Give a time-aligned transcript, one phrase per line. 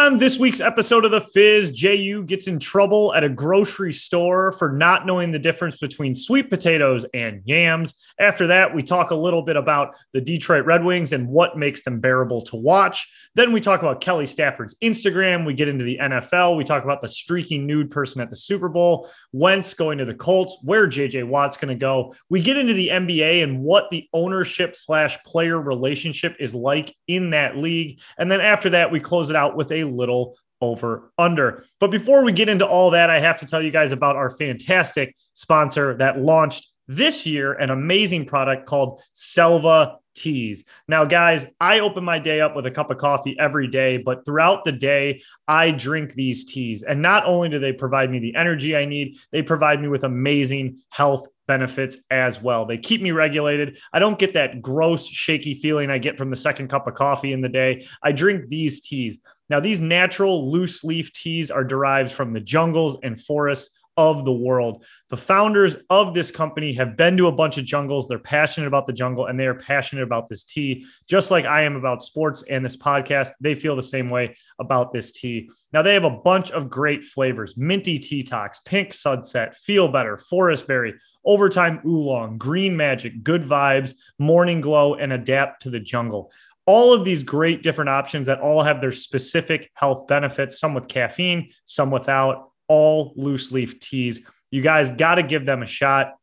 [0.00, 4.50] On this week's episode of The Fizz, Jehuu gets in trouble at a grocery store
[4.52, 7.96] for not knowing the difference between sweet potatoes and yams.
[8.18, 11.82] After that, we talk a little bit about the Detroit Red Wings and what makes
[11.82, 13.06] them bearable to watch.
[13.34, 15.44] Then we talk about Kelly Stafford's Instagram.
[15.44, 16.56] We get into the NFL.
[16.56, 20.14] We talk about the streaking nude person at the Super Bowl, Wentz going to the
[20.14, 22.14] Colts, where JJ Watt's going to go.
[22.30, 27.30] We get into the NBA and what the ownership slash player relationship is like in
[27.30, 28.00] that league.
[28.18, 31.64] And then after that, we close it out with a little over under.
[31.78, 34.30] But before we get into all that, I have to tell you guys about our
[34.30, 40.64] fantastic sponsor that launched this year an amazing product called Selva teas.
[40.88, 44.24] Now, guys, I open my day up with a cup of coffee every day, but
[44.24, 46.82] throughout the day, I drink these teas.
[46.82, 50.02] And not only do they provide me the energy I need, they provide me with
[50.02, 52.66] amazing health benefits as well.
[52.66, 53.78] They keep me regulated.
[53.92, 57.32] I don't get that gross, shaky feeling I get from the second cup of coffee
[57.32, 57.86] in the day.
[58.02, 59.20] I drink these teas.
[59.50, 64.32] Now, these natural loose leaf teas are derived from the jungles and forests of the
[64.32, 64.84] world.
[65.10, 68.06] The founders of this company have been to a bunch of jungles.
[68.08, 71.64] They're passionate about the jungle and they are passionate about this tea, just like I
[71.64, 73.32] am about sports and this podcast.
[73.40, 75.50] They feel the same way about this tea.
[75.72, 80.16] Now, they have a bunch of great flavors minty tea talks, pink sunset, feel better,
[80.16, 86.30] forest berry, overtime oolong, green magic, good vibes, morning glow, and adapt to the jungle
[86.66, 90.88] all of these great different options that all have their specific health benefits, some with
[90.88, 94.20] caffeine, some without all loose leaf teas.
[94.50, 96.14] You guys got to give them a shot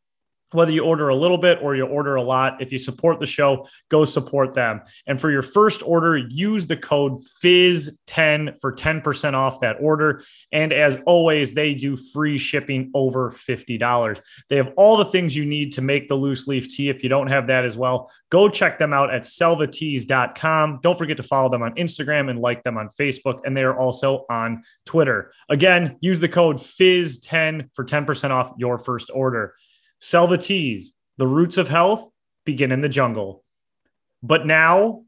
[0.52, 2.62] whether you order a little bit or you order a lot.
[2.62, 4.82] If you support the show, go support them.
[5.06, 10.24] And for your first order, use the code FIZ10 for 10% off that order.
[10.52, 14.22] And as always, they do free shipping over $50.
[14.50, 16.90] They have all the things you need to make the loose leaf tea.
[16.90, 20.80] If you don't have that as well, go check them out at selvateas.com.
[20.82, 23.40] Don't forget to follow them on Instagram and like them on Facebook.
[23.46, 25.32] And they are also on Twitter.
[25.50, 29.56] Again, use the code FIZ10 for 10% off your first order.
[30.00, 32.10] Selva teas, the roots of health
[32.46, 33.44] begin in the jungle.
[34.22, 35.04] But now,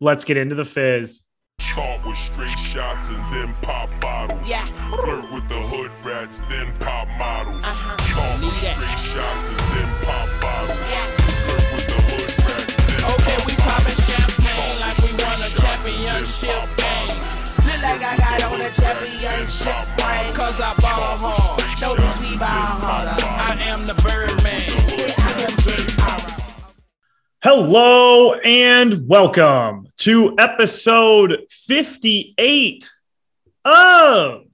[0.00, 1.22] let's get into the fizz.
[1.60, 4.48] Start with straight shots and then pop bottles.
[4.48, 4.64] Yeah.
[4.64, 7.62] Flirt with the hood rats, then pop models.
[7.64, 7.96] Uh-huh.
[8.00, 8.76] Start with Need that.
[8.80, 10.80] straight shots and then pop bottles.
[10.88, 11.04] Yeah.
[11.44, 15.50] Flirt with the hood rats, then Okay, pop we poppin' champagne like we won a
[15.52, 17.20] championship game.
[17.60, 20.32] Look like I got on a championship ring.
[20.32, 21.60] Cause I ball hard.
[21.80, 23.39] Notice me ball harder.
[27.42, 32.92] Hello and welcome to episode 58
[33.64, 34.44] of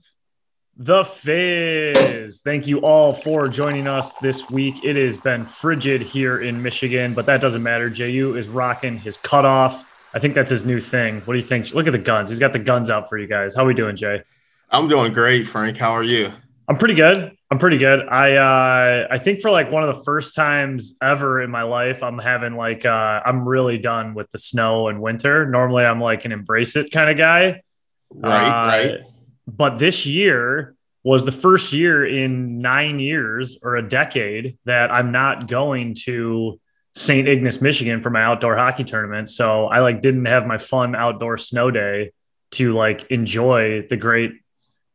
[0.77, 2.43] The Fizz.
[2.43, 4.85] Thank you all for joining us this week.
[4.85, 7.91] It has been frigid here in Michigan, but that doesn't matter.
[7.91, 10.09] Jehuu is rocking his cutoff.
[10.15, 11.23] I think that's his new thing.
[11.23, 11.75] What do you think?
[11.75, 12.31] Look at the guns.
[12.31, 13.57] He's got the guns out for you guys.
[13.57, 14.23] How we doing, Jay?
[14.71, 15.77] I'm doing great, Frank.
[15.77, 16.33] How are you?
[16.69, 17.33] I'm pretty good.
[17.51, 18.01] I'm pretty good.
[18.09, 22.03] I uh I think for like one of the first times ever in my life,
[22.03, 25.47] I'm having like uh I'm really done with the snow and winter.
[25.47, 27.63] Normally I'm like an embrace it kind of guy.
[28.11, 29.01] Right, Uh, right.
[29.47, 35.13] But this year was the first year in nine years or a decade that I'm
[35.13, 36.59] not going to
[36.97, 37.29] St.
[37.29, 39.31] Ignace, Michigan for my outdoor hockey tournament.
[39.31, 42.11] So I like didn't have my fun outdoor snow day
[42.53, 44.33] to like enjoy the great,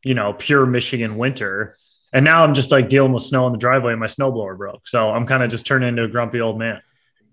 [0.03, 1.75] you know, pure Michigan winter.
[2.13, 4.87] And now I'm just like dealing with snow in the driveway and my snowblower broke.
[4.87, 6.81] So I'm kind of just turning into a grumpy old man.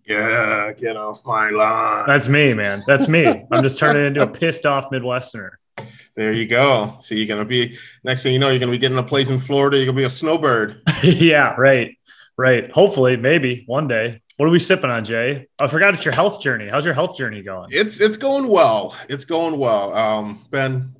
[0.06, 2.04] Yeah, get off my lawn.
[2.06, 2.82] That's me, man.
[2.86, 3.26] That's me.
[3.26, 5.50] I'm just turning into a pissed off Midwesterner.
[6.14, 6.96] There you go.
[6.98, 9.38] So you're gonna be next thing you know, you're gonna be getting a place in
[9.38, 9.76] Florida.
[9.76, 10.80] You're gonna be a snowbird.
[11.02, 11.96] yeah, right.
[12.36, 12.70] Right.
[12.72, 14.22] Hopefully, maybe one day.
[14.36, 15.48] What are we sipping on, Jay?
[15.58, 16.68] I forgot it's your health journey.
[16.68, 17.68] How's your health journey going?
[17.72, 18.96] It's it's going well.
[19.08, 19.94] It's going well.
[19.94, 20.94] Um, been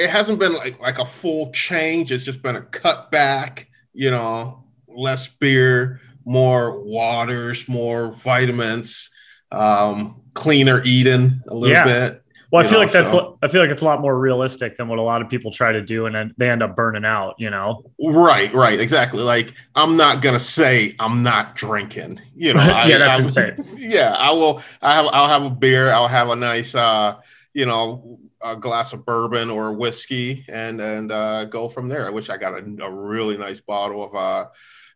[0.00, 2.10] it hasn't been like like a full change.
[2.12, 3.68] It's just been a cut back.
[3.92, 9.10] You know, less beer, more waters, more vitamins,
[9.52, 11.84] um, cleaner eating a little Yeah.
[11.84, 12.22] bit.
[12.52, 14.76] Well, I feel know, like that's so- I feel like it's a lot more realistic
[14.76, 17.04] than what a lot of people try to do, and then they end up burning
[17.04, 17.36] out.
[17.38, 17.84] You know?
[18.02, 19.20] Right, right, exactly.
[19.22, 22.20] Like I'm not gonna say I'm not drinking.
[22.34, 23.54] You know, Yeah, that's I, insane.
[23.76, 24.62] Yeah, I will.
[24.82, 25.06] I have.
[25.12, 25.92] I'll have a beer.
[25.92, 27.16] I'll have a nice, uh,
[27.54, 32.06] you know, a glass of bourbon or whiskey, and and uh, go from there.
[32.06, 34.46] I wish I got a, a really nice bottle of uh,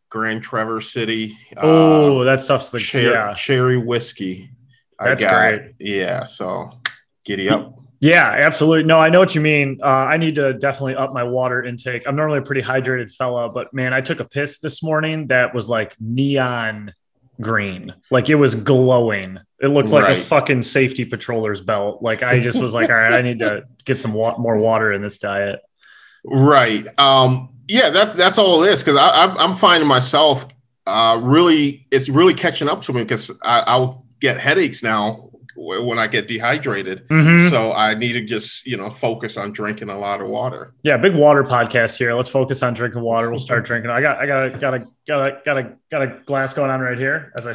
[0.08, 1.36] Grand Traverse City.
[1.58, 4.50] oh, uh, that stuff's the cher- yeah, cherry whiskey.
[4.98, 5.38] I That's got.
[5.50, 5.72] great.
[5.80, 6.70] Yeah, so
[7.24, 7.76] giddy up.
[8.00, 8.84] yeah, absolutely.
[8.84, 9.78] No, I know what you mean.
[9.82, 12.06] Uh, I need to definitely up my water intake.
[12.06, 15.54] I'm normally a pretty hydrated fella, but man, I took a piss this morning that
[15.54, 16.94] was like neon
[17.40, 19.38] green, like it was glowing.
[19.64, 22.02] It looked like a fucking safety patroller's belt.
[22.02, 24.92] Like I just was like, all right, I need to get some wa- more water
[24.92, 25.60] in this diet.
[26.22, 26.86] Right.
[26.98, 28.82] Um, yeah, that that's all it is.
[28.82, 30.46] Because I'm I'm finding myself
[30.86, 36.06] uh, really, it's really catching up to me because I'll get headaches now when I
[36.06, 37.06] get dehydrated.
[37.08, 37.50] Mhm.
[37.50, 40.74] So I need to just you know focus on drinking a lot of water.
[40.82, 42.14] Yeah, big water podcast here.
[42.14, 43.30] Let's focus on drinking water.
[43.30, 43.90] We'll start drinking.
[43.90, 46.70] I got, I got, a, got a, got a, got a, got a glass going
[46.70, 47.54] on right here as I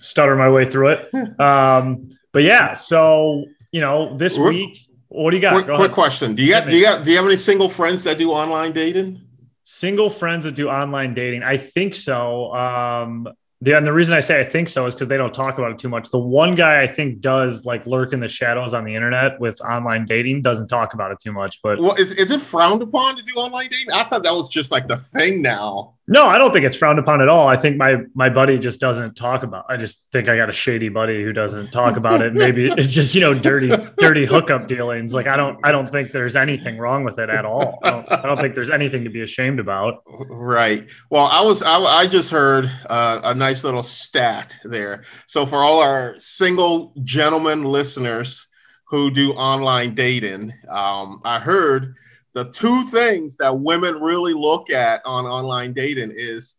[0.00, 1.40] stutter my way through it.
[1.40, 4.78] Um, but yeah, so you know, this We're- week,
[5.08, 5.52] what do you got?
[5.54, 7.68] quick, Go quick question: Do you got do you got do you have any single
[7.68, 9.20] friends that do online dating?
[9.62, 11.42] Single friends that do online dating.
[11.42, 12.52] I think so.
[12.54, 13.28] Um,
[13.64, 15.70] the, and the reason I say I think so is because they don't talk about
[15.70, 16.10] it too much.
[16.10, 19.58] The one guy I think does like lurk in the shadows on the internet with
[19.62, 21.60] online dating doesn't talk about it too much.
[21.62, 23.90] But Well, is, is it frowned upon to do online dating?
[23.90, 25.94] I thought that was just like the thing now.
[26.06, 27.48] No, I don't think it's frowned upon at all.
[27.48, 29.64] I think my my buddy just doesn't talk about.
[29.70, 32.34] I just think I got a shady buddy who doesn't talk about it.
[32.34, 35.14] Maybe it's just you know dirty dirty hookup dealings.
[35.14, 37.78] Like I don't I don't think there's anything wrong with it at all.
[37.82, 40.02] I don't, I don't think there's anything to be ashamed about.
[40.06, 40.86] Right.
[41.08, 45.04] Well, I was I, I just heard uh, a nice little stat there.
[45.26, 48.46] So for all our single gentlemen listeners
[48.90, 51.94] who do online dating, um, I heard
[52.34, 56.56] the two things that women really look at on online dating is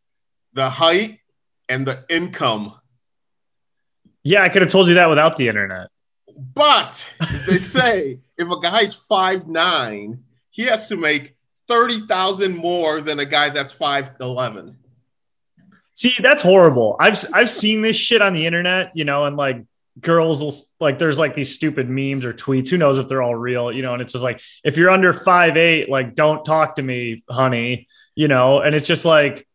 [0.54, 1.20] the height
[1.70, 2.74] and the income.
[4.24, 5.90] Yeah, I could have told you that without the internet.
[6.54, 7.08] But
[7.48, 11.36] they say if a guy's five nine, he has to make
[11.68, 14.78] thirty thousand more than a guy that's five eleven.
[15.94, 16.96] See, that's horrible.
[17.00, 19.64] I've I've seen this shit on the internet, you know, and like
[20.00, 22.70] girls will like there's like these stupid memes or tweets.
[22.70, 23.94] Who knows if they're all real, you know?
[23.94, 27.88] And it's just like if you're under five eight, like don't talk to me, honey,
[28.16, 28.62] you know.
[28.62, 29.48] And it's just like,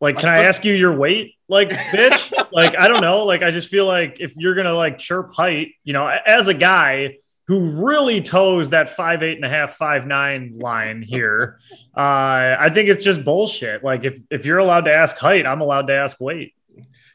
[0.00, 2.32] like, can I ask you your weight, like, bitch?
[2.52, 3.24] like, I don't know.
[3.24, 6.54] Like, I just feel like if you're gonna like chirp height, you know, as a
[6.54, 7.16] guy
[7.50, 11.58] who really toes that five eight and a half, five nine line here.
[11.96, 13.82] Uh, I think it's just bullshit.
[13.82, 16.54] Like if if you're allowed to ask height, I'm allowed to ask weight.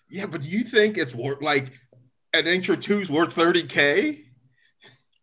[0.09, 1.71] Yeah, but do you think it's worth like
[2.39, 4.23] an inch or two's worth 30k?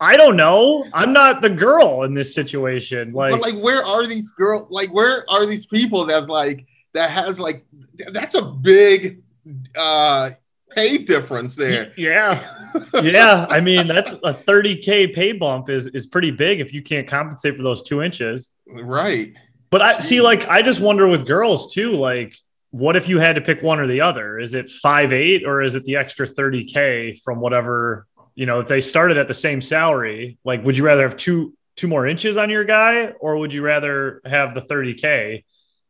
[0.00, 0.84] I don't know.
[0.92, 3.12] I'm not the girl in this situation.
[3.12, 7.10] Like, but like where are these girl like where are these people that's like that
[7.10, 7.64] has like
[8.12, 9.22] that's a big
[9.76, 10.30] uh
[10.74, 11.92] pay difference there.
[11.96, 12.42] yeah,
[13.02, 13.46] yeah.
[13.48, 17.56] I mean, that's a 30k pay bump is is pretty big if you can't compensate
[17.56, 18.50] for those two inches.
[18.66, 19.34] Right.
[19.70, 21.92] But I see, like, I just wonder with girls too.
[21.92, 22.36] Like,
[22.72, 24.38] what if you had to pick one or the other?
[24.38, 28.06] Is it five eight or is it the extra 30k from whatever?
[28.34, 31.54] You know, if they started at the same salary, like, would you rather have two
[31.76, 35.44] two more inches on your guy, or would you rather have the 30k?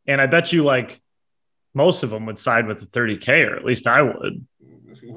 [0.07, 1.01] And I bet you, like,
[1.73, 4.45] most of them would side with the 30k, or at least I would.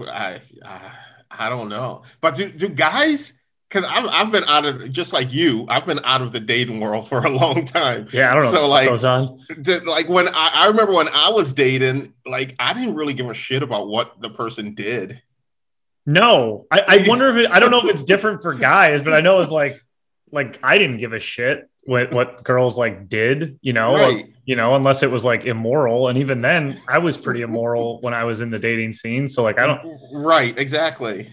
[0.09, 0.93] I I,
[1.31, 2.03] I don't know.
[2.21, 3.33] But do do guys
[3.69, 6.81] because I've, I've been out of just like you, I've been out of the dating
[6.81, 8.07] world for a long time.
[8.13, 8.53] Yeah, I don't know.
[8.53, 9.41] So, like- goes on.
[9.63, 13.29] Did- like when I, I remember when I was dating, like I didn't really give
[13.29, 15.21] a shit about what the person did.
[16.07, 19.13] No, I, I wonder if it, I don't know if it's different for guys, but
[19.15, 19.81] I know it's like,
[20.33, 24.27] like I didn't give a shit what what girls like did, you know, Right.
[24.45, 28.13] you know, unless it was like immoral, and even then, I was pretty immoral when
[28.13, 29.29] I was in the dating scene.
[29.29, 31.29] So like, I don't, Right, exactly.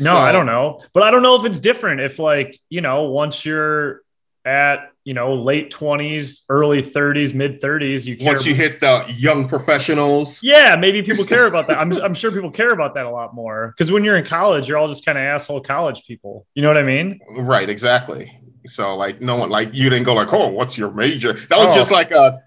[0.00, 2.00] No, I don't know, but I don't know if it's different.
[2.00, 4.02] If like, you know, once you're
[4.44, 8.32] at you know late twenties, early thirties, mid thirties, you care.
[8.34, 11.78] Once you hit the young professionals, yeah, maybe people care about that.
[11.78, 14.68] I'm, I'm sure people care about that a lot more because when you're in college,
[14.68, 16.46] you're all just kind of asshole college people.
[16.54, 17.20] You know what I mean?
[17.38, 18.38] right, exactly.
[18.66, 21.32] So like no one like you didn't go like, oh, what's your major?
[21.32, 21.74] That was Oh.
[21.74, 22.40] just like a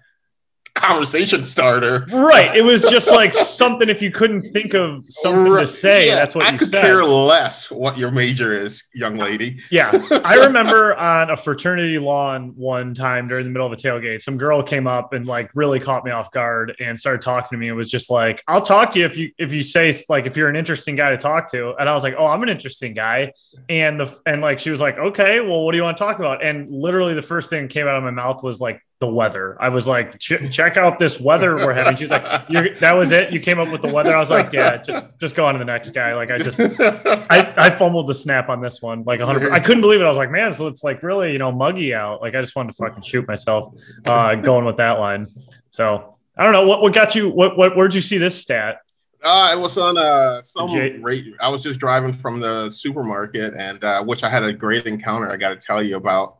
[0.76, 2.06] conversation starter.
[2.12, 2.54] Right.
[2.54, 6.34] It was just like something if you couldn't think of something to say, Yeah, that's
[6.34, 6.82] what I you could said.
[6.82, 9.58] care less what your major is, young lady.
[9.70, 9.90] Yeah.
[10.24, 14.38] I remember on a fraternity lawn one time during the middle of a tailgate, some
[14.38, 17.68] girl came up and like really caught me off guard and started talking to me
[17.68, 20.36] and was just like, I'll talk to you if you if you say like if
[20.36, 21.74] you're an interesting guy to talk to.
[21.78, 23.32] And I was like, Oh, I'm an interesting guy.
[23.68, 26.18] And the and like she was like, Okay, well, what do you want to talk
[26.18, 26.44] about?
[26.44, 29.56] And literally the first thing that came out of my mouth was like the weather.
[29.60, 31.96] I was like, "Ch- check out this weather we're having.
[31.96, 33.30] She's like, You're, that was it.
[33.30, 34.16] You came up with the weather.
[34.16, 36.14] I was like, yeah, just just go on to the next guy.
[36.14, 39.82] Like I just I, I fumbled the snap on this one like 100 I couldn't
[39.82, 42.34] believe it I was like man so it's like really you know muggy out like
[42.34, 43.74] I just wanted to fucking shoot myself
[44.06, 45.26] uh going with that line
[45.70, 48.78] so I don't know what what got you what what where'd you see this stat
[49.22, 51.34] Uh, it was on uh, some Jay- rate.
[51.40, 55.30] I was just driving from the supermarket, and uh, which I had a great encounter.
[55.32, 56.36] I got to tell you about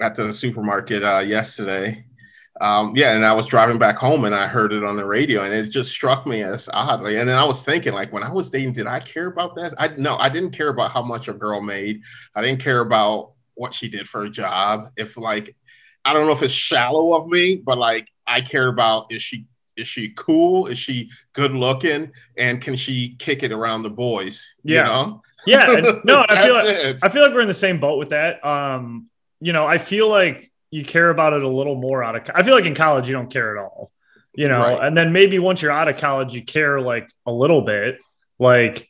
[0.00, 2.04] at the supermarket uh, yesterday.
[2.60, 5.42] um, yeah, and I was driving back home and I heard it on the radio,
[5.42, 7.18] and it just struck me as oddly.
[7.18, 9.74] And then I was thinking, like, when I was dating, did I care about that?
[9.78, 12.02] I no, I didn't care about how much a girl made.
[12.34, 14.90] I didn't care about what she did for a job.
[14.96, 15.56] If like,
[16.04, 19.46] I don't know if it's shallow of me, but like, I cared about is she
[19.76, 20.66] is she cool?
[20.66, 22.12] Is she good looking?
[22.36, 24.44] And can she kick it around the boys?
[24.64, 24.82] Yeah.
[24.82, 25.22] You know?
[25.46, 25.66] Yeah,
[26.04, 26.98] no, I feel like it.
[27.02, 28.44] I feel like we're in the same boat with that.
[28.44, 29.08] Um,
[29.40, 32.22] you know, I feel like you care about it a little more out of.
[32.34, 33.90] I feel like in college you don't care at all.
[34.34, 34.82] You know, Right.
[34.86, 37.98] and then maybe once you're out of college, you care like a little bit.
[38.38, 38.88] Like,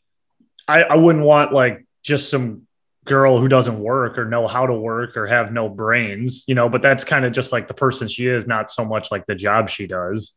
[0.67, 2.67] I, I wouldn't want like just some
[3.07, 6.45] girl who doesn't work or know how to work or have no brains.
[6.47, 9.11] You know, but that's kind of just like the person she is, not so much
[9.11, 10.35] like the job she does.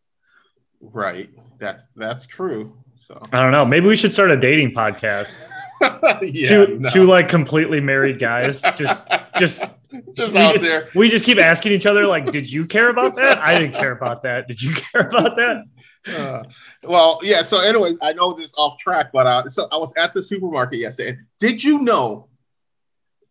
[0.80, 1.30] Right.
[1.60, 2.78] That's that's true.
[2.96, 3.66] So I don't know.
[3.66, 5.44] Maybe we should start a dating podcast.
[6.22, 6.90] yeah, two no.
[6.90, 9.08] two like completely married guys just
[9.38, 9.64] just
[10.16, 10.90] just we out just, there.
[10.96, 13.92] we just keep asking each other like did you care about that i didn't care
[13.92, 15.66] about that did you care about that
[16.08, 16.44] Uh,
[16.84, 17.44] well, yeah.
[17.44, 20.80] So, anyway, I know this off track, but uh, so I was at the supermarket
[20.80, 21.20] yesterday.
[21.40, 22.28] Did you know?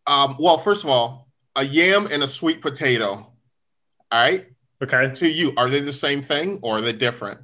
[0.06, 3.08] Um, well, first of all, a yam and a sweet potato.
[3.10, 3.32] All
[4.12, 4.46] right,
[4.82, 7.40] okay to you, are they the same thing or are they different?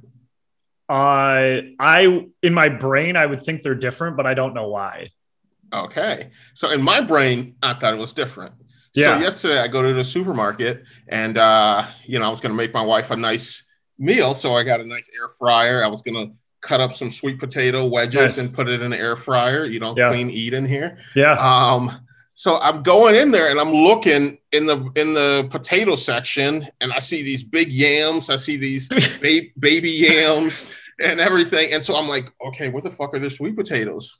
[0.89, 5.09] Uh i in my brain i would think they're different but i don't know why
[5.73, 6.29] Okay.
[6.53, 8.53] So in my brain, I thought it was different.
[8.95, 9.17] Yeah.
[9.17, 12.73] So yesterday I go to the supermarket and uh, you know, I was gonna make
[12.73, 13.65] my wife a nice
[13.99, 14.33] meal.
[14.33, 15.83] So I got a nice air fryer.
[15.83, 16.27] I was gonna
[16.61, 18.37] cut up some sweet potato wedges Nice.
[18.37, 20.07] and put it in the air fryer, you know, Yeah.
[20.07, 20.99] clean eating here.
[21.15, 21.99] yeah Um,
[22.37, 26.93] so I'm going in there and I'm looking in the in the potato section and
[26.93, 28.87] I see these big yams, I see these
[29.21, 30.67] ba- baby yams
[31.03, 31.73] and everything.
[31.73, 34.15] And so I'm like, okay, what the fuck are the sweet potatoes?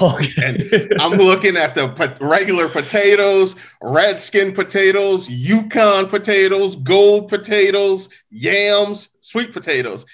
[0.00, 8.08] okay I'm looking at the pot- regular potatoes, red skin potatoes, Yukon potatoes, gold potatoes,
[8.30, 10.06] yams, sweet potatoes.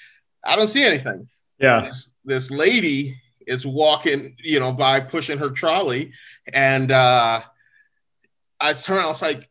[0.45, 1.29] I don't see anything.
[1.61, 6.13] yeah This, this lady is walking, you know, by pushing her trolley,
[6.53, 7.43] and uh,
[8.61, 9.01] I turned.
[9.01, 9.49] I was like,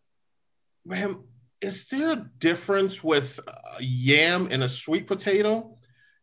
[0.86, 1.24] "Ma'am,
[1.62, 5.76] is there a difference with a yam and a sweet potato?"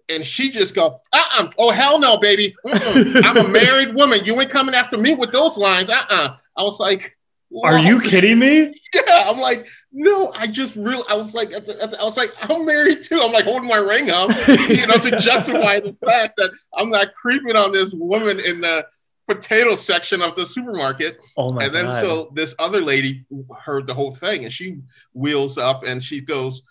[0.09, 2.55] And she just go, "Uh-uh, oh hell no, baby!
[2.67, 3.25] Mm-mm.
[3.25, 4.25] I'm a married woman.
[4.25, 5.89] You ain't coming after me with those lines.
[5.89, 7.17] Uh-uh." I was like,
[7.65, 11.05] are you kidding me Yeah, I'm like, no, I just real.
[11.09, 13.21] I was like, at the- at the- I was like, I'm married too.
[13.23, 17.15] I'm like holding my ring up, you know, to justify the fact that I'm not
[17.15, 18.87] creeping on this woman in the
[19.27, 21.19] potato section of the supermarket.
[21.37, 23.25] oh my and then god so this other lady
[23.59, 24.79] heard the whole thing, and she
[25.15, 26.63] wheels up and she goes,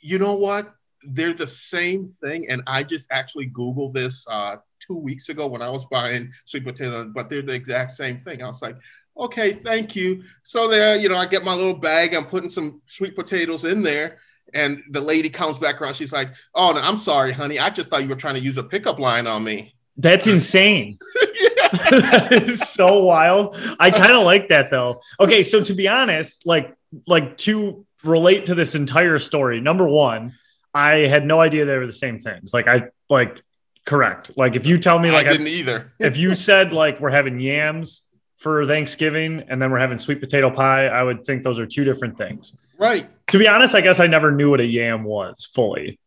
[0.00, 0.74] you know what?
[1.06, 5.62] They're the same thing, and I just actually googled this uh, two weeks ago when
[5.62, 8.42] I was buying sweet potato, but they're the exact same thing.
[8.42, 8.76] I was like,
[9.16, 10.24] okay, thank you.
[10.42, 12.14] So there, you know, I get my little bag.
[12.14, 14.18] I'm putting some sweet potatoes in there.
[14.52, 15.94] And the lady comes back around.
[15.94, 17.58] She's like, "Oh, no, I'm sorry, honey.
[17.58, 20.96] I just thought you were trying to use a pickup line on me." that's insane
[21.90, 26.46] that is so wild i kind of like that though okay so to be honest
[26.46, 26.74] like
[27.06, 30.34] like to relate to this entire story number one
[30.72, 33.40] i had no idea they were the same things like i like
[33.84, 35.92] correct like if you tell me like I I- didn't either.
[35.98, 38.02] if you said like we're having yams
[38.38, 41.82] for Thanksgiving and then we're having sweet potato pie, I would think those are two
[41.84, 42.54] different things.
[42.78, 43.08] Right.
[43.28, 45.98] To be honest, I guess I never knew what a yam was fully.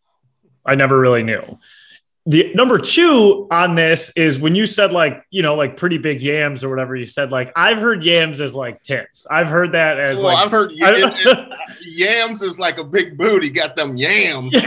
[0.63, 1.41] I never really knew.
[2.29, 6.22] The number two on this is when you said like, you know, like pretty big
[6.22, 9.25] yams or whatever you said, like I've heard yams as like tits.
[9.31, 11.53] I've heard that as Well, like I've heard it- it-
[11.86, 13.50] yams is like a big booty.
[13.50, 14.53] Got them yams.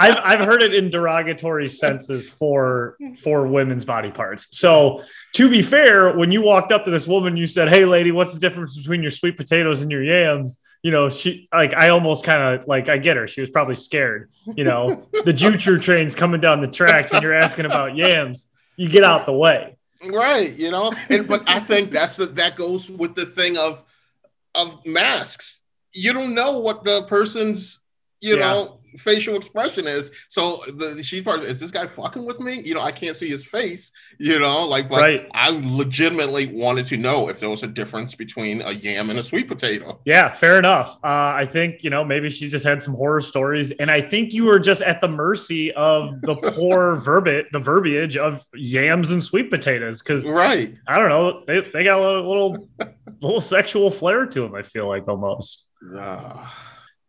[0.00, 4.46] I've I've heard it in derogatory senses for for women's body parts.
[4.50, 5.02] So
[5.34, 8.34] to be fair, when you walked up to this woman, you said, "Hey, lady, what's
[8.34, 12.24] the difference between your sweet potatoes and your yams?" You know, she like I almost
[12.24, 13.26] kind of like I get her.
[13.26, 14.30] She was probably scared.
[14.54, 18.46] You know, the Juture train's coming down the tracks, and you're asking about yams.
[18.76, 19.76] You get out the way.
[20.08, 20.52] right.
[20.54, 20.92] You know.
[21.10, 23.82] And but I think that's the, that goes with the thing of
[24.54, 25.58] of masks.
[25.92, 27.80] You don't know what the person's
[28.20, 28.40] you Yeah.
[28.44, 30.10] know facial expression is.
[30.28, 32.60] So the, she's part of is this guy fucking with me?
[32.60, 33.92] You know, I can't see his face.
[34.18, 35.26] You know, like but Right.
[35.32, 39.22] I legitimately wanted to know if there was a difference between a yam and a
[39.22, 40.00] sweet potato.
[40.04, 40.96] Yeah, fair enough.
[41.04, 44.32] Uh, I think you know maybe she just had some horror stories, and I think
[44.32, 49.22] you were just at the mercy of the poor verbit, the verbiage of yams and
[49.22, 50.74] sweet potatoes, because Right.
[50.86, 52.68] I don't know, they, they got a little,
[53.20, 54.54] little sexual flair to them.
[54.54, 55.66] I feel like almost.
[55.96, 56.54] Ah.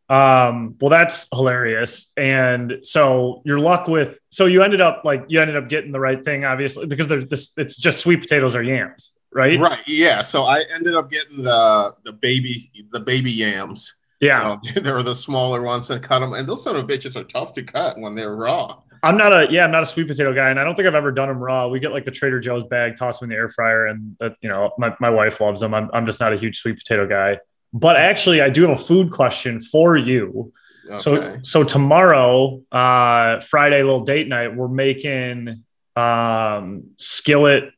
[0.09, 2.11] Um, well, that's hilarious.
[2.17, 5.99] And so your luck with so you ended up like you ended up getting the
[5.99, 7.53] right thing, obviously, because there's this.
[7.57, 9.59] It's just sweet potatoes or yams, right?
[9.59, 9.87] Right.
[9.87, 10.21] Yeah.
[10.21, 13.95] So I ended up getting the the baby the baby yams.
[14.19, 14.57] Yeah.
[14.73, 17.23] So, there are the smaller ones that cut them, and those son of bitches are
[17.23, 18.79] tough to cut when they're raw.
[19.03, 20.95] I'm not a yeah, I'm not a sweet potato guy, and I don't think I've
[20.95, 21.67] ever done them raw.
[21.67, 24.35] We get like the Trader Joe's bag, toss them in the air fryer, and that
[24.41, 25.73] you know, my, my wife loves them.
[25.73, 27.39] I'm I'm just not a huge sweet potato guy.
[27.73, 30.51] But actually, I do have a food question for you.
[30.99, 31.39] So Okay.
[31.43, 35.63] so tomorrow, uh, Friday, little date night, we're making
[35.95, 37.71] um skillet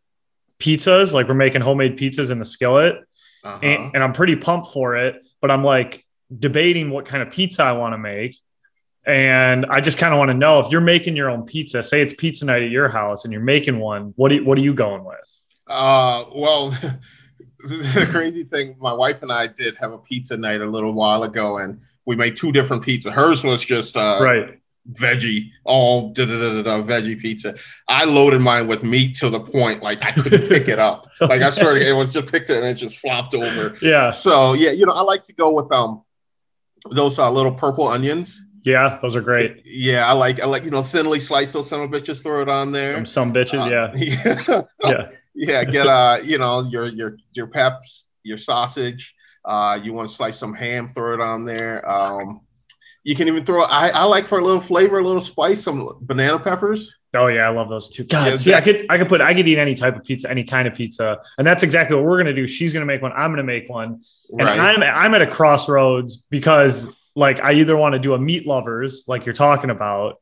[0.60, 1.12] pizzas.
[1.12, 2.96] Like we're making homemade pizzas in the skillet,
[3.44, 3.60] Uh-huh.
[3.62, 5.16] and, and I'm pretty pumped for it.
[5.42, 6.06] But I'm like
[6.38, 8.38] debating what kind of pizza I want to make.
[9.06, 12.02] And I just kind of want to know if you're making your own pizza, say
[12.02, 14.62] it's pizza night at your house and you're making one, what, do you, what are
[14.62, 15.38] you going with?
[15.68, 16.72] Uh, well,
[17.94, 21.24] the crazy thing, my wife and I did have a pizza night a little while
[21.24, 23.12] ago, and we made two different pizzas.
[23.12, 24.60] Hers was just uh, right.
[24.94, 27.56] veggie, all da da da da veggie pizza.
[27.88, 31.08] I loaded mine with meat to the point like I couldn't pick it up.
[31.22, 33.76] Like I swear, it was just picked it and it just flopped over.
[33.80, 34.10] Yeah.
[34.10, 36.04] So yeah, you know, I like to go with um
[36.90, 38.44] those uh, little purple onions.
[38.64, 39.00] Yeah.
[39.02, 39.62] Those are great.
[39.66, 42.22] Yeah, I like I like you know thinly sliced those some bitches.
[42.22, 42.94] Throw it on there.
[42.94, 43.66] Them some bitches.
[43.66, 43.92] Uh, yeah.
[43.96, 44.62] yeah.
[44.84, 45.10] Yeah.
[45.34, 49.16] yeah get uh you know your your your peps your sausage
[49.46, 52.42] uh you want to slice some ham throw it on there um
[53.04, 55.90] you can even throw i i like for a little flavor a little spice some
[56.02, 58.06] banana peppers Oh yeah, I love those too.
[58.06, 60.32] God, Yeah, see, I could I could put I could eat any type of pizza,
[60.32, 62.48] any kind of pizza, and that's exactly what we're gonna do.
[62.48, 63.12] She's gonna make one.
[63.12, 67.76] I'm gonna make one, and right I'm I'm at a crossroads because like I either
[67.76, 70.22] want to do a meat lovers like you're talking about,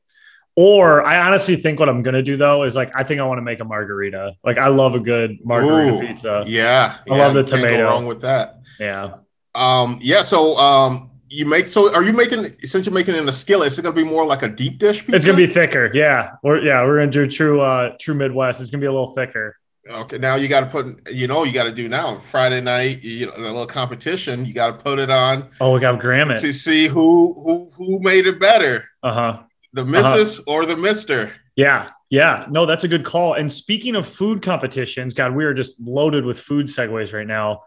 [0.56, 3.38] or I honestly think what I'm gonna do though is like I think I want
[3.38, 4.34] to make a margarita.
[4.44, 6.44] Like I love a good margarita Ooh, pizza.
[6.48, 7.84] yeah I love the you can't go tomato.
[7.86, 9.16] wrong with that Yeah.
[9.56, 13.30] um yeah so um you make so are you making since you're making it in
[13.30, 15.16] a skillet is it gonna be more like a deep dish pizza?
[15.16, 15.92] It's gonna be thicker.
[15.94, 16.32] Yeah.
[16.44, 18.62] We're yeah, we're gonna do true uh true Midwest.
[18.62, 19.56] It's gonna be a little thicker.
[19.90, 23.02] Okay, now you got to put, you know, you got to do now Friday night,
[23.04, 24.46] you know, a little competition.
[24.46, 28.00] You got to put it on Oh, we got Graham to see who who who
[28.00, 29.40] made it better, Uh-huh.
[29.74, 31.34] the missus or the mister.
[31.56, 31.90] Yeah.
[32.12, 32.46] Yeah.
[32.50, 33.34] No, that's a good call.
[33.34, 37.64] And speaking of food competitions, God, we are just loaded with food segues right now.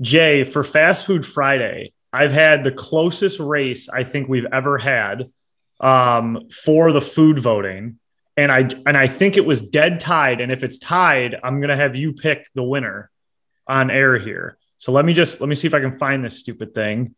[0.00, 5.30] Jay, for Fast Food Friday, I've had the closest race I think we've ever had
[5.80, 7.98] um, for the food voting.
[8.36, 10.40] And I and I think it was dead tied.
[10.40, 13.10] And if it's tied, I'm gonna have you pick the winner
[13.68, 14.58] on air here.
[14.78, 17.14] So let me just let me see if I can find this stupid thing.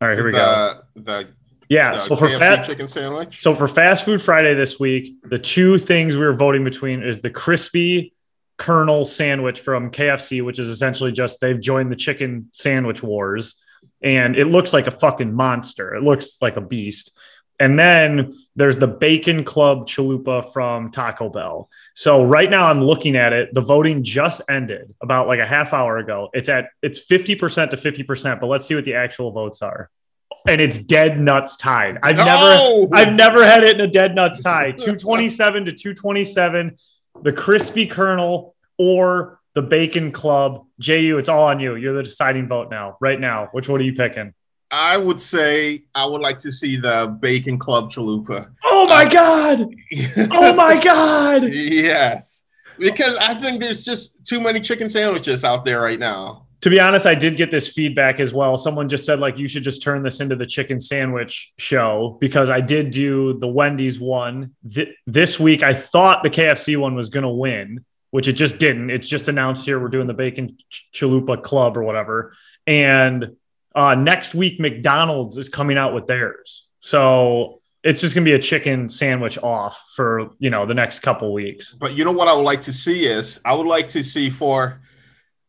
[0.00, 0.80] All right, here we go.
[0.94, 1.28] the,
[1.68, 1.92] Yeah.
[1.92, 3.42] the So for KFC fat, chicken sandwich.
[3.42, 7.20] so for Fast Food Friday this week, the two things we were voting between is
[7.20, 8.14] the crispy
[8.56, 13.54] Colonel sandwich from KFC, which is essentially just they've joined the chicken sandwich wars,
[14.02, 15.94] and it looks like a fucking monster.
[15.94, 17.16] It looks like a beast.
[17.60, 21.68] And then there's the Bacon Club Chalupa from Taco Bell.
[21.94, 23.52] So right now I'm looking at it.
[23.52, 26.30] The voting just ended about like a half hour ago.
[26.32, 29.90] It's at it's 50% to 50%, but let's see what the actual votes are.
[30.46, 31.98] And it's dead nuts tied.
[32.02, 34.70] I've never I've never had it in a dead nuts tie.
[34.70, 36.76] 227 to 227,
[37.22, 40.64] the crispy Colonel or the bacon club.
[40.80, 41.74] Jehuu, it's all on you.
[41.74, 43.48] You're the deciding vote now, right now.
[43.50, 44.32] Which one are you picking?
[44.70, 48.50] I would say I would like to see the Bacon Club Chalupa.
[48.64, 49.74] Oh my um, God.
[50.30, 51.44] Oh my God.
[51.52, 52.42] yes,
[52.78, 56.46] because I think there's just too many chicken sandwiches out there right now.
[56.62, 58.56] To be honest, I did get this feedback as well.
[58.56, 62.50] Someone just said, like, you should just turn this into the chicken sandwich show because
[62.50, 65.62] I did do the Wendy's one Th- this week.
[65.62, 68.90] I thought the KFC one was going to win, which it just didn't.
[68.90, 72.34] It's just announced here we're doing the Bacon Ch- Chalupa Club or whatever.
[72.66, 73.36] And
[73.78, 76.66] uh, next week, McDonald's is coming out with theirs.
[76.80, 80.98] So it's just going to be a chicken sandwich off for, you know, the next
[81.00, 81.74] couple weeks.
[81.74, 84.30] But you know what I would like to see is I would like to see
[84.30, 84.80] for,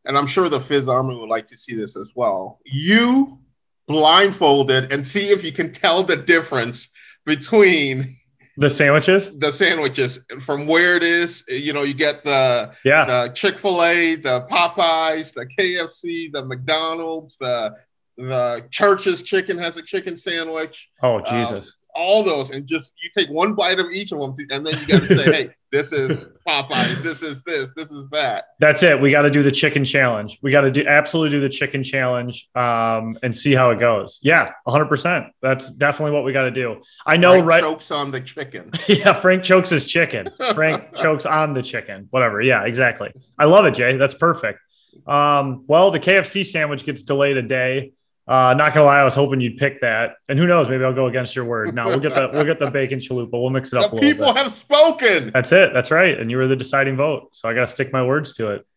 [0.06, 2.60] and I'm sure the Fizz Army would like to see this as well.
[2.66, 3.40] You
[3.88, 6.90] blindfolded and see if you can tell the difference
[7.26, 8.16] between
[8.58, 9.38] The sandwiches?
[9.40, 11.44] the sandwiches from where it is.
[11.48, 13.06] You know, you get the Yeah.
[13.06, 17.76] the Chick Fil A, the Popeyes, the KFC, the McDonald's, the
[18.20, 20.90] the Church's Chicken has a chicken sandwich.
[21.02, 21.78] Oh, Jesus.
[21.96, 24.86] All those, and just you take one bite of each of them, and then you
[24.86, 27.02] got to say, "Hey, this is Popeyes.
[27.02, 27.74] This is this.
[27.76, 29.02] This is that." That's it.
[29.02, 30.38] We got to do the chicken challenge.
[30.44, 34.20] We got to do absolutely do the chicken challenge um, and see how it goes.
[34.22, 35.30] Yeah, 100%.
[35.42, 36.82] That's definitely what we got to do.
[37.06, 37.62] I know, Frank right?
[37.64, 38.72] Chokes on the chicken.
[38.88, 40.30] yeah, Frank chokes his chicken.
[40.54, 42.08] Frank chokes on the chicken.
[42.12, 42.40] Whatever.
[42.40, 43.12] Yeah, exactly.
[43.38, 43.98] I love it, Jay.
[43.98, 44.60] That's perfect.
[45.08, 47.94] Um, well, the KFC sandwich gets delayed a day.
[48.30, 50.70] Uh, not gonna lie, I was hoping you'd pick that, and who knows?
[50.70, 51.74] Maybe I'll go against your word.
[51.74, 53.32] No, we'll get the we'll get the bacon chalupa.
[53.32, 54.44] We'll mix it The up a little people bit.
[54.44, 55.32] have spoken.
[55.34, 55.74] That's it.
[55.74, 56.20] That's right.
[56.20, 58.68] And you were the deciding vote, so I got to stick my words to it.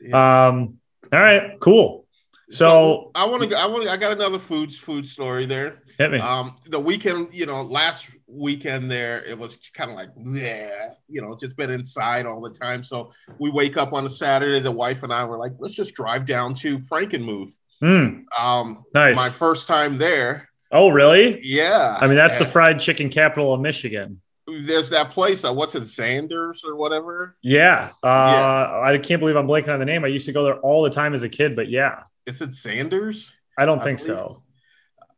[0.00, 0.46] Yeah.
[0.48, 0.78] Um,
[1.12, 2.06] all right, cool.
[2.48, 3.56] So, I want to.
[3.56, 3.86] I want.
[3.86, 5.82] I got another food food story there.
[5.98, 6.18] hit me.
[6.18, 11.20] Um, the weekend, you know, last weekend there, it was kind of like, yeah, you
[11.22, 12.82] know, just been inside all the time.
[12.82, 14.58] So we wake up on a Saturday.
[14.60, 17.52] The wife and I were like, let's just drive down to Frankenmuth.
[17.82, 19.16] Mm, Um, nice.
[19.16, 20.48] my first time there.
[20.70, 21.40] oh, really?
[21.42, 24.20] Yeah, I mean, that's the fried chicken capital of Michigan.
[24.46, 25.44] there's that place.
[25.44, 27.36] Uh, what's it, Zehnder's or whatever?
[27.42, 27.90] Yeah.
[28.02, 28.80] Uh, Yeah.
[28.92, 30.04] I can't believe I'm blanking on the name.
[30.04, 32.52] I used to go there all the time as a kid, but yeah, Is it
[32.54, 33.32] Sanders?
[33.58, 34.42] I don't I think believe- so.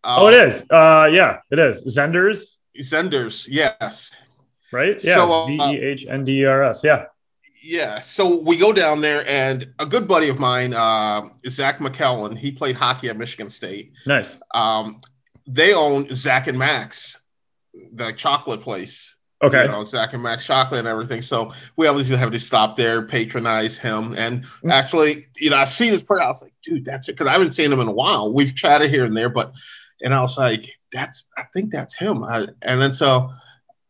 [0.06, 0.62] Oh, it is.
[0.70, 1.82] Uh, yeah, it is.
[1.96, 4.10] Zehnders, Zehnders, yes.
[4.72, 5.02] right?
[5.02, 5.14] Yeah.
[5.14, 6.82] So, uh, Z E H N D E R S.
[6.84, 7.06] Yeah.
[7.66, 12.36] Yeah, so we go down there, and a good buddy of mine, uh, Zach McKellen,
[12.36, 13.92] he played hockey at Michigan State.
[14.06, 14.36] Nice.
[14.54, 14.98] Um,
[15.46, 17.18] they own Zach and Max,
[17.94, 19.16] the chocolate place.
[19.42, 19.64] Okay.
[19.64, 21.22] You know, Zach and Max chocolate and everything.
[21.22, 24.14] So we obviously have to stop there, patronize him.
[24.16, 24.70] And Mm.
[24.70, 27.12] actually, you know, I see this person, I was like, dude, that's it.
[27.12, 28.32] Because I haven't seen him in a while.
[28.32, 29.54] We've chatted here and there, but,
[30.02, 32.24] and I was like, that's, I think that's him.
[32.24, 33.30] I, and then so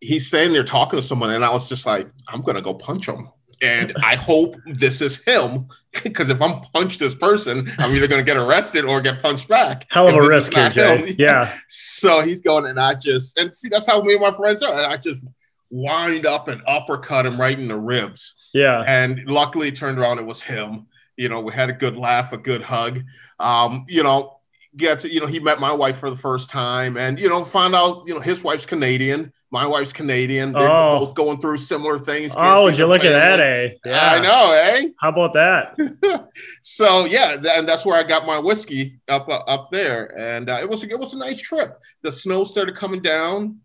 [0.00, 2.74] he's standing there talking to someone, and I was just like, I'm going to go
[2.74, 3.28] punch him.
[3.62, 5.68] And I hope this is him
[6.02, 9.48] because if I'm punch this person, I'm either going to get arrested or get punched
[9.48, 9.86] back.
[9.90, 11.14] Hell of a risk here, Jay.
[11.18, 11.58] Yeah.
[11.68, 14.74] So he's going, and I just and see that's how me and my friends are.
[14.74, 15.26] I just
[15.70, 18.34] wind up and uppercut him right in the ribs.
[18.52, 18.84] Yeah.
[18.86, 20.86] And luckily, it turned around, it was him.
[21.16, 23.02] You know, we had a good laugh, a good hug.
[23.38, 24.38] Um, you know,
[24.76, 27.74] gets you know, he met my wife for the first time, and you know, found
[27.74, 30.50] out you know his wife's Canadian, my wife's Canadian.
[30.52, 30.98] They're Oh.
[31.06, 32.32] both going through similar things.
[32.36, 33.68] Oh, would you look at that, eh?
[33.86, 34.14] Yeah.
[34.14, 34.88] I know, eh?
[35.00, 36.28] How about that?
[36.60, 40.50] so yeah, th- and that's where I got my whiskey up uh, up there, and
[40.50, 41.80] uh, it was it was a nice trip.
[42.02, 43.60] The snow started coming down,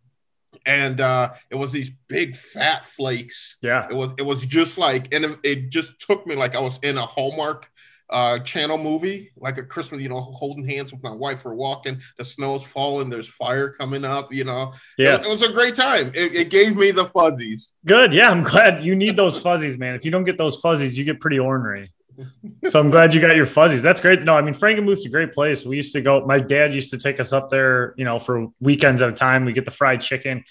[0.65, 3.57] and uh, it was these big fat flakes.
[3.61, 3.87] Yeah.
[3.89, 6.77] It was it was just like, and it, it just took me like I was
[6.83, 7.67] in a Hallmark
[8.11, 11.99] uh channel movie like a christmas you know holding hands with my wife we're walking
[12.17, 15.15] the snow's falling there's fire coming up you know Yeah.
[15.17, 18.13] it, it was a great time it, it gave me the fuzzies Good.
[18.13, 18.29] Yeah.
[18.29, 19.95] I'm glad you need those fuzzies, man.
[19.95, 21.91] If you don't get those fuzzies, you get pretty ornery.
[22.67, 23.81] So I'm glad you got your fuzzies.
[23.81, 24.21] That's great.
[24.23, 25.65] No, I mean, Frankenmuth's a great place.
[25.65, 28.47] We used to go, my dad used to take us up there, you know, for
[28.59, 29.45] weekends at a time.
[29.45, 30.43] We get the fried chicken.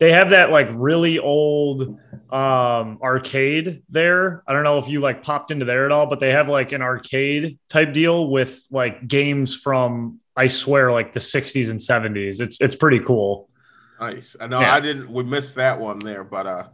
[0.00, 1.98] They have that like really old
[2.30, 4.42] um arcade there.
[4.46, 6.72] I don't know if you like popped into there at all, but they have like
[6.72, 12.40] an arcade type deal with like games from I swear like the 60s and 70s.
[12.40, 13.48] It's it's pretty cool.
[14.00, 14.36] Nice.
[14.40, 14.74] I know Yeah.
[14.74, 15.12] I didn't.
[15.12, 16.68] We missed that one there, but uh,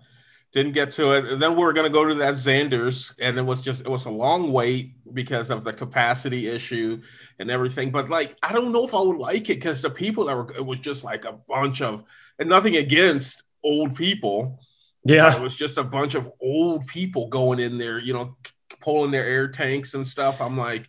[0.52, 1.24] didn't get to it.
[1.26, 4.04] And then we were gonna go to that Zehnder's, and it was just it was
[4.06, 7.00] a long wait because of the capacity issue
[7.40, 7.90] and everything.
[7.90, 10.54] But like, I don't know if I would like it because the people that were
[10.54, 12.04] it was just like a bunch of
[12.38, 14.61] and nothing against old people.
[15.05, 15.37] Yeah.
[15.37, 18.37] It was just a bunch of old people going in there, you know,
[18.81, 20.40] pulling their air tanks and stuff.
[20.40, 20.88] I'm like,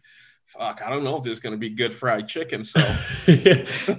[0.58, 2.63] fuck, I don't know if there's gonna be good fried chicken.
[2.63, 2.80] So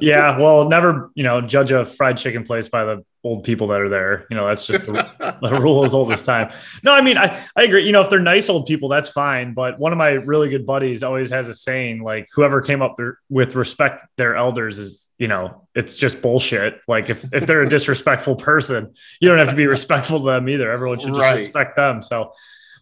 [0.01, 3.81] yeah, well, never, you know, judge a fried chicken place by the old people that
[3.81, 4.27] are there.
[4.31, 4.93] You know, that's just the,
[5.43, 6.51] the rule as old as time.
[6.83, 7.85] No, I mean, I, I agree.
[7.85, 9.55] You know, if they're nice old people, that's fine.
[9.55, 12.97] But one of my really good buddies always has a saying like, whoever came up
[12.97, 16.81] there with respect their elders is, you know, it's just bullshit.
[16.87, 20.49] Like, if, if they're a disrespectful person, you don't have to be respectful to them
[20.49, 20.71] either.
[20.71, 21.37] Everyone should just Right.
[21.39, 22.03] respect them.
[22.03, 22.33] So,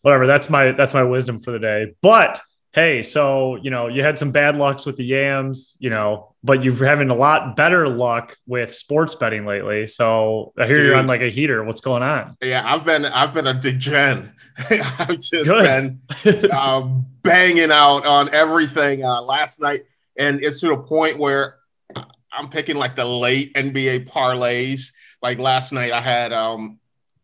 [0.03, 0.27] whatever.
[0.27, 1.95] That's my that's my wisdom for the day.
[2.03, 2.41] But
[2.77, 6.63] hey, so you know, you had some bad lucks with the yams, you know, but
[6.63, 9.87] you're having a lot better luck with sports betting lately.
[9.87, 11.65] So I hear you're on like a heater.
[11.65, 12.37] What's going on?
[12.43, 14.33] Yeah, I've been I've been a degen.
[14.71, 15.99] I've just Good.
[16.23, 19.85] been um, banging out on everything uh, last night,
[20.19, 21.57] and it's to the point where
[22.31, 24.93] I'm picking like the late NBA parlays.
[25.23, 26.79] Like last night, I had um,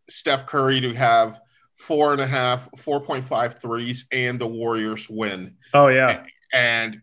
[0.09, 1.39] Steph Curry to have
[1.87, 5.55] four and a half, 4.5 threes, and the Warriors win.
[5.73, 6.23] Oh yeah.
[6.53, 7.01] And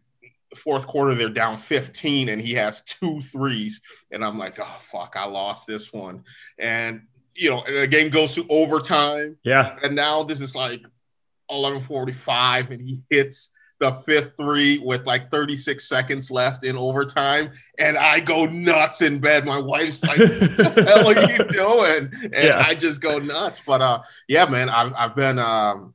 [0.57, 3.81] fourth quarter, they're down 15, and he has two threes.
[4.11, 6.25] And I'm like, oh fuck, I lost this one.
[6.59, 7.03] And
[7.35, 9.77] you know, and the game goes to overtime Yeah.
[9.83, 10.81] and now this is like
[11.51, 17.97] 11:45, and he hits the fifth three with like 36 seconds left in overtime, and
[17.97, 19.45] I go nuts in bed.
[19.47, 22.65] My wife's like, "What the hell are you doing?" And Yeah.
[22.67, 23.63] I just go nuts.
[23.67, 25.95] But uh, yeah, man, I've I've been um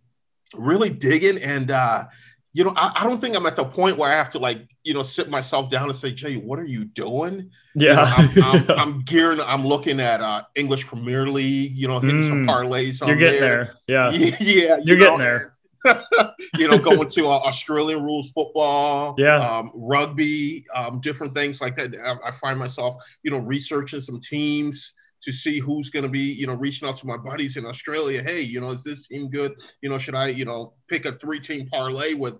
[0.56, 2.06] really digging, and uh,
[2.54, 4.68] you know, I, I don't think I'm at the point where I have to like
[4.84, 7.52] you know sit myself down and say, Jay, what are you doing?
[7.76, 8.14] You know, Yeah.
[8.18, 9.42] I'm, I'm, I'm gearing.
[9.42, 11.76] I'm looking at uh, English Premier League.
[11.76, 12.48] You know, hitting some Mm.
[12.48, 13.74] parlays on you're getting there.
[13.88, 14.12] there.
[14.12, 14.12] Yeah.
[14.12, 15.55] Yeah, yeah, You're you getting there.
[16.58, 19.38] you know, going to uh, Australian rules football, Yeah.
[19.38, 21.96] um, rugby, um, different things like that.
[21.96, 26.20] I, I find myself, you know, researching some teams to see who's going to be,
[26.20, 28.22] you know, reaching out to my buddies in Australia.
[28.22, 29.54] Hey, you know, is this team good?
[29.82, 32.36] You know, should I, you know, pick a three-team parlay with,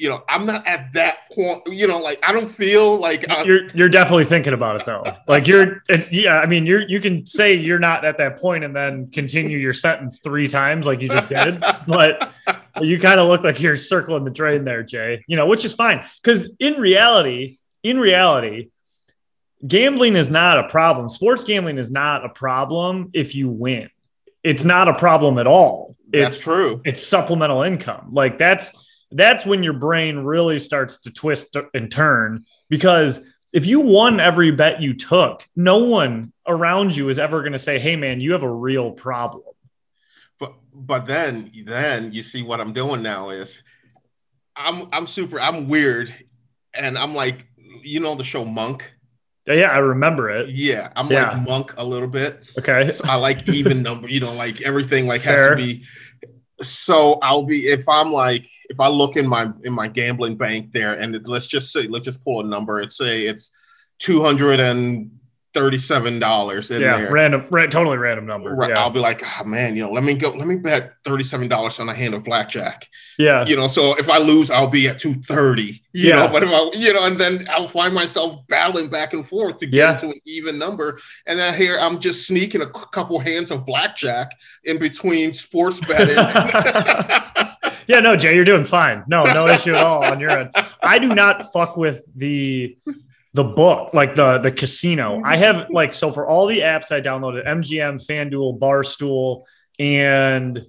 [0.00, 1.62] you know, I'm not at that point.
[1.66, 5.04] You know, like I don't feel like I'm, You're you're definitely thinking about it though.
[5.28, 8.64] Like you're it's, yeah, I mean you're you can say you're not at that point
[8.64, 12.32] and then continue your sentence three times like you just did, but
[12.80, 15.22] you kind of look like you're circling the drain there, Jay.
[15.28, 18.70] You know, which is fine because in reality, in reality,
[19.66, 21.10] gambling is not a problem.
[21.10, 23.90] Sports gambling is not a problem if you win.
[24.42, 25.94] It's not a problem at all.
[26.10, 26.80] that's It's true.
[26.86, 28.08] it's supplemental income.
[28.12, 28.72] Like that's
[29.12, 33.20] that's when your brain really starts to twist and turn because
[33.52, 37.58] if you won every bet you took, no one around you is ever going to
[37.58, 39.42] say, "Hey man, you have a real problem."
[40.38, 43.60] But but then then you see what I'm doing now is
[44.56, 46.14] I'm I'm super I'm weird
[46.74, 47.46] and I'm like
[47.82, 48.92] you know the show Monk
[49.46, 50.50] Yeah, I remember it.
[50.50, 51.32] yeah I'm Yeah.
[51.32, 52.90] like Monk a little bit Okay.
[52.90, 55.50] so I like even number you know like everything like has Fair.
[55.50, 55.84] to be
[56.62, 60.72] so I'll be if I'm like if I look in my in my gambling bank
[60.72, 63.50] there and it, let's just say let's just pull a number and say it's
[63.98, 65.10] two hundred and
[65.52, 68.54] thirty seven dollars in yeah, there random, ra- totally random number.
[68.54, 68.78] Right, Yeah.
[68.78, 71.80] I'll be like, oh man, you know, let me go, let me bet thirty-seven dollars
[71.80, 72.86] on a hand of blackjack.
[73.18, 73.44] yeah.
[73.44, 75.82] You know, so if I lose, I'll be at two thirty.
[75.92, 76.14] You Yeah.
[76.14, 79.58] know, but if I, you know, and then I'll find myself battling back and forth
[79.58, 79.96] to get Yeah.
[79.96, 81.00] to an even number.
[81.26, 84.30] And then here I'm just sneaking a couple hands of blackjack
[84.62, 86.14] in between sports betting.
[87.90, 89.02] yeah, no, Jay, you're doing fine.
[89.08, 90.50] No, no issue at all on your end.
[90.80, 92.76] I do not fuck with the
[93.34, 95.20] the book, like the the casino.
[95.24, 99.42] I have like so for all the apps I downloaded, MGM, FanDuel, Barstool,
[99.80, 100.64] and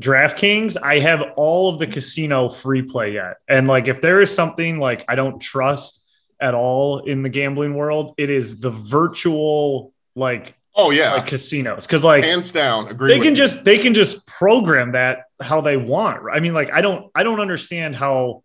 [0.00, 3.36] DraftKings, I have all of the casino free play yet.
[3.48, 6.02] And like if there is something like I don't trust
[6.40, 11.86] at all in the gambling world, it is the virtual like, oh yeah, like casinos.
[11.86, 13.08] Cause like hands down, agree.
[13.08, 13.36] they can you.
[13.36, 17.22] just they can just program that how they want i mean like i don't i
[17.22, 18.42] don't understand how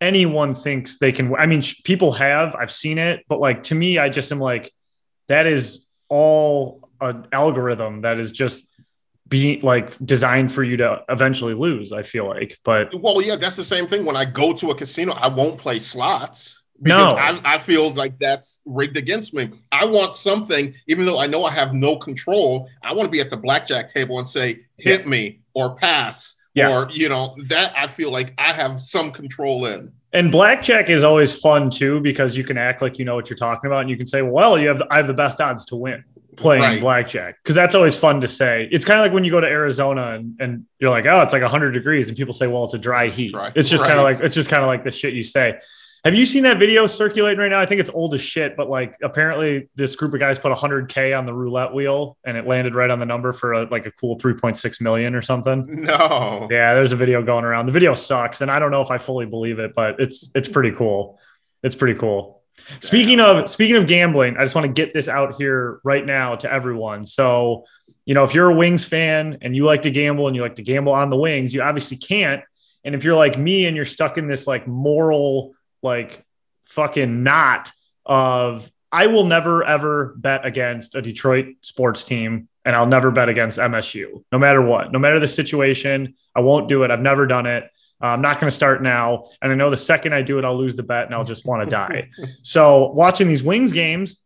[0.00, 3.74] anyone thinks they can i mean sh- people have i've seen it but like to
[3.74, 4.72] me i just am like
[5.28, 8.64] that is all an algorithm that is just
[9.28, 13.56] being like designed for you to eventually lose i feel like but Well, yeah, that's
[13.56, 14.04] the same thing.
[14.04, 17.14] When I go to a casino, I won't play slots No.
[17.14, 19.50] because I, I feel like that's rigged against me.
[19.72, 22.68] I want something, even though I know I have no control.
[22.82, 26.70] I want to be at the blackjack table and say, "Hit me" or "Pass," Yeah.
[26.70, 29.92] or you know that I feel like I have some control in.
[30.12, 33.36] And blackjack is always fun too because you can act like you know what you're
[33.36, 35.64] talking about, and you can say, "Well, you have the, I have the best odds
[35.66, 36.04] to win
[36.36, 36.80] playing Right.
[36.80, 38.68] blackjack," because that's always fun to say.
[38.70, 41.32] It's kind of like when you go to Arizona and, and you're like, "Oh, it's
[41.32, 43.98] like 100 degrees," and people say, "Well, it's a dry heat." Dry- It's just kind
[43.98, 45.58] of like it's just kind of like the shit you say.
[46.04, 47.60] Have you seen that video circulating right now?
[47.60, 51.16] I think it's old as shit, but like apparently this group of guys put 100k
[51.16, 53.90] on the roulette wheel and it landed right on the number for a, like a
[53.90, 55.82] cool 3.6 million or something.
[55.84, 57.66] No, Yeah, there's a video going around.
[57.66, 60.48] The video sucks, and I don't know if I fully believe it, but it's it's
[60.48, 61.18] pretty cool.
[61.62, 62.42] It's pretty cool.
[62.80, 66.36] Speaking of speaking of gambling, I just want to get this out here right now
[66.36, 67.06] to everyone.
[67.06, 67.64] So,
[68.04, 70.56] you know, if you're a Wings fan and you like to gamble and you like
[70.56, 72.42] to gamble on the Wings, you obviously can't.
[72.84, 76.24] And if you're like me and you're stuck in this like moral like
[76.66, 77.72] fucking knot
[78.04, 83.28] of I will never ever bet against a Detroit sports team and I'll never bet
[83.28, 86.14] against MSU, no matter what, no matter the situation.
[86.34, 86.90] I won't do it.
[86.90, 87.64] I've never done it.
[88.02, 89.24] Uh, I'm not going to start now.
[89.42, 91.44] And I know the second I do it, I'll lose the bet and I'll just
[91.44, 92.10] want to die.
[92.42, 94.18] So watching these Wings games,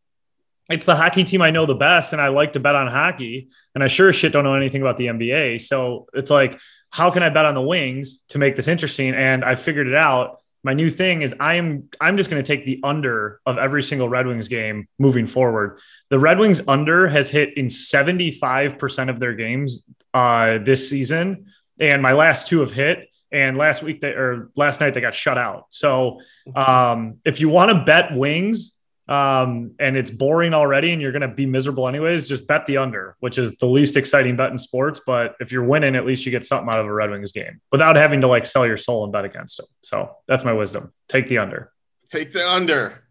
[0.70, 3.48] it's the hockey team I know the best, and I like to bet on hockey.
[3.74, 5.60] And I sure as shit don't know anything about the NBA.
[5.60, 6.58] So it's like,
[6.90, 9.14] how can I bet on the Wings to make this interesting?
[9.14, 10.41] And I figured it out.
[10.64, 13.82] My new thing is I am I'm just going to take the under of every
[13.82, 15.78] single Red Wings game moving forward.
[16.10, 19.82] The Red Wings under has hit in 75% of their games
[20.14, 21.46] uh, this season,
[21.80, 23.08] and my last two have hit.
[23.32, 25.66] And last week they or last night they got shut out.
[25.70, 26.20] So
[26.54, 28.72] um, if you want to bet Wings
[29.12, 32.78] um, and it's boring already and you're going to be miserable anyways, just bet the
[32.78, 35.02] under, which is the least exciting bet in sports.
[35.04, 37.60] But if you're winning, at least you get something out of a Red Wings game
[37.70, 39.66] without having to like sell your soul and bet against them.
[39.82, 40.94] So that's my wisdom.
[41.08, 41.70] Take the under.
[42.10, 43.04] take the under.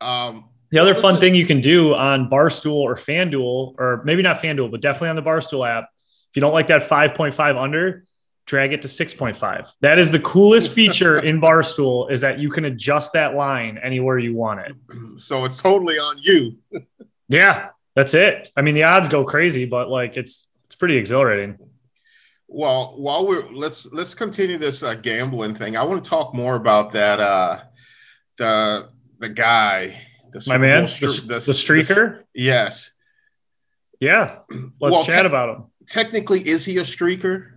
[0.00, 4.40] Um, The other fun thing you can do on Barstool or FanDuel, or maybe not
[4.40, 5.88] FanDuel, but definitely on the Barstool app,
[6.30, 8.04] if you don't like that 5.5 under,
[8.50, 9.72] drag it to 6.5.
[9.80, 14.18] That is the coolest feature in Barstool is that you can adjust that line anywhere
[14.18, 14.72] you want it.
[15.20, 16.56] so it's totally on you.
[17.32, 18.50] Yeah, that's it.
[18.56, 21.58] I mean, the odds go crazy, but like it's it's pretty exhilarating.
[22.48, 25.76] Well, while we're let's let's continue this uh, gambling thing.
[25.76, 27.20] I want to talk more about that.
[27.20, 27.60] Uh,
[28.36, 28.88] the
[29.20, 29.96] the guy,
[30.32, 32.24] the My man, the, stre- the streaker.
[32.34, 32.90] yes.
[34.00, 34.38] Yeah,
[34.80, 35.64] let's Well, chat te- about him.
[35.88, 37.49] Technically, is he a streaker?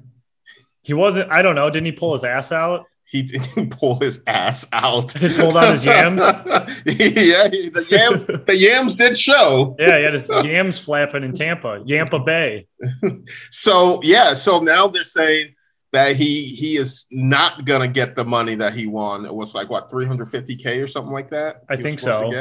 [0.83, 1.31] He wasn't.
[1.31, 1.69] I don't know.
[1.69, 2.85] Didn't he pull his ass out?
[3.13, 5.13] he, didn't pull his ass out.
[5.13, 6.19] He pulled out his yams?
[6.85, 8.25] yeah, he- the yams.
[8.25, 9.75] the yams did show.
[9.79, 12.67] Yeah, he had his yams flapping in Tampa, Yampa Bay.
[13.51, 15.53] So yeah, so now they're saying
[15.91, 19.25] that he he is not gonna get the money that he won.
[19.25, 21.61] It was like what 350k or something like that.
[21.69, 22.31] I think so.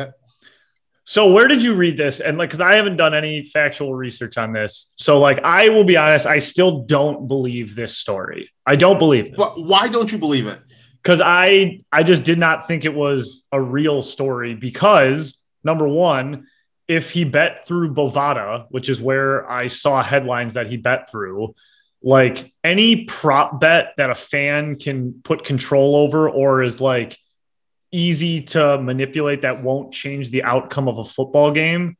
[1.05, 2.21] So where did you read this?
[2.21, 4.93] And like, because I haven't done any factual research on this.
[4.99, 8.51] So like, I will be honest, I still don't believe this story.
[8.65, 10.61] I don't believe it But why don't you believe it?
[11.03, 14.55] because I I just did not think it was a real story.
[14.55, 16.47] Because number one,
[16.87, 21.55] if he bet through Bovada, which is where I saw headlines that he bet through,
[22.03, 27.19] like any prop bet that a fan can put control over or is like
[27.93, 31.97] easy to manipulate that won't change the outcome of a football game,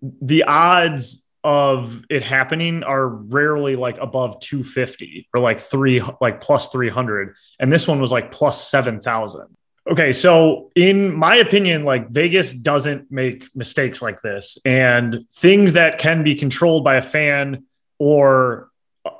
[0.00, 6.68] the odds of it happening are rarely like above 250 or like three like plus
[6.68, 9.54] 300 and this one was like plus 7000
[9.90, 14.58] okay so in my opinion like vegas doesn't make mistakes like this.
[14.64, 17.64] And things that can be controlled by a fan
[17.98, 18.70] or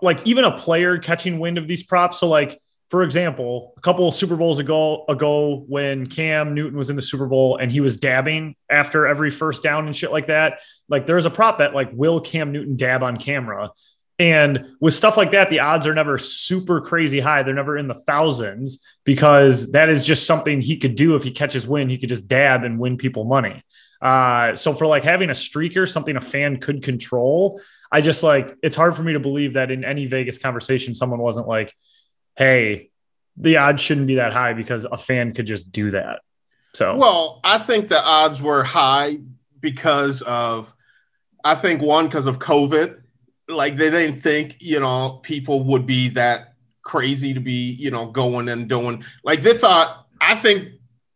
[0.01, 2.21] like even a player catching wind of these props.
[2.21, 2.61] So like
[2.95, 7.03] for example, a couple of Super Bowls ago ago when Cam Newton was in the
[7.03, 11.05] Super Bowl and he was dabbing after every first down and shit like that, like
[11.05, 13.73] there's a prop bet like will Cam Newton dab on camera?
[14.21, 17.43] And with stuff like that, the odds are never super crazy high.
[17.43, 21.33] They're never in the thousands because that is just something he could do if he
[21.33, 21.91] catches wind.
[21.91, 23.65] He could just dab and win people money.
[24.01, 28.55] Uh, so for like having a streaker, something a fan could control, I just like
[28.63, 31.75] it's hard for me to believe that in any Vegas conversation, someone wasn't like,
[32.37, 32.91] hey,
[33.37, 36.21] the odds shouldn't be that high because a fan could just do that.
[36.75, 39.19] So Well, I think the odds were high
[39.61, 40.75] because of,
[41.45, 43.01] I think one because of COVID.
[43.47, 48.11] Like they didn't think you know people would be that crazy to be you know
[48.11, 50.07] going and doing like they thought.
[50.19, 50.69] I think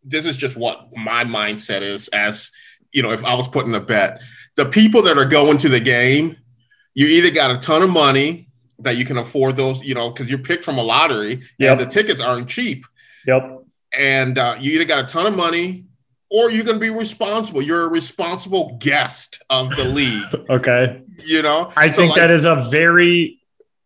[0.05, 2.51] this is just what my mindset is as
[2.93, 4.21] you know if I was putting a bet.
[4.57, 6.37] The people that are going to the game,
[6.93, 8.48] you either got a ton of money
[8.81, 11.73] that you can afford those, you know, because you're picked from a lottery Yep.
[11.73, 12.85] and the tickets aren't cheap
[13.27, 13.59] yep.
[13.99, 15.85] and uh, you either got a ton of money
[16.31, 17.63] or you're going to be responsible.
[17.63, 20.25] You're a responsible guest of the league.
[20.51, 21.03] Okay.
[21.25, 23.41] You know, I So, think like, that is a very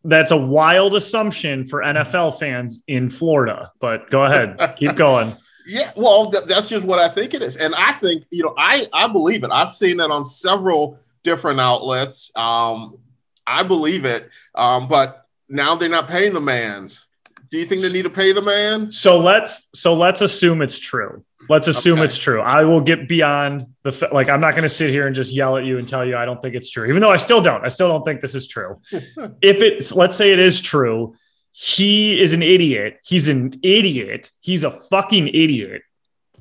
[0.05, 3.70] that's a wild assumption for NFL fans in Florida.
[3.81, 5.33] But go ahead, keep going.
[5.66, 5.92] yeah.
[5.96, 8.87] Well, th- that's just what I think it is, and I think you know, I
[8.92, 9.50] I believe it.
[9.52, 12.31] I've seen it on several different outlets.
[12.35, 12.98] Um,
[13.46, 17.05] I believe it, um, but now they're not paying the man's.
[17.50, 18.90] Do you think they need to pay the man?
[18.90, 21.22] So let's so let's assume it's true.
[21.50, 22.07] Let's assume Okay.
[22.07, 22.40] it's true.
[22.40, 24.31] I will get beyond the like.
[24.31, 26.24] I'm not going to sit here and just yell at you and tell you I
[26.24, 27.62] don't think it's true, even though I still don't.
[27.62, 28.81] I still don't think this is true.
[28.92, 31.14] if it's let's say it is true,
[31.50, 33.00] he is an idiot.
[33.05, 34.31] He's an idiot.
[34.40, 35.83] He's a fucking idiot.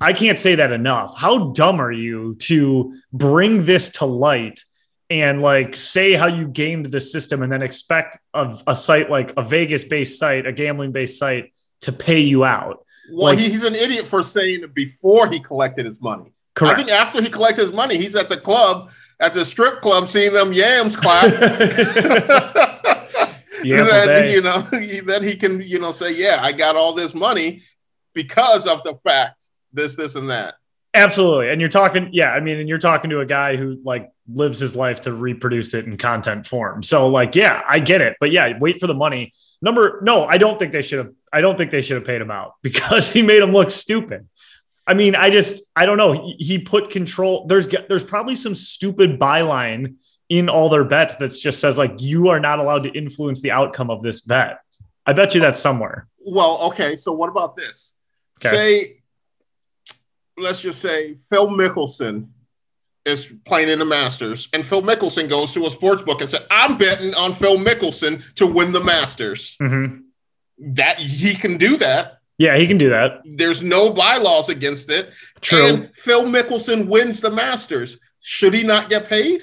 [0.00, 1.14] I can't say that enough.
[1.16, 4.64] How dumb are you to bring this to light
[5.12, 9.32] and like say how you gamed the system and then expect a, a site like
[9.36, 12.84] a Vegas based site, a gambling based site to pay you out?
[13.12, 16.32] Well, Like- he's an idiot for saying before he collected his money.
[16.54, 16.74] Correct.
[16.74, 20.08] I think after he collected his money, he's at the club, at the strip club,
[20.08, 21.32] seeing them yams clap.
[23.64, 24.62] Yeah, then you know,
[25.04, 27.62] then he can you know say, "Yeah, I got all this money
[28.12, 30.54] because of the fact this, this, and that."
[30.94, 31.50] Absolutely.
[31.50, 34.60] And you're talking, yeah, I mean, and you're talking to a guy who like lives
[34.60, 36.82] his life to reproduce it in content form.
[36.82, 38.16] So, like, yeah, I get it.
[38.20, 39.32] But yeah, wait for the money.
[39.60, 42.20] Number, no, I don't think they should have, I don't think they should have paid
[42.20, 44.28] him out because he made him look stupid.
[44.86, 46.34] I mean, I just, I don't know.
[46.38, 49.94] He, put control, there's, there's probably some stupid byline
[50.28, 53.52] in all their bets that just says, like, you are not allowed to influence the
[53.52, 54.58] outcome of this bet.
[55.06, 56.08] I bet you that's somewhere.
[56.24, 56.96] Well, okay.
[56.96, 57.94] So what about this?
[58.44, 58.56] Okay.
[58.56, 59.02] Say,
[60.36, 62.28] let's just say Phil Mickelson
[63.04, 66.46] is playing in the Masters, and Phil Mickelson goes to a sports book and said,
[66.50, 70.02] "I'm betting on Phil Mickelson to win the Masters." Mhm.
[70.76, 72.18] That he can do that.
[72.38, 73.22] Yeah, he can do that.
[73.24, 75.12] There's no bylaws against it.
[75.40, 75.64] True.
[75.64, 77.98] And Phil Mickelson wins the Masters.
[78.20, 79.42] Should he not get paid?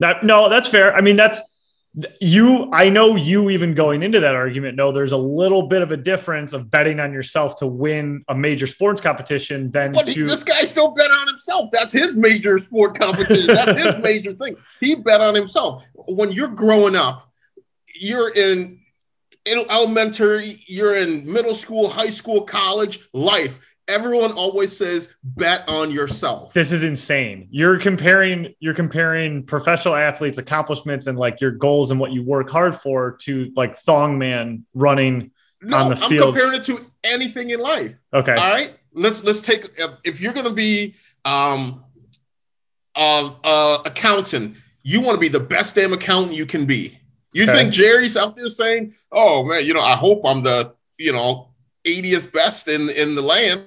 [0.00, 0.94] That no, that's fair.
[0.94, 1.40] I mean, that's
[2.20, 2.70] you.
[2.72, 4.76] I know you even going into that argument.
[4.76, 8.34] know there's a little bit of a difference of betting on yourself to win a
[8.34, 10.26] major sports competition than But to.
[10.26, 11.70] this guy still bet on himself.
[11.72, 13.46] That's his major sport competition.
[13.46, 14.56] That's his major thing.
[14.80, 15.82] He bet on himself.
[15.94, 17.30] When you're growing up,
[17.94, 18.80] you're in,
[19.44, 23.58] in elementary, you're in middle school, high school, college, life.
[23.88, 26.52] Everyone always says bet on yourself.
[26.52, 27.48] this is insane.
[27.50, 28.54] You're comparing.
[28.60, 33.12] You're comparing professional athletes' accomplishments and like your goals and what you work hard for
[33.22, 35.30] to like Thong Man running
[35.62, 36.34] No, on the I'm field.
[36.34, 37.94] comparing it to anything in life.
[38.12, 38.34] Okay.
[38.34, 39.64] All right, let's let's take
[40.04, 41.82] if you're gonna be um
[42.94, 46.98] uh, uh accountant, you want to be the best damn accountant you can be.
[47.32, 47.52] You Okay.
[47.52, 51.48] think Jerry's out there saying, "Oh man, you know, I hope I'm the you know
[51.84, 53.64] 80th best in in the land."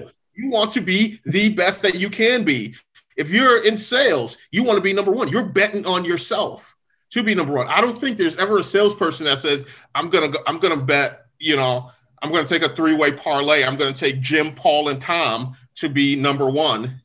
[0.00, 0.10] No.
[0.34, 2.74] You want to be the best that you can be.
[3.16, 5.28] If you're in sales, you want to be number one.
[5.28, 6.76] You're betting on yourself
[7.10, 7.66] to be number one.
[7.66, 9.64] I don't think there's ever a salesperson that says,
[9.94, 11.90] "I'm gonna go, I'm gonna bet," you know,
[12.22, 13.64] I'm gonna take a three way parlay.
[13.64, 17.02] I'm gonna take Jim, Paul, and Tom to be number one,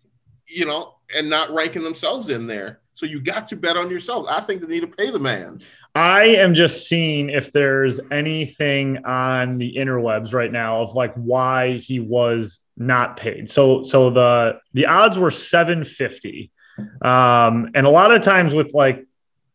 [0.48, 2.82] you know, and not ranking themselves in there.
[2.92, 4.28] So you got to bet on yourself.
[4.30, 5.62] I think they need to pay the man.
[5.96, 11.74] I am just seeing if there's anything on the interwebs right now of like why
[11.74, 13.48] he was not paid.
[13.50, 16.52] So so the the odds were 750.
[17.04, 19.06] Um and a lot of times with like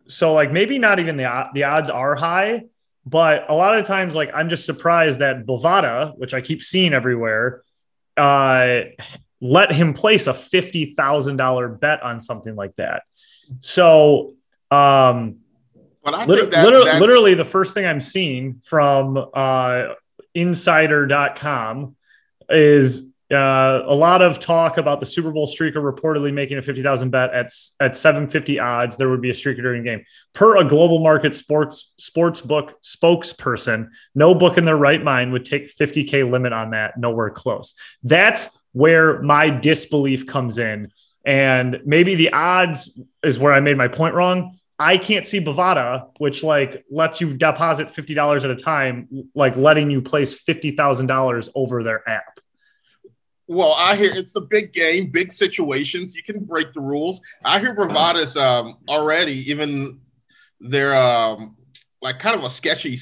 [0.07, 2.65] so like maybe not even the the odds are high,
[3.05, 6.95] but a lot of times like I'm just surprised that Bovada, which I keep seeing
[6.95, 7.63] everywhere,
[8.17, 8.83] uh
[9.41, 13.03] let him place a $50,000 bet on something like that.
[13.59, 14.35] So
[14.71, 15.39] um
[16.11, 19.95] But I think that, literally, that- literally, the first thing I'm seeing from uh,
[20.35, 21.97] insider.com
[22.51, 27.11] is uh, a lot of talk about the Super Bowl streaker reportedly making a 50,000
[27.11, 28.97] bet at, at 750 odds.
[28.97, 30.05] There would be a streaker during the game.
[30.33, 35.45] Per a global market sports sports book spokesperson, no book in their right mind would
[35.45, 36.97] take 50K limit on that.
[36.97, 37.75] Nowhere close.
[38.03, 40.91] That's where my disbelief comes in.
[41.27, 44.58] And maybe the odds is where I made my point wrong.
[44.79, 49.57] I can't see Bovada, which like lets you deposit fifty dollars at a time, like
[49.57, 52.39] letting you place fifty thousand dollars over their app.
[53.49, 56.15] Well, I hear it's a big game, big situations.
[56.15, 57.21] You can break the rules.
[57.45, 60.01] I hear Bravada's um, already, even
[60.61, 61.57] they're um,
[62.03, 62.97] like kind of a sketchy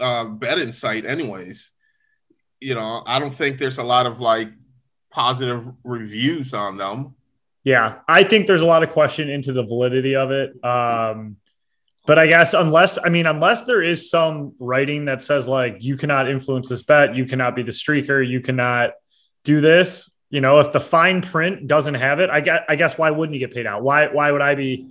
[0.00, 1.72] uh, betting site, anyways.
[2.60, 4.50] You know, I don't think there's a lot of like
[5.10, 7.14] positive reviews on them.
[7.68, 10.52] Yeah, I think there's a lot of question into the validity of it.
[10.64, 11.36] Um,
[12.06, 15.98] but I guess unless I mean unless there is some writing that says like you
[15.98, 18.92] cannot influence this bet, you cannot be the streaker, you cannot
[19.44, 20.10] do this.
[20.30, 22.64] You know, if the fine print doesn't have it, I get.
[22.70, 23.82] I guess why wouldn't you get paid out?
[23.82, 24.06] Why?
[24.06, 24.88] Why would I be?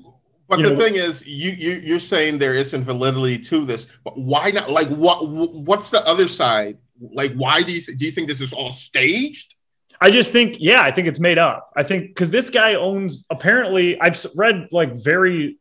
[0.47, 3.87] But You the know- thing is, you you you're saying there isn't validity to this,
[4.03, 4.69] but why not?
[4.69, 6.77] Like, what what's the other side?
[7.01, 9.55] Like, why do you th- do you think this is all staged?
[9.99, 11.71] I just think, yeah, I think it's made up.
[11.75, 15.57] I think because this guy owns apparently, I've read like very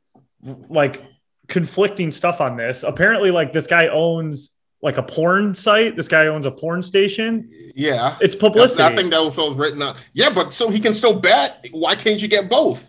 [0.69, 1.03] like
[1.49, 2.83] conflicting stuff on this.
[2.83, 4.51] Apparently, like this guy owns
[4.83, 5.97] like a porn site.
[5.97, 7.49] This guy owns a porn station.
[7.75, 8.83] Yeah, It's That's- publicity.
[8.83, 9.97] I think that was what was written up.
[10.13, 11.67] Yeah, but so he can still bet.
[11.73, 12.89] Why can't you get both?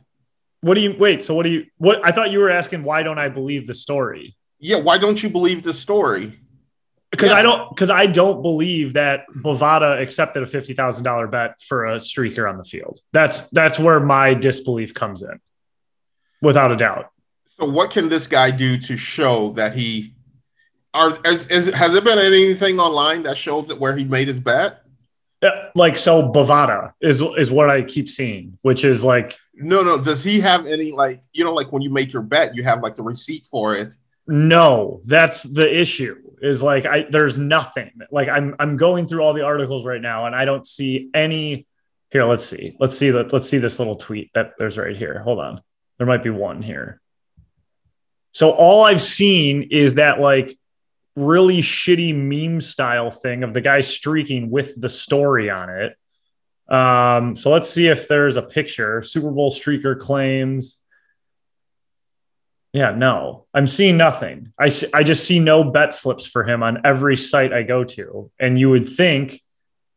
[0.61, 1.23] what do you wait?
[1.23, 1.65] So what do you?
[1.77, 2.83] What I thought you were asking?
[2.83, 4.35] Why don't I believe the story?
[4.59, 6.39] Yeah, why don't you believe the story?
[7.17, 7.37] Because Yeah.
[7.37, 7.69] I don't.
[7.69, 12.47] Because I don't believe that Bovada accepted a fifty thousand dollar bet for a streaker
[12.47, 13.01] on the field.
[13.11, 15.39] That's that's where my disbelief comes in,
[16.41, 17.09] without a doubt.
[17.59, 20.13] So what can this guy do to show that he
[20.93, 24.39] are as, as has there been anything online that shows that where he made his
[24.39, 24.81] bet?
[25.41, 29.97] Yeah, like so Bovada is is what I keep seeing, which is like No, no.
[29.97, 32.81] Does he have any like you know like when you make your bet, you have
[32.83, 33.95] like the receipt for it?
[34.27, 36.15] No, that's the issue.
[36.39, 37.91] Is like I there's nothing.
[38.11, 41.65] Like I'm I'm going through all the articles right now and I don't see any
[42.11, 42.75] here, let's see.
[42.79, 45.19] Let's see let, let's see this little tweet that there's right here.
[45.19, 45.61] Hold on.
[45.97, 47.01] There might be one here.
[48.31, 50.57] So all I've seen is that like
[51.15, 55.97] really shitty meme style thing of the guy streaking with the story on it.
[56.69, 59.01] Um, so let's see if there's a picture.
[59.01, 60.77] Super Bowl streaker claims.
[62.77, 64.53] Yeah, no, I'm seeing nothing.
[64.59, 67.83] I, see, I just see no bet slips for him on every site I go
[67.83, 68.29] to.
[68.39, 69.41] And you would think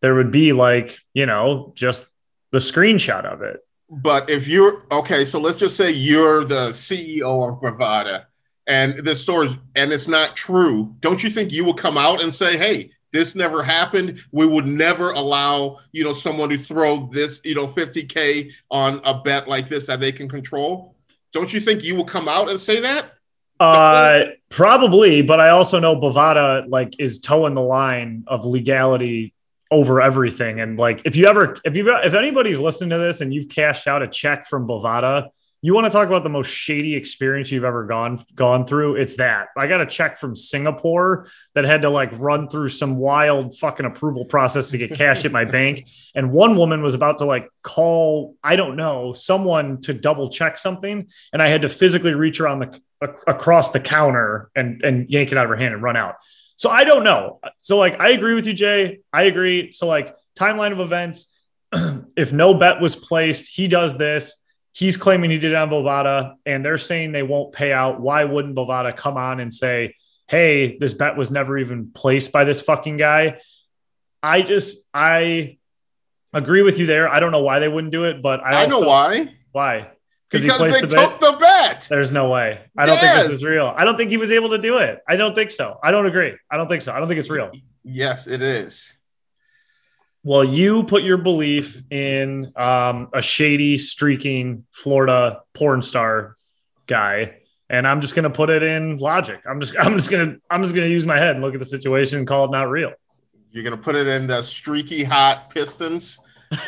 [0.01, 2.07] there would be like, you know, just
[2.53, 3.61] the screenshot of it.
[3.91, 8.25] But if you're okay, so let's just say you're the CEO of Bravada
[8.67, 12.33] and this store's and it's not true, don't you think you will come out and
[12.33, 14.25] say, hey, this never happened.
[14.33, 19.21] We would never allow, you know, someone to throw this, you know, 50K on a
[19.21, 20.97] bet like this that they can control.
[21.33, 23.13] Don't you think you will come out and say that?
[23.59, 29.35] Uh, probably, but I also know Bovada like is toeing the line of legality
[29.71, 30.61] over everything.
[30.61, 33.87] And like, if you ever, if you, if anybody's listening to this and you've cashed
[33.87, 35.29] out a check from Bovada,
[35.63, 38.97] you want to talk about the most shady experience you've ever gone gone through?
[38.97, 39.49] It's that.
[39.57, 43.85] I got a check from Singapore that had to like run through some wild fucking
[43.85, 45.87] approval process to get cashed at my bank.
[46.15, 50.57] And one woman was about to like call, I don't know, someone to double check
[50.57, 52.81] something, and I had to physically reach around the
[53.27, 56.17] across the counter and and yank it out of her hand and run out.
[56.57, 57.41] So I don't know.
[57.59, 59.01] So like I agree with you, Jay.
[59.13, 59.73] I agree.
[59.73, 61.27] So like timeline of events.
[62.17, 64.37] if no bet was placed, he does this.
[64.73, 68.01] He's claiming he did it on Bovada, and they're saying they won't pay out.
[68.01, 69.97] Why wouldn't Bovada come on and say,
[70.29, 73.41] "Hey, this bet was never even placed by this fucking guy"?
[74.23, 75.59] I just I
[76.33, 77.09] agree with you there.
[77.09, 79.35] I don't know why they wouldn't do it, but I, I know why.
[79.53, 79.91] Why?
[80.31, 81.11] Because he placed they the bet?
[81.11, 81.87] took the bet.
[81.91, 82.61] There's no way.
[82.79, 83.75] I don't think this is real.
[83.77, 85.01] I don't think he was able to do it.
[85.09, 85.79] I don't think so.
[85.83, 86.35] I don't agree.
[86.49, 86.93] I don't think so.
[86.93, 87.51] I don't think it's real.
[87.83, 88.95] Yes, it is.
[90.23, 96.37] Well, you put your belief in um, a shady, streaking Florida porn star
[96.87, 97.37] guy,
[97.71, 99.41] and I'm just gonna put it in logic.
[99.49, 101.67] I'm just, I'm just gonna, I'm just gonna use my head and look at the
[101.67, 102.93] situation and call it not real.
[103.51, 106.19] You're gonna put it in the streaky hot Pistons,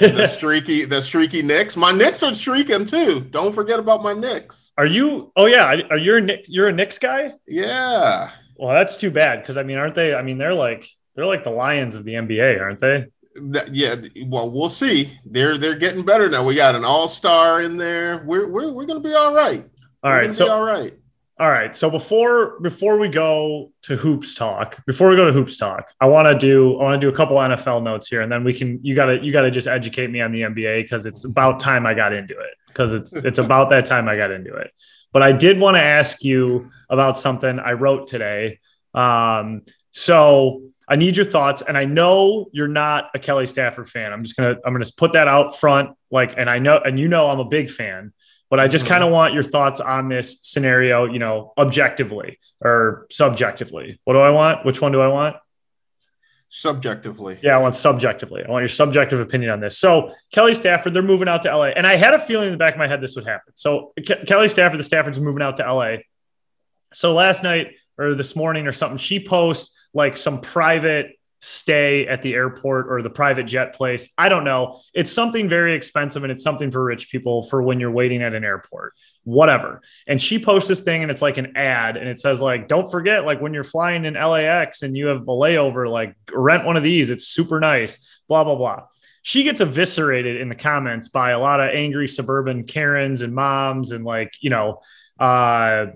[0.01, 1.77] the streaky, the streaky Knicks.
[1.77, 3.21] My Knicks are streaking too.
[3.21, 4.73] Don't forget about my Knicks.
[4.79, 5.31] Are you?
[5.37, 6.47] Oh yeah, are you a Knick?
[6.49, 7.35] You're a Knicks guy?
[7.47, 8.31] Yeah.
[8.57, 10.15] Well, that's too bad because I mean, aren't they?
[10.15, 13.09] I mean, they're like they're like the Lions of the NBA, aren't they?
[13.37, 15.19] That- yeah, well, we'll see.
[15.25, 16.45] They're they're getting better now.
[16.45, 18.23] We got an all star in there.
[18.27, 19.65] We're we're we're gonna be all right.
[20.03, 20.93] All right, so all right,
[21.39, 21.75] all right.
[21.75, 26.07] So before before we go to hoops talk, before we go to hoops talk, I
[26.07, 28.53] want to do I want to do a couple NFL notes here, and then we
[28.53, 31.87] can you gotta you gotta just educate me on the NBA because it's about time
[31.87, 34.73] I got into it because it's it's about that time I got into it.
[35.13, 38.59] But I did want to ask you about something I wrote today.
[38.95, 44.13] Um, so I need your thoughts, and I know you're not a Kelly Stafford fan.
[44.13, 47.09] I'm just gonna I'm gonna put that out front, like, and I know and you
[47.09, 48.13] know I'm a big fan
[48.51, 48.89] but I just Mhm.
[48.89, 53.99] kind of want your thoughts on this scenario, you know, objectively or subjectively.
[54.05, 54.67] What do I want?
[54.67, 55.37] Which one do I want?
[56.51, 57.39] Subjectively.
[57.43, 58.45] Yeah, I want subjectively.
[58.47, 59.79] I want your subjective opinion on this.
[59.79, 61.69] So, Kelly Stafford, they're moving out to LA.
[61.69, 63.55] And I had a feeling in the back of my head this would happen.
[63.57, 66.03] So, Ke- Kelly Stafford, the Stafford's moving out to LA.
[66.93, 72.23] So, last night or this morning or something, she posts like some private stay at
[72.23, 74.09] the airport or the private jet place.
[74.17, 74.81] I don't know.
[74.95, 78.33] It's something very expensive and it's something for rich people for when you're waiting at
[78.33, 79.83] an airport, whatever.
[80.07, 82.89] And she posts this thing and it's like an ad and it says like don't
[82.89, 86.77] forget like when you're flying in LAX and you have a layover like rent one
[86.77, 87.11] of these.
[87.11, 87.99] It's super nice.
[88.29, 88.85] Blah blah blah.
[89.23, 93.91] She gets eviscerated in the comments by a lot of angry suburban Karens and moms
[93.91, 94.81] and like, you know,
[95.19, 95.87] uh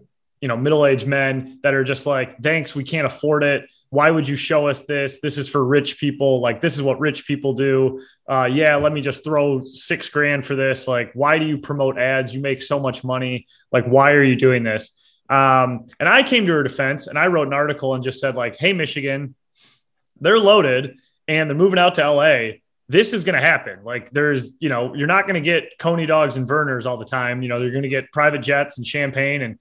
[0.40, 3.70] you know, middle-aged men that are just like, "Thanks, we can't afford it.
[3.96, 5.20] Why would you show us this?
[5.20, 6.40] This is for rich people.
[6.40, 8.02] Like, this is what rich people do.
[8.28, 10.86] Uh, yeah, let me just throw six grand for this.
[10.86, 12.34] Like, why do you promote ads?
[12.34, 13.46] You make so much money.
[13.72, 14.92] Like, why are you doing this?
[15.30, 18.36] Um, and I came to her defense and I wrote an article and just said,
[18.36, 19.34] like, hey, Michigan,
[20.20, 22.58] they're loaded and they're moving out to LA.
[22.90, 23.82] This is going to happen.
[23.82, 27.06] Like, there's, you know, you're not going to get Coney dogs and Vernors all the
[27.06, 27.40] time.
[27.40, 29.58] You know, you're going to get private jets and champagne and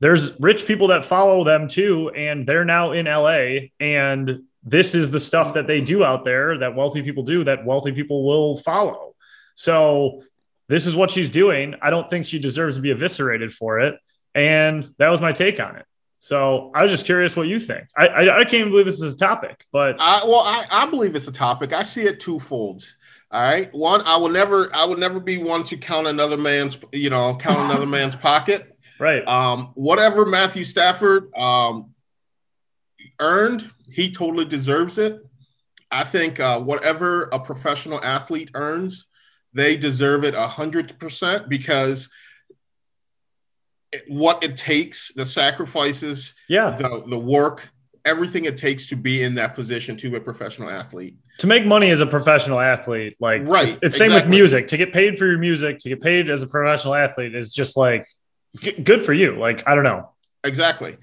[0.00, 3.68] there's rich people that follow them too, and they're now in LA.
[3.80, 7.64] And this is the stuff that they do out there that wealthy people do that
[7.64, 9.14] wealthy people will follow.
[9.54, 10.22] So
[10.68, 11.74] this is what she's doing.
[11.80, 13.98] I don't think she deserves to be eviscerated for it.
[14.34, 15.86] And that was my take on it.
[16.20, 17.86] So I was just curious what you think.
[17.96, 20.86] I, I, I can't even believe this is a topic, but I, well, I, I
[20.86, 21.72] believe it's a topic.
[21.72, 22.82] I see it twofold.
[23.30, 23.72] All right.
[23.72, 27.36] One, I will never, I would never be one to count another man's, you know,
[27.36, 28.75] count another man's pocket.
[28.98, 29.26] Right.
[29.26, 31.94] Um, whatever Matthew Stafford um,
[33.20, 35.20] earned, he totally deserves it.
[35.90, 39.06] I think uh, whatever a professional athlete earns,
[39.54, 42.08] they deserve it a hundred percent because
[43.92, 46.70] it- what it takes, the sacrifices, Yeah.
[46.76, 47.68] the the work,
[48.04, 51.16] everything it takes to be in that position to be a professional athlete.
[51.38, 54.68] to make money as a professional athlete, like Right, it's, it's same with music.
[54.68, 57.76] To get paid for your music, to get paid as a professional athlete is just
[57.76, 58.06] like
[58.60, 59.36] g- good for you.
[59.36, 60.10] Like I don't know.
[60.44, 60.96] Exactly.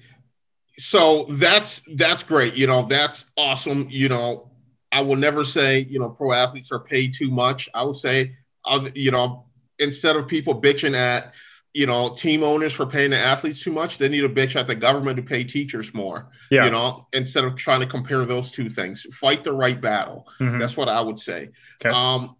[0.78, 2.56] So that's that's great.
[2.56, 3.86] You know, that's awesome.
[3.90, 4.50] You know,
[4.90, 7.68] I will never say you know pro athletes are paid too much.
[7.74, 9.46] I would say, uh, you know,
[9.78, 11.34] instead of people bitching at
[11.74, 14.66] you know team owners for paying the athletes too much, they need to bitch at
[14.66, 16.28] the government to pay teachers more.
[16.50, 16.64] Yeah.
[16.64, 20.26] You know, instead of trying to compare those two things, fight the right battle.
[20.40, 20.58] Mhm.
[20.58, 21.50] That's what I would say.
[21.84, 21.94] Okay.
[21.94, 22.34] Um,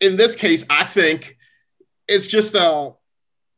[0.00, 1.36] in this case, I think
[2.08, 2.92] it's just a,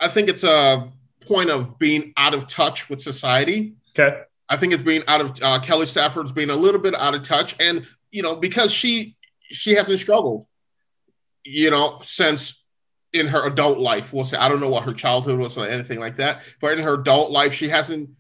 [0.01, 0.91] I think it's a
[1.23, 3.75] point of being out of touch with society.
[3.99, 4.21] Okay.
[4.49, 7.23] I think it's being out of uh, Kelly Stafford's being a little bit out of
[7.23, 10.45] touch, and you know because she she hasn't struggled,
[11.45, 12.63] you know, since
[13.13, 14.13] in her adult life.
[14.13, 16.85] We'll say I don't know what her childhood was or anything like that, but in
[16.85, 18.11] her adult life, she hasn't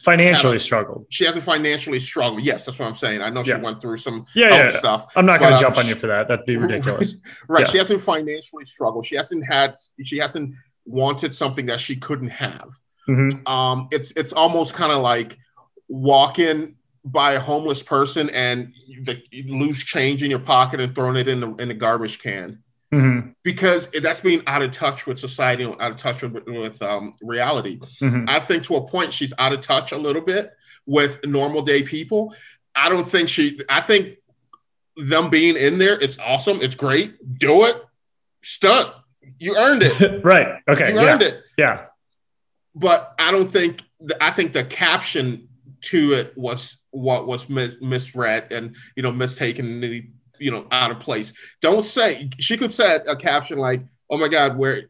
[0.00, 0.58] Financially Adam.
[0.60, 1.06] struggled.
[1.10, 2.42] she hasn't financially struggled.
[2.42, 3.22] Yes, that's what I'm saying.
[3.22, 4.78] I know she went through some Yeah, yeah, yeah.
[4.78, 5.06] stuff.
[5.16, 6.28] I'm not going to uh, jump on you for that.
[6.28, 7.16] That'd be ridiculous.
[7.48, 7.62] right.
[7.66, 7.70] Yeah.
[7.72, 9.04] She hasn't financially struggled.
[9.04, 9.74] She hasn't had.
[10.04, 10.54] She hasn't
[10.90, 12.68] wanted something that she couldn't have.
[13.08, 13.48] Mhm.
[13.48, 15.38] Um, it's it's almost kind of like
[15.88, 18.72] walking by a homeless person and
[19.04, 22.62] the loose change in your pocket and throwing it in the in the garbage can
[22.92, 23.34] Mhm.
[23.42, 27.14] because that's being out of touch with society, and out of touch with, with um,
[27.22, 27.78] reality.
[28.02, 28.28] Mhm.
[28.28, 30.50] I think to a point she's out of touch a little bit
[30.86, 32.34] with normal day people.
[32.74, 33.60] I don't think she.
[33.68, 34.16] I think
[34.96, 36.60] them being in there is awesome.
[36.60, 37.14] It's great.
[37.38, 37.76] Do it.
[38.42, 38.92] Stunt.
[39.38, 40.24] You earned it.
[40.24, 40.60] right.
[40.68, 40.90] Okay.
[40.92, 41.12] You Yeah.
[41.12, 41.42] earned it.
[41.58, 41.86] Yeah.
[42.74, 43.82] But I don't think.
[44.20, 45.48] I think the caption
[45.82, 50.12] to it was what was mis- misread and you know mistaken.
[50.38, 51.34] You know, out of place.
[51.60, 52.30] Don't say.
[52.38, 54.84] She could set a caption like, "Oh my God, we're."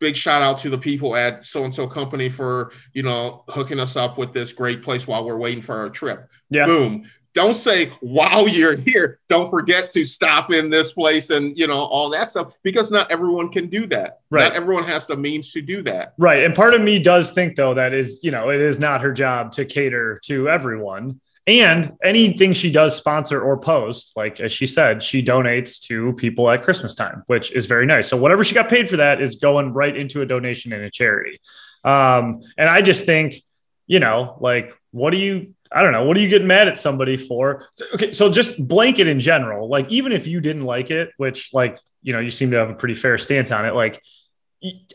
[0.00, 3.78] Big shout out to the people at so and so company for you know hooking
[3.78, 6.28] us up with this great place while we're waiting for our trip.
[6.50, 6.66] Yeah.
[6.66, 7.04] Boom.
[7.34, 11.78] Don't say while you're here, don't forget to stop in this place and you know
[11.78, 14.20] all that stuff because not everyone can do that.
[14.30, 14.44] Right.
[14.44, 16.14] Not everyone has the means to do that.
[16.18, 16.44] Right.
[16.44, 19.12] And part of me does think though that is, you know, it is not her
[19.12, 21.20] job to cater to everyone.
[21.46, 26.48] And anything she does sponsor or post, like as she said, she donates to people
[26.48, 28.08] at Christmas time, which is very nice.
[28.08, 30.90] So whatever she got paid for that is going right into a donation and a
[30.90, 31.40] charity.
[31.82, 33.42] Um, and I just think,
[33.88, 36.78] you know, like, what do you, I don't know, what are you getting mad at
[36.78, 37.66] somebody for?
[37.72, 41.50] So, okay, so just blanket in general, like even if you didn't like it, which
[41.52, 44.02] like, you know, you seem to have a pretty fair stance on it, like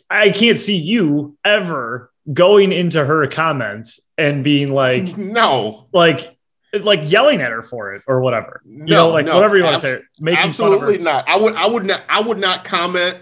[0.09, 6.35] I can't see you ever going into her comments and being like, No, like,
[6.81, 8.61] like yelling at her for it or whatever.
[8.65, 11.27] You No, know, like no, whatever you want abs- to say, making absolutely not.
[11.27, 13.17] I would, I would not, I would not comment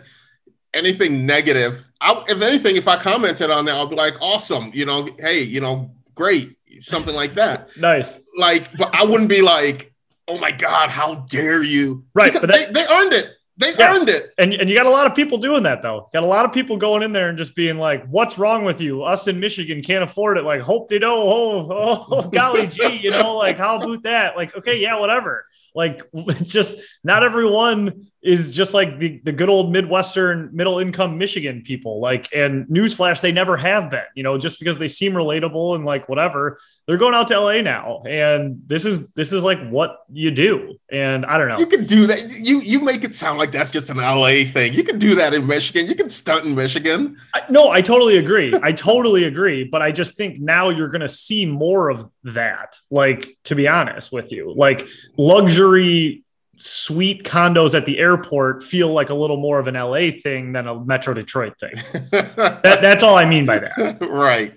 [0.73, 1.83] anything negative.
[2.01, 5.41] I, if anything, if I commented on that, I'll be like, awesome, you know, hey,
[5.41, 7.69] you know, great, something like that.
[7.78, 8.19] Nice.
[8.38, 9.93] Like, but I wouldn't be like,
[10.28, 12.05] oh my god, how dare you?
[12.13, 13.30] Right, Because but that- they, they earned it.
[13.57, 13.95] They Yeah.
[13.95, 14.32] earned it.
[14.38, 16.09] And, and you got a lot of people doing that though.
[16.11, 18.82] Got a lot of people going in there and just being like, "What's wrong with
[18.82, 19.03] you?
[19.03, 21.15] Us in Michigan can't afford it." Like, hope they know.
[21.15, 24.36] Oh, oh, oh, golly gee, you know, like how about that?
[24.36, 25.45] Like, okay, yeah, whatever.
[25.73, 31.19] Like, it's just not everyone is just like the, the good old Midwestern middle income
[31.19, 31.99] Michigan people.
[31.99, 34.01] Like, and newsflash, they never have been.
[34.15, 36.57] You know, just because they seem relatable and like whatever,
[36.88, 40.76] they're going out to LA now, and this is this is like what you do.
[40.91, 41.59] And I don't know.
[41.59, 42.32] You can do that.
[42.32, 44.73] You you make it sound like that's just an LA thing.
[44.73, 45.88] You can do that in Michigan.
[45.88, 47.17] You can stunt in Michigan.
[47.36, 48.53] I, no, I totally agree.
[48.63, 49.63] I totally agree.
[49.63, 52.80] But I just think now you're going to see more of that.
[52.89, 56.24] Like, to be honest with you, like luxury
[56.57, 60.67] suite condos at the airport feel like a little more of an LA thing than
[60.67, 61.73] a Metro Detroit thing.
[62.11, 63.97] That, that's all I mean by that.
[64.09, 64.53] right.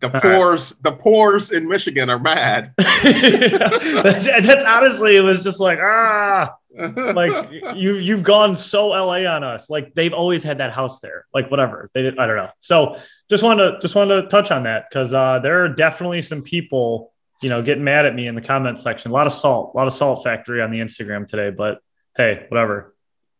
[0.00, 0.82] The right.
[0.82, 2.74] the poors in Michigan are mad.
[2.76, 9.44] that's, that's honestly, it was just like, ah, like you you've gone so LA on
[9.44, 9.70] us.
[9.70, 11.26] Like they've always had that house there.
[11.32, 11.88] Like whatever.
[11.94, 12.50] They did, I don't know.
[12.58, 12.98] So
[13.30, 16.42] just wanted to just wanted to touch on that because uh, there are definitely some
[16.42, 17.11] people,
[17.42, 19.10] you know, getting mad at me in the comment section.
[19.10, 21.50] A lot of salt, a lot of salt factory on the Instagram today.
[21.50, 21.80] But
[22.16, 22.94] hey, whatever.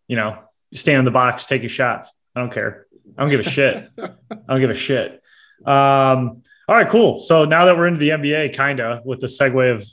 [0.09, 0.38] You know,
[0.70, 2.11] you stand in the box, take your shots.
[2.36, 2.86] I don't care.
[3.16, 3.88] I don't give a shit.
[3.98, 4.11] I
[4.48, 5.22] don't give a shit.
[5.64, 7.20] Um, all right, cool.
[7.20, 9.86] So now that we're into the NBA, kind of with the segue of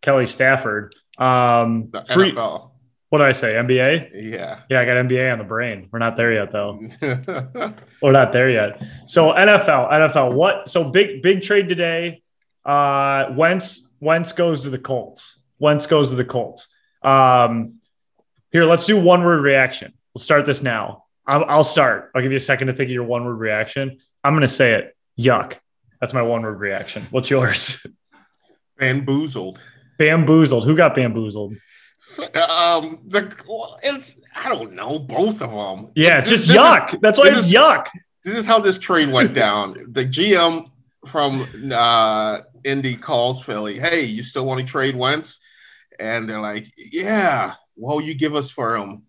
[0.00, 2.70] Kelly Stafford, um, The free, NFL.
[3.10, 3.54] what did I say?
[3.54, 4.10] NBA?
[4.32, 4.60] Yeah.
[4.70, 5.88] Yeah, I got NBA on the brain.
[5.92, 6.80] We're not there yet, though.
[8.02, 8.82] We're not there yet.
[9.06, 10.32] So NFL, NFL.
[10.32, 10.68] What?
[10.68, 12.22] So big, big trade today.
[12.64, 15.38] Uh, Wentz, Wentz goes to the Colts.
[15.58, 16.68] Wentz goes to the Colts.
[17.02, 17.74] Um,
[18.50, 19.92] here, let's do one word reaction.
[20.14, 21.04] We'll start this now.
[21.26, 22.10] I'll, I'll start.
[22.14, 23.98] I'll give you a second to think of your one word reaction.
[24.24, 24.96] I'm going to say it.
[25.18, 25.58] Yuck.
[26.00, 27.06] That's my one word reaction.
[27.10, 27.84] What's yours?
[28.78, 29.60] Bamboozled.
[29.98, 30.64] bamboozled.
[30.64, 31.54] Who got bamboozled?
[32.34, 33.32] Um, the
[33.84, 35.92] it's I don't know both of them.
[35.94, 37.00] Yeah, it's This- just this is- yuck.
[37.00, 37.86] That's why it's is- yuck.
[38.24, 39.76] this is how this trade went down.
[39.92, 40.66] the GM
[41.06, 45.40] from uh, Indy calls Philly, "Hey, you still want to trade Wentz?"
[45.98, 49.02] And they're like, "Yeah, well, you give us for him."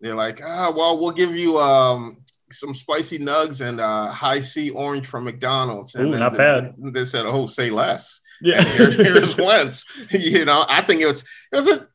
[0.00, 2.18] They're like, "Ah, well, we'll give you um,
[2.50, 6.74] some spicy nugs and uh, Hi-C orange from McDonald's." And Ooh, not they, bad.
[6.78, 8.64] They said, "Oh, say less." Yeah.
[8.64, 9.84] And here, here's Wentz.
[10.10, 11.88] you know, I think it was it was a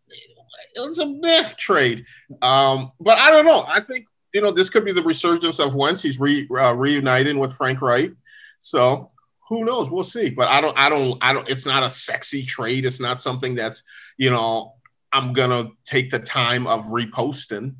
[0.76, 2.06] it was a meh trade.
[2.41, 3.64] Um, but I don't know.
[3.68, 6.01] I think you know this could be the resurgence of Wentz.
[6.01, 8.12] He's re, uh, reuniting with Frank Reich.
[8.60, 9.08] So
[9.50, 9.89] who knows?
[9.89, 10.30] We'll see.
[10.30, 10.78] But I don't.
[10.78, 11.18] I don't.
[11.22, 11.50] I don't.
[11.50, 12.86] It's not a sexy trade.
[12.86, 13.84] It's not something that's
[14.18, 14.74] you know
[15.12, 17.76] I'm gonna take the time of reposting.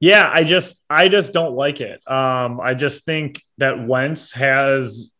[0.00, 2.00] Yeah, I just I just don't like it.
[2.10, 5.10] Um, I just think that Wentz has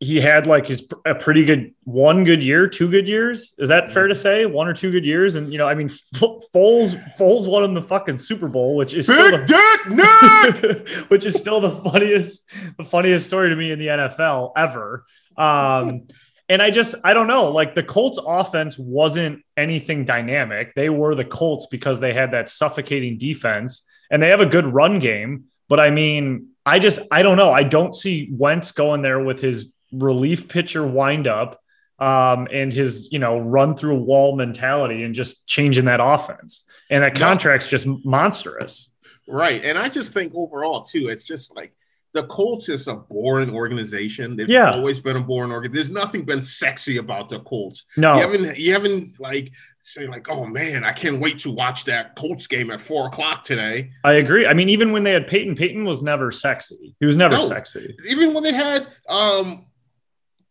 [0.00, 3.54] he had like his a pretty good one good year, two good years.
[3.58, 4.44] Is that fair to say?
[4.46, 7.82] One or two good years, and you know, I mean, Foles Foles won him the
[7.82, 10.88] fucking Super Bowl, which is still Big the, Dick Nick.
[11.10, 12.42] which is still the funniest
[12.76, 15.06] the funniest story to me in the NFL ever.
[15.36, 16.06] Um,
[16.48, 17.50] And I just, I don't know.
[17.50, 20.74] Like the Colts offense wasn't anything dynamic.
[20.74, 24.66] They were the Colts because they had that suffocating defense and they have a good
[24.66, 25.44] run game.
[25.68, 27.50] But I mean, I just, I don't know.
[27.50, 31.60] I don't see Wentz going there with his relief pitcher windup
[31.98, 36.64] um, and his, you know, run through wall mentality and just changing that offense.
[36.90, 38.90] And that contract's just monstrous.
[39.26, 39.64] Right.
[39.64, 41.72] And I just think overall, too, it's just like
[42.12, 44.36] the Colts is a boring organization.
[44.36, 44.72] They've Yeah.
[44.72, 45.74] always been a boring organization.
[45.94, 47.86] There's nothing been sexy about the Colts.
[47.96, 51.84] No, You haven't you haven't like say like, oh man, I can't wait to watch
[51.86, 53.90] that Colts game at four o'clock today.
[54.04, 54.46] I agree.
[54.46, 56.94] I mean, even when they had Peyton, Peyton was never sexy.
[57.00, 57.42] He was never No.
[57.48, 57.96] sexy.
[58.08, 59.66] Even when they had um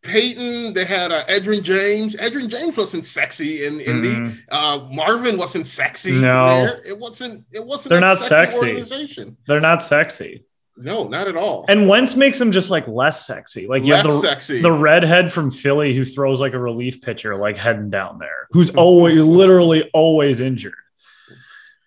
[0.03, 2.15] Peyton, they had uh, Edgerrin James.
[2.15, 6.47] Edgerrin James wasn't sexy in in the Mm, uh Marvin wasn't sexy No.
[6.65, 6.81] there.
[6.85, 8.67] It wasn't it wasn't They're not sexy, sexy.
[8.69, 9.37] organization.
[9.47, 10.45] they're not sexy.
[10.75, 11.65] No, not at all.
[11.69, 13.67] And Wentz makes them just like less sexy.
[13.67, 14.59] Like have the, sexy.
[14.61, 18.71] the redhead from Philly who throws like a relief pitcher, like heading down there, who's
[18.71, 20.73] always literally always injured.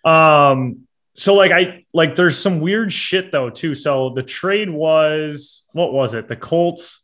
[0.05, 3.75] Um, so like I like there's some weird shit though too.
[3.75, 6.27] So the trade was what was it?
[6.27, 7.01] The Colts,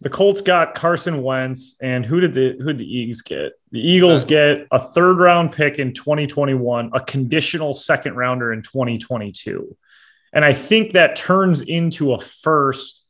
[0.00, 3.52] the Colts got Carson Wentz, and who did the who did the Eagles get?
[3.70, 9.76] The Eagles get a third round pick in 2021, a conditional second rounder in 2022.
[10.32, 13.04] And I think that turns into a first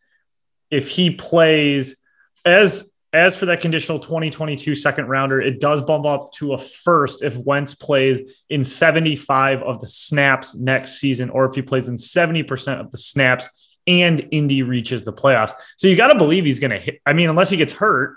[0.71, 1.97] if he plays
[2.45, 7.23] as as for that conditional 2022 second rounder, it does bump up to a first
[7.23, 11.97] if Wentz plays in 75 of the snaps next season, or if he plays in
[11.97, 13.49] 70% of the snaps
[13.87, 15.53] and Indy reaches the playoffs.
[15.77, 17.01] So you got to believe he's going to hit.
[17.07, 18.17] I mean, unless he gets hurt,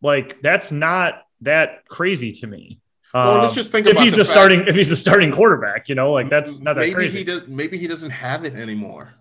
[0.00, 2.80] like that's not that crazy to me.
[3.14, 5.32] Well, let's Um, just think if about he's the the, starting, if he's the starting
[5.32, 7.18] quarterback, you know, like that's not that maybe crazy.
[7.18, 9.12] he does maybe he doesn't have it anymore.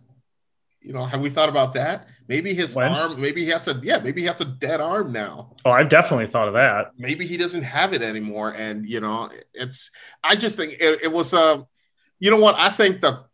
[0.81, 2.07] You know, have we thought about that?
[2.27, 2.99] Maybe his Wentz?
[2.99, 5.53] arm, maybe he has a yeah, maybe he has a dead arm now.
[5.65, 6.91] oh, I've definitely thought of that.
[6.97, 8.51] Maybe he doesn't have it anymore.
[8.51, 9.91] And you know, it's
[10.23, 11.61] I just think it, it was uh
[12.19, 12.55] you know what?
[12.57, 13.25] I think the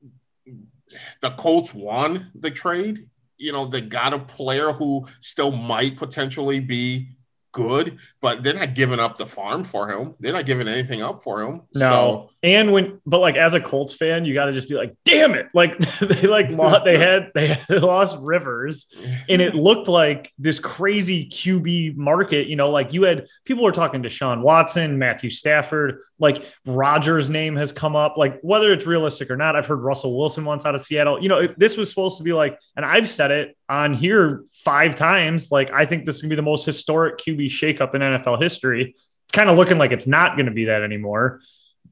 [1.21, 3.07] the Colts won the trade.
[3.37, 7.09] You know, they got a player who still might potentially be
[7.51, 10.13] good, but they're not giving up the farm for him.
[10.19, 11.61] They're not giving anything up for him.
[11.73, 14.97] No, and when, but like as a Colts fan, you got to just be like,
[15.05, 15.47] damn it!
[15.53, 18.87] Like they like lost, they had they had lost Rivers,
[19.29, 22.47] and it looked like this crazy QB market.
[22.47, 27.29] You know, like you had people were talking to Sean Watson, Matthew Stafford, like Rodgers'
[27.29, 28.17] name has come up.
[28.17, 31.23] Like whether it's realistic or not, I've heard Russell Wilson once out of Seattle.
[31.23, 34.95] You know, this was supposed to be like, and I've said it on here five
[34.95, 35.49] times.
[35.49, 38.95] Like I think this is gonna be the most historic QB shakeup in NFL history.
[38.95, 41.41] It's kind of looking like it's not going to be that anymore.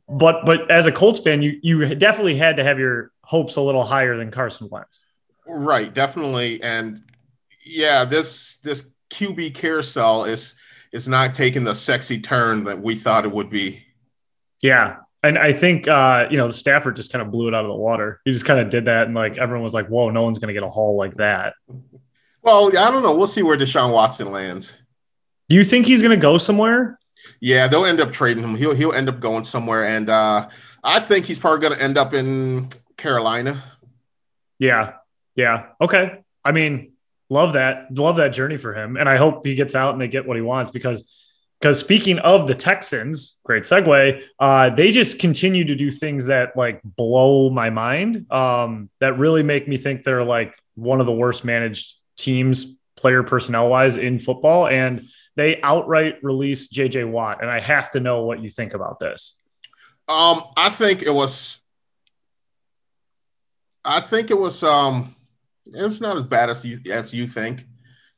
[0.07, 3.61] But but as a Colts fan, you you definitely had to have your hopes a
[3.61, 5.05] little higher than Carson Wentz.
[5.47, 7.03] Right, definitely, and
[7.65, 10.55] yeah, this this QB carousel is
[10.91, 13.83] is not taking the sexy turn that we thought it would be.
[14.61, 14.97] Yeah.
[15.23, 17.69] And I think uh, you know, the Stafford just kind of blew it out of
[17.69, 18.21] the water.
[18.25, 20.49] He just kind of did that, and like everyone was like, "Whoa, no one's going
[20.49, 21.53] to get a haul like that."
[22.43, 23.15] Well, I don't know.
[23.15, 24.71] We'll see where Deshaun Watson lands.
[25.49, 26.97] Do you think he's going to go somewhere?
[27.39, 28.55] Yeah, they'll end up trading him.
[28.55, 30.47] He'll he'll end up going somewhere, and uh,
[30.83, 33.63] I think he's probably going to end up in Carolina.
[34.57, 34.93] Yeah,
[35.35, 36.23] yeah, okay.
[36.43, 36.93] I mean,
[37.29, 40.07] love that, love that journey for him, and I hope he gets out and they
[40.07, 41.07] get what he wants because.
[41.61, 44.21] Because speaking of the Texans, great segue.
[44.37, 48.29] Uh, they just continue to do things that like blow my mind.
[48.31, 53.23] Um, that really make me think they're like one of the worst managed teams, player
[53.23, 54.67] personnel wise, in football.
[54.67, 58.99] And they outright released JJ Watt, and I have to know what you think about
[58.99, 59.37] this.
[60.07, 61.59] Um, I think it was.
[63.83, 64.63] I think it was.
[64.63, 65.15] Um,
[65.67, 67.65] it was not as bad as you as you think.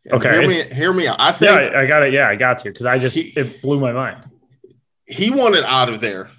[0.05, 0.31] And Okay.
[0.31, 1.19] hear me hear me out.
[1.19, 2.13] I Yeah, think I, I got it.
[2.13, 4.23] Yeah, I got to because I just He- it blew my mind.
[5.05, 6.29] he wanted out of there.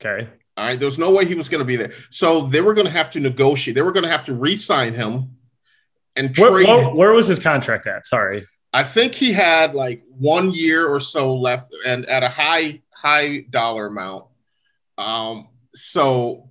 [0.00, 0.28] Okay.
[0.56, 1.92] All right, there's no way he was going to be there.
[2.10, 3.76] So they were going to have to negotiate.
[3.76, 5.36] They were going to have to re-sign him
[6.16, 6.50] and trade.
[6.50, 6.96] where, him.
[6.96, 8.04] where was his contract at?
[8.06, 8.44] Sorry.
[8.72, 13.40] I think he had like one year or so left, and at a high high
[13.50, 14.26] dollar amount.
[14.98, 16.50] Um, so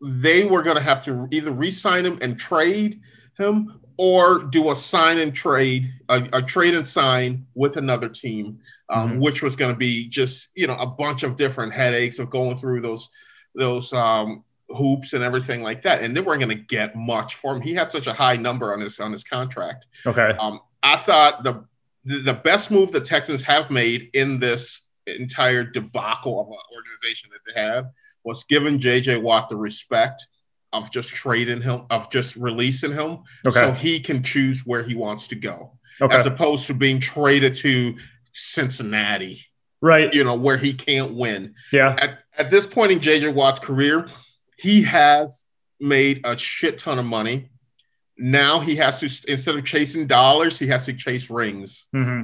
[0.00, 3.00] they were going to have to either re-sign him and trade
[3.38, 8.58] him, or do a sign and trade, a, a trade and sign with another team,
[8.88, 9.20] um, Mhm.
[9.20, 12.56] which was going to be just you know a bunch of different headaches of going
[12.56, 13.08] through those
[13.54, 17.54] those um, hoops and everything like that, and they weren't going to get much for
[17.54, 17.60] him.
[17.62, 19.86] He had such a high number on his on his contract.
[20.06, 20.30] Okay.
[20.40, 21.64] Um, I thought the,
[22.04, 27.40] the best move the Texans have made in this entire debacle of an organization that
[27.54, 27.86] they have
[28.24, 30.26] was giving JJ Watt the respect
[30.72, 33.60] of just trading him, of just releasing him, Okay.
[33.60, 36.14] so he can choose where he wants to go, Okay.
[36.14, 37.96] as opposed to being traded to
[38.32, 39.40] Cincinnati,
[39.80, 40.12] right.
[40.12, 41.54] you know, where he can't win.
[41.72, 41.94] Yeah.
[41.98, 44.06] At, at this point in JJ Watt's career,
[44.58, 45.44] he has
[45.80, 47.50] made a shit ton of money.
[48.16, 51.86] Now he has to, instead of chasing dollars, he has to chase rings.
[51.92, 52.22] hmm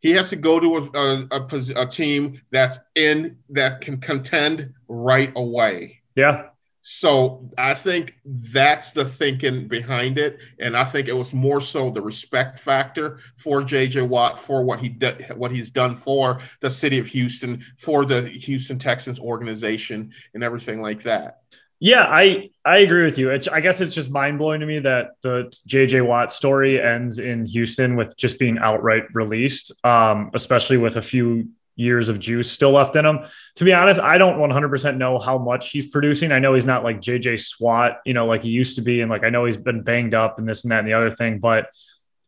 [0.00, 4.72] He has to go to a, a, a a team that's in that can contend
[4.88, 6.00] right away.
[6.14, 6.46] Yeah.
[6.82, 11.90] So I think that's the thinking behind it, and I think it was more so
[11.90, 16.70] the respect factor for JJ Watt for what he did, what he's done for the
[16.70, 21.42] city of Houston, for the Houston Texans organization, and everything like that.
[21.82, 23.30] Yeah, I I agree with you.
[23.30, 27.18] It's, I guess it's just mind blowing to me that the JJ Watt story ends
[27.18, 32.52] in Houston with just being outright released, um, especially with a few years of juice
[32.52, 33.20] still left in him.
[33.56, 36.32] To be honest, I don't 100% know how much he's producing.
[36.32, 39.10] I know he's not like JJ Swat, you know, like he used to be, and
[39.10, 41.38] like I know he's been banged up and this and that and the other thing.
[41.38, 41.70] But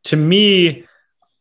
[0.04, 0.86] to me,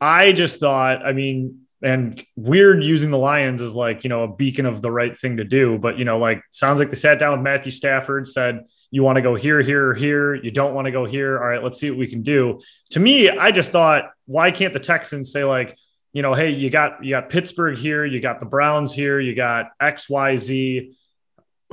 [0.01, 4.27] I just thought, I mean, and weird using the Lions as like, you know, a
[4.27, 5.77] beacon of the right thing to do.
[5.77, 9.15] But, you know, like sounds like they sat down with Matthew Stafford, said, you want
[9.15, 10.35] to go here, here, here.
[10.35, 11.39] You don't want to go here.
[11.39, 12.59] All right, let's see what we can do.
[12.91, 15.77] To me, I just thought, why can't the Texans say, like,
[16.13, 19.33] you know, hey, you got you got Pittsburgh here, you got the Browns here, you
[19.33, 20.93] got XYZ.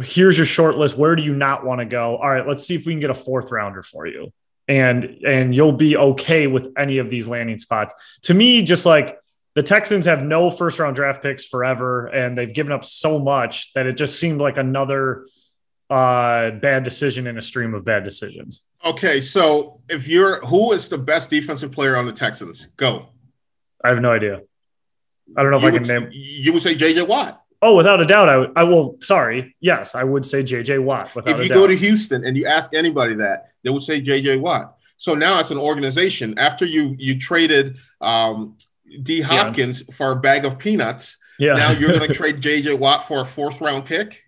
[0.00, 0.96] Here's your short list.
[0.96, 2.16] Where do you not want to go?
[2.16, 4.32] All right, let's see if we can get a fourth rounder for you.
[4.68, 7.94] And and you'll be okay with any of these landing spots.
[8.22, 9.18] To me, just like
[9.54, 13.72] the Texans have no first round draft picks forever, and they've given up so much
[13.74, 15.26] that it just seemed like another
[15.90, 18.62] uh, bad decision in a stream of bad decisions.
[18.84, 22.66] Okay, so if you're who is the best defensive player on the Texans?
[22.76, 23.06] Go.
[23.82, 24.40] I have no idea.
[25.36, 26.08] I don't know if you I can would, name.
[26.12, 27.42] You would say JJ Watt.
[27.60, 28.52] Oh, without a doubt, I would.
[28.56, 28.98] I will.
[29.00, 29.56] Sorry.
[29.60, 31.14] Yes, I would say JJ Watt.
[31.14, 34.40] Without if you go to Houston and you ask anybody that, they would say JJ
[34.40, 34.76] Watt.
[34.96, 38.56] So now, as an organization, after you you traded um,
[39.02, 41.54] D Hopkins for a bag of peanuts, yeah.
[41.54, 44.22] now you're going to trade JJ Watt for a fourth round pick.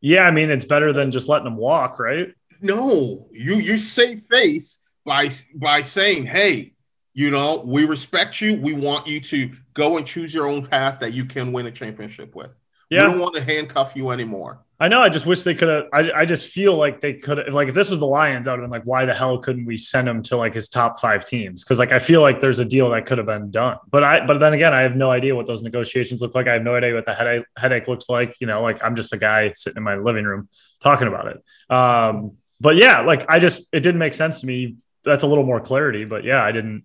[0.00, 0.22] yeah.
[0.22, 2.34] I mean, it's better than just letting them walk, right?
[2.60, 6.74] No, you you save face by by saying, "Hey,
[7.14, 8.56] you know, we respect you.
[8.56, 11.70] We want you to go and choose your own path that you can win a
[11.70, 12.58] championship with.
[12.90, 15.00] We don't want to handcuff you anymore." I know.
[15.00, 15.84] I just wish they could have.
[15.92, 17.54] I, I just feel like they could have.
[17.54, 19.66] Like, if this was the Lions, I would have been like, why the hell couldn't
[19.66, 21.62] we send him to like his top five teams?
[21.62, 23.78] Because like I feel like there's a deal that could have been done.
[23.88, 24.26] But I.
[24.26, 26.48] But then again, I have no idea what those negotiations look like.
[26.48, 28.36] I have no idea what the headache headache looks like.
[28.40, 30.48] You know, like I'm just a guy sitting in my living room
[30.80, 31.44] talking about it.
[31.72, 32.38] Um.
[32.60, 34.76] But yeah, like I just it didn't make sense to me.
[35.04, 36.04] That's a little more clarity.
[36.04, 36.84] But yeah, I didn't.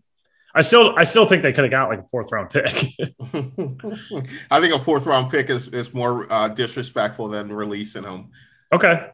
[0.53, 2.65] I still I still think they could have got like a fourth round pick.
[4.51, 8.29] I think a fourth round pick is is more uh, disrespectful than releasing him.
[8.73, 9.07] Okay.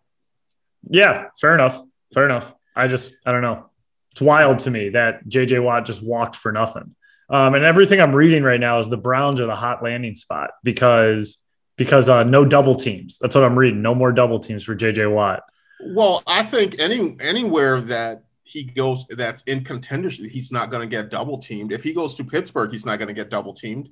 [0.89, 1.81] Yeah, fair enough.
[2.13, 2.53] Fair enough.
[2.75, 3.69] I just I don't know.
[4.11, 6.95] It's wild to me that JJ Watt just walked for nothing.
[7.29, 10.51] Um, and everything I'm reading right now is the Browns are the hot landing spot
[10.63, 11.39] because
[11.75, 13.17] because uh, no double teams.
[13.19, 13.81] That's what I'm reading.
[13.81, 15.43] No more double teams for JJ Watt.
[15.81, 20.95] Well, I think any anywhere that he goes that's in contendership, he's not going to
[20.95, 21.71] get double teamed.
[21.71, 23.89] If he goes to Pittsburgh, he's not going to get double teamed.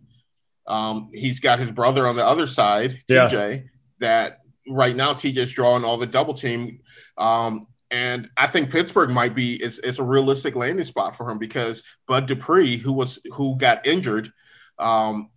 [0.67, 3.27] Um, he's got his brother on the other side, Yeah.
[3.27, 3.69] TJ.
[3.99, 6.79] That right now TJ's drawing all the double team.
[7.17, 11.37] Um, and I think Pittsburgh might be it's, is a realistic landing spot for him
[11.39, 14.31] because Bud Dupree, who was who got injured,
[14.79, 15.29] um,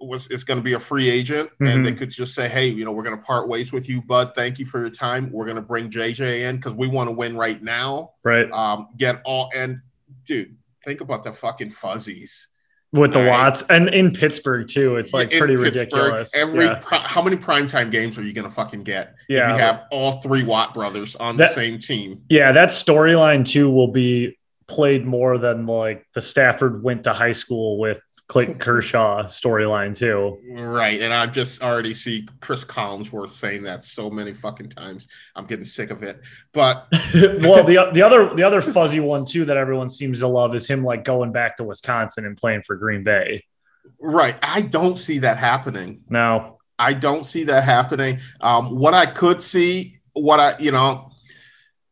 [0.00, 1.74] was is going to be a free agent, Mhm.
[1.74, 4.02] and they could just say, "Hey, you know, we're going to part ways with you,
[4.02, 4.32] Bud.
[4.34, 5.30] Thank you for your time.
[5.32, 8.10] We're going to bring JJ in because we want to win right now.
[8.22, 8.50] Right.
[8.52, 9.80] Um, get all and
[10.26, 12.48] dude, think about the fucking fuzzies
[12.92, 13.28] With the Right.
[13.28, 14.96] Watts and in Pittsburgh too.
[14.96, 16.34] It's like In pretty Pittsburgh, ridiculous.
[16.34, 16.80] Every yeah.
[16.90, 19.14] how many primetime games are you going to fucking get?
[19.28, 19.50] Yeah.
[19.50, 22.22] if you have all three Watt brothers on That- the same team.
[22.28, 24.38] Yeah, that storyline too will be
[24.68, 30.40] played more than like the Stafford went to high school with Clayton Kershaw storyline too.
[30.50, 31.00] Right.
[31.00, 35.06] And I just already see Chris Collinsworth saying that so many fucking times.
[35.34, 36.20] I'm getting sick of it.
[36.52, 40.54] But well, the the other the other fuzzy one too that everyone seems to love
[40.54, 43.44] is him like going back to Wisconsin and playing for Green Bay.
[44.00, 46.02] right, I don't see that happening.
[46.08, 48.20] Now, I don't see that happening.
[48.40, 51.10] Um, what I could see, what I, you know,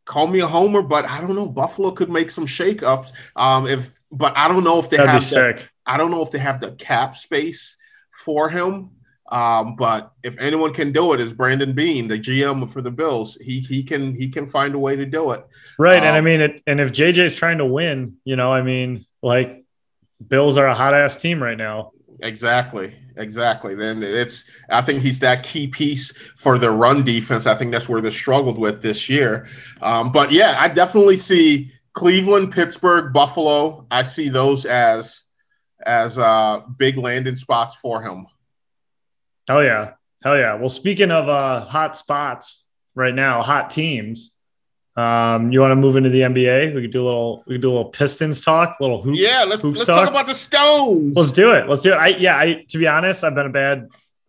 [0.05, 1.49] call me a homer, but I don't know.
[1.49, 3.13] Buffalo could make some shakeups.
[3.37, 5.23] Um, if, but I don't know if they that'd be have.
[5.23, 5.69] The, sick.
[5.87, 7.77] I don't know if they have the cap space
[8.25, 8.91] for him.
[9.33, 13.37] Um, but if anyone can do it, is Brandon Beane, the GM for the Bills.
[13.41, 15.45] He he can he can find a way to do it.
[15.79, 16.03] Right.
[16.03, 19.05] and I Um, mean it and if JJ's trying to win, you know, I mean,
[19.23, 19.65] like
[20.27, 21.93] Bills are a hot ass team right now.
[22.21, 23.75] Exactly, exactly.
[23.75, 27.47] Then it's I think he's that key piece for the run defense.
[27.47, 29.49] I think that's where they struggled with this year.
[29.83, 33.87] Um, but yeah, I definitely see Cleveland, Pittsburgh, Buffalo.
[33.91, 35.24] I see those as
[35.85, 38.27] as uh, big landing spots for him.
[39.49, 39.93] Hell yeah.
[40.23, 40.55] Hell yeah.
[40.55, 42.65] Well, speaking of uh, hot spots
[42.95, 44.33] right now, hot teams.
[44.97, 46.75] Um, you want to move into the NBA?
[46.75, 47.43] We could do a little.
[47.47, 49.19] We could do a little Pistons talk, a little hoops.
[49.19, 50.05] Yeah, let's hoops let's talk.
[50.05, 51.17] talk about the Stones.
[51.17, 51.69] Let's do it.
[51.69, 51.97] Let's do it.
[51.97, 52.39] I yeah.
[52.39, 53.89] I to be honest, I've been a bad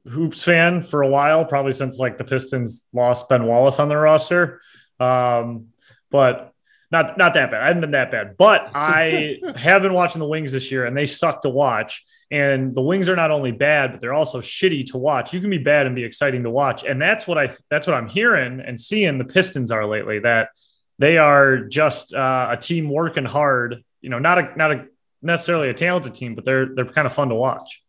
[0.10, 4.02] hoops fan for a while, probably since like the Pistons lost Ben Wallace on their
[4.02, 4.60] roster.
[5.00, 5.68] Um,
[6.10, 6.55] but
[6.96, 7.62] not not that bad.
[7.62, 10.96] I haven't been that bad, but I have been watching the Wings this year, and
[10.96, 12.06] they suck to watch.
[12.32, 15.34] And the Wings are not only bad, but they're also shitty to watch.
[15.34, 17.96] You can be bad and be exciting to watch, and that's what I that's what
[17.96, 19.18] I'm hearing and seeing.
[19.18, 20.50] The Pistons are lately that
[20.98, 23.84] they are just uh, a team working hard.
[24.02, 24.86] You know, not a not a
[25.22, 27.82] necessarily a talented team, but they're they're kind of fun to watch.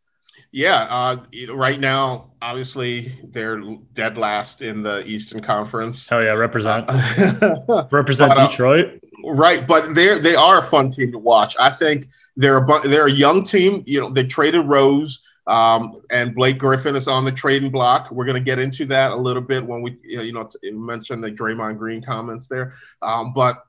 [0.57, 1.19] Yeah, uh,
[1.53, 3.61] right now, obviously, they're
[3.93, 6.09] dead last in the Eastern Conference.
[6.09, 9.01] Hell yeah, represent Uh, represent but, uh, Detroit.
[9.23, 11.57] right, but they're they are a fun team to watch.
[11.61, 13.83] I think they're a bu- they're a young team.
[13.85, 18.11] You know, they traded Rose, um, and Blake Griffin is on the trading block.
[18.11, 21.21] We're going to get into that a little bit when we you know t- mention
[21.21, 22.73] the Draymond Green comments there.
[23.03, 23.63] Um, but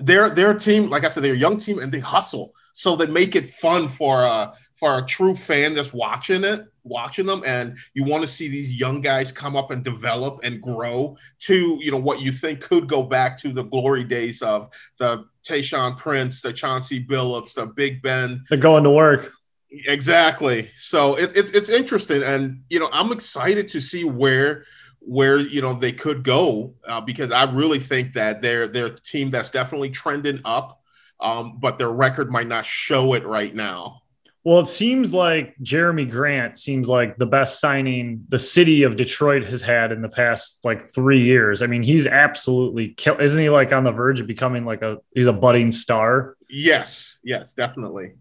[0.00, 2.96] they're they're a team, like I said, they're a young team and they hustle, so
[2.96, 7.42] they make it fun for uh for a true fan that's watching it, watching them,
[7.44, 11.78] and you want to see these young guys come up and develop and grow to
[11.80, 15.96] you know what you think could go back to the glory days of the Tayshaun
[15.96, 18.44] Prince, the Chauncey Billups, the Big Ben.
[18.48, 19.32] They're going to work.
[19.70, 20.70] Exactly.
[20.76, 24.64] So it, it's it's interesting, and you know I'm excited to see where
[25.00, 28.96] where you know they could go uh, because I really think that they're they're a
[28.96, 30.80] team that's definitely trending up,
[31.18, 34.02] um, but their record might not show it right now.
[34.48, 39.44] Well, it seems like Jerami Grant seems like the best signing the city of Detroit
[39.44, 41.60] has had in the past like three years.
[41.60, 43.20] I mean, he's absolutely kill.
[43.20, 46.34] Isn't he like on the verge of becoming like a he's a budding star?
[46.48, 48.12] Yes, yes, definitely.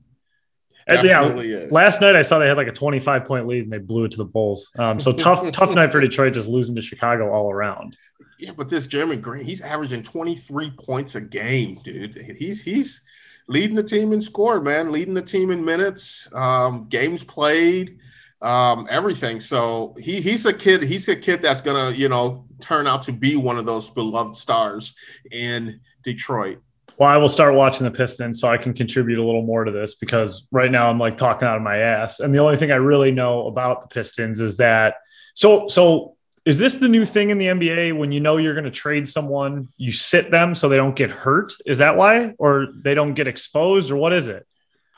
[0.85, 1.71] And, yeah, Definitely is.
[1.71, 4.11] last night I saw they had like a 25 point lead and they blew it
[4.11, 4.69] to the Bulls.
[4.77, 7.95] Um, so tough, tough night for Detroit, just losing to Chicago all around.
[8.37, 12.35] Yeah, but this Jerami Grant, he's averaging 23 points a game, dude.
[12.37, 13.01] He's he's
[13.47, 17.99] leading the team in score, man, leading the team in minutes, um, games played,
[18.41, 19.39] um, everything.
[19.39, 23.11] So he he's a kid, he's a kid that's gonna, you know, turn out to
[23.11, 24.93] be one of those beloved stars
[25.31, 26.61] in Detroit.
[26.97, 29.71] Well, I will start watching the Pistons so I can contribute a little more to
[29.71, 32.19] this because right now I'm like talking out of my ass.
[32.19, 34.95] And the only thing I really know about the Pistons is that
[35.35, 36.16] so so
[36.47, 39.07] is this the new thing in the NBA when you know you're going to trade
[39.07, 41.51] someone, you sit them so they don't get hurt?
[41.65, 42.33] Is that why?
[42.39, 44.47] Or they don't get exposed or what is it?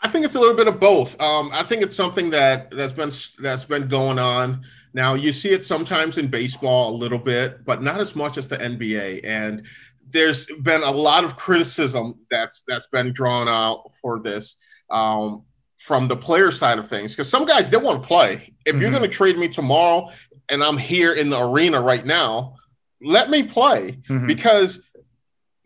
[0.04, 1.20] I think it's a little bit of both.
[1.20, 4.64] Um, I think it's something that that's been that's been going on.
[4.94, 8.48] Now you see it sometimes in baseball a little bit, but not as much as
[8.48, 9.22] the NBA.
[9.24, 9.64] And
[10.12, 14.56] there's been a lot of criticism that's that's been drawn out for this
[14.92, 15.44] um,
[15.80, 18.54] from the player side of things because some guys they want to play.
[18.66, 18.98] If you're Mhm.
[18.98, 20.10] going to trade me tomorrow
[20.50, 22.56] and I'm here in the arena right now,
[23.02, 24.28] let me play Mhm.
[24.28, 24.82] because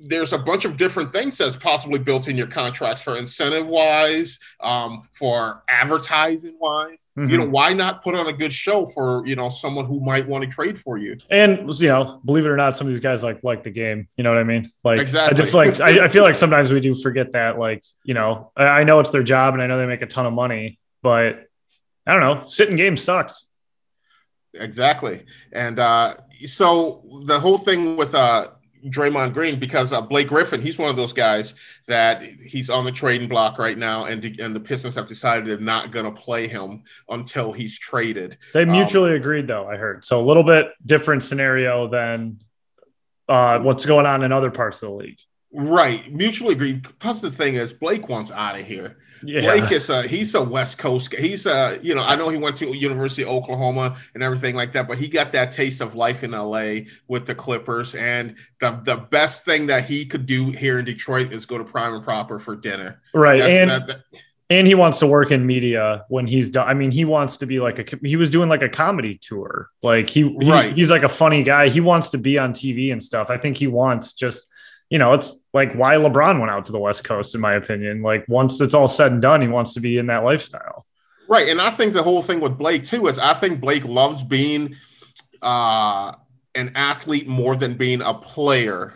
[0.05, 4.37] there's a bunch of different things that's possibly built in your contracts for incentive wise,
[4.59, 7.07] um, for advertising wise.
[7.15, 7.37] You Mhm.
[7.39, 10.43] know, why not put on a good show for you know someone who might want
[10.43, 11.15] to trade for you?
[11.29, 14.07] And you know, believe it or not, some of these guys like like the game.
[14.17, 14.71] You know what I mean?
[14.83, 15.33] Like exactly.
[15.33, 17.57] I just like I, I feel like sometimes we do forget that.
[17.57, 20.07] Like you know, I, I know it's their job and I know they make a
[20.07, 21.45] ton of money, but
[22.05, 22.43] I don't know.
[22.45, 23.45] Sitting game sucks.
[24.53, 25.25] Exactly.
[25.51, 28.49] And uh, so the whole thing with uh,
[28.87, 31.55] Draymond Green, because uh, Blake Griffin, he's one of those guys
[31.87, 35.57] that he's on the trading block right now, and and the Pistons have decided they're
[35.57, 38.37] not going to play him until he's traded.
[38.53, 39.67] They Um, mutually agreed, though.
[39.67, 42.39] I heard so a little bit different scenario than
[43.29, 45.19] uh, what's going on in other parts of the league.
[45.53, 46.83] Right, mutually agreed.
[46.99, 48.97] Plus, the thing is, Blake wants out of here.
[49.25, 51.11] Yeah, Blake is a he's a West Coast.
[51.11, 51.21] guy.
[51.21, 54.73] He's a you know I know he went to University of Oklahoma and everything like
[54.73, 57.95] that, but he got that taste of life in LA with the Clippers.
[57.95, 61.63] And the the best thing that he could do here in Detroit is go to
[61.63, 62.99] Prime and Proper for dinner.
[63.13, 63.37] right.
[63.39, 63.99] That's- and that-
[64.49, 66.67] and he wants to work in media when he's done.
[66.67, 67.97] I mean, he wants to be like a.
[68.05, 69.69] He was doing like a comedy tour.
[69.81, 70.75] Like he, he Right.
[70.75, 71.69] he's like a funny guy.
[71.69, 73.29] He wants to be on TV and stuff.
[73.29, 74.52] I think he wants just.
[74.93, 78.03] You know, it's like why LeBron went out to the West Coast, in my opinion.
[78.03, 80.85] Like once it's all said and done, he wants to be in that lifestyle.
[81.27, 84.23] right, and I think the whole thing with Blake too is I think Blake loves
[84.23, 84.75] being
[85.41, 86.13] uh,
[86.53, 88.93] an athlete more than being a player.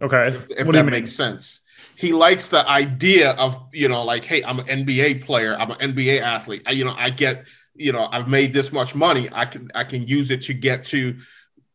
[0.00, 1.60] Okay, If, if What that makes sense.
[1.96, 5.94] he likes the idea of you know like hey i'm an nba player i'm an
[5.94, 9.44] nba athlete I, you know i get you know i've made this much money i
[9.44, 11.16] can i can use it to get to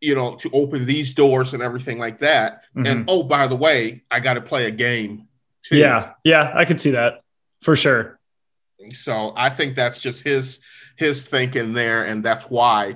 [0.02, 2.88] you know to open these doors and everything like that Mhm.
[2.88, 5.28] and oh by the way i got to play a game
[5.64, 7.22] too Yeah, yeah, I could see that
[7.62, 8.20] for sure.
[8.92, 10.60] so i think that's just his
[10.98, 12.96] his thinking there and that's why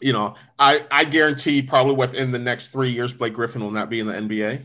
[0.00, 3.90] you know i i guarantee probably within the next three years blake griffin will not
[3.90, 4.60] be in the nba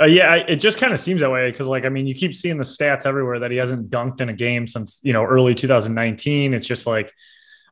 [0.00, 2.14] Uh, yeah, I, it just kind of seems that way because, like, I mean, you
[2.14, 5.22] keep seeing the stats everywhere that he hasn't dunked in a game since you know
[5.22, 6.54] early 2019.
[6.54, 7.12] It's just like,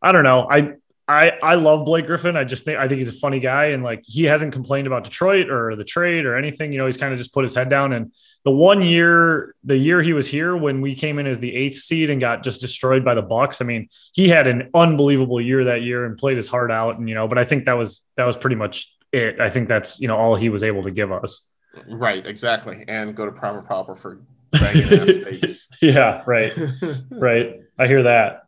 [0.02, 0.46] I don't know.
[0.50, 0.74] I
[1.10, 2.36] I I love Blake Griffin.
[2.36, 5.02] I just think I think he's a funny guy, and like he hasn't complained about
[5.02, 6.72] Detroit or the trade or anything.
[6.72, 7.92] You know, he's kind of just put his head down.
[7.92, 8.12] And
[8.44, 11.78] the one year, the year he was here when we came in as the eighth
[11.78, 13.60] seed and got just destroyed by the Bucks.
[13.60, 16.96] I mean, he had an unbelievable year that year and played his heart out.
[16.96, 19.40] And you know, but I think that was that was pretty much it.
[19.40, 21.50] I think that's you know all he was able to give us.
[21.88, 22.84] Right, exactly.
[22.86, 24.20] And go to Prime Proper for
[24.52, 25.66] banging ass.
[25.82, 26.52] Yeah, right.
[27.10, 27.62] right.
[27.78, 28.42] I hear that.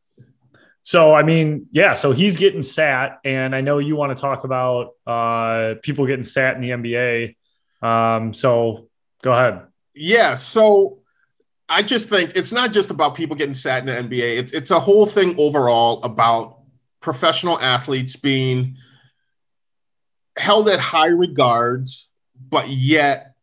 [0.82, 4.44] So, I mean, yeah, so he's getting sat, and I know you want to talk
[4.44, 7.36] about uh, people getting sat in the NBA.
[7.86, 8.88] Um, so
[9.22, 9.62] go ahead.
[9.94, 10.98] Yeah, so
[11.68, 14.38] I just think it's not just about people getting sat in the NBA.
[14.38, 16.58] It's it's a whole thing overall about
[17.00, 18.76] professional athletes being
[20.36, 22.08] held at high regards,
[22.48, 23.34] but yet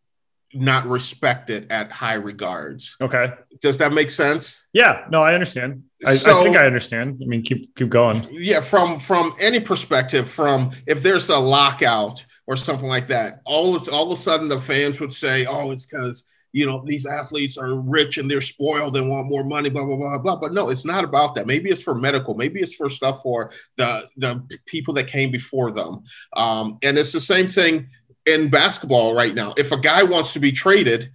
[0.54, 2.96] not respected at high regards.
[3.00, 3.34] Okay.
[3.62, 4.64] Does that make sense?
[4.74, 5.06] Yeah.
[5.10, 5.84] No, I understand.
[6.06, 7.20] I, So- I think I understand.
[7.22, 8.28] I mean, keep keep going.
[8.32, 13.76] Yeah, from from any perspective, from if there's a lockout or something like that, all
[13.76, 17.06] of, all of a sudden the fans would say, "Oh, it's because you know these
[17.06, 20.36] athletes are rich and they're spoiled and want more money." Blah blah blah blah.
[20.38, 21.48] But no, it's not about that.
[21.48, 22.34] Maybe it's for medical.
[22.34, 26.04] Maybe it's for stuff for the the people that came before them.
[26.36, 27.90] Um, and it's the same thing
[28.26, 29.54] in basketball right now.
[29.58, 31.12] If a guy wants to be traded.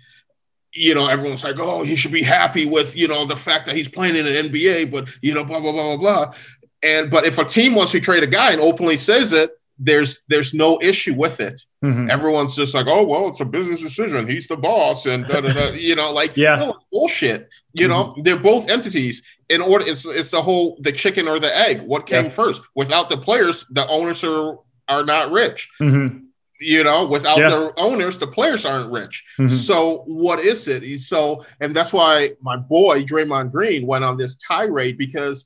[0.75, 3.77] You know, everyone's like, "Oh, he should be happy with you know the fact that
[3.77, 6.35] he's playing in an NBA," but you know, blah blah blah blah blah.
[6.83, 10.23] And but if a team wants to trade a guy and openly says it, there's
[10.29, 11.61] there's no issue with it.
[11.85, 12.11] Mhm.
[12.11, 14.27] Everyone's just like, oh well, it's a business decision.
[14.29, 15.71] He's the boss, and da, da, da.
[15.75, 16.57] you know, like Yeah.
[16.57, 17.49] no, it's bullshit.
[17.73, 19.23] You know, they're both entities.
[19.49, 21.83] In order, it's it's the whole the chicken or the egg.
[21.83, 22.31] What came Yeah.
[22.31, 22.63] first?
[22.75, 24.59] Without the players, the owners are
[24.89, 25.69] are not rich.
[25.81, 26.24] Mhm.
[26.65, 27.51] You know, without Yeah.
[27.51, 29.23] the owners, the players aren't rich.
[29.39, 29.51] Mhm.
[29.51, 30.83] So what is it?
[31.01, 35.45] So, and that's why my boy Draymond Green went on this tirade because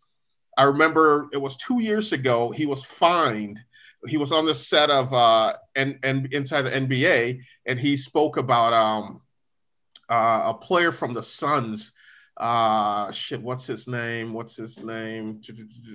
[0.56, 2.50] I remember it was two years ago.
[2.50, 3.58] He was fined.
[4.06, 8.36] He was on the set of uh and and inside the NBA, and he spoke
[8.36, 9.20] about um
[10.10, 11.92] uh, a player from the Suns.
[12.36, 14.32] Uh shit, what's his name?
[14.32, 15.40] What's his name?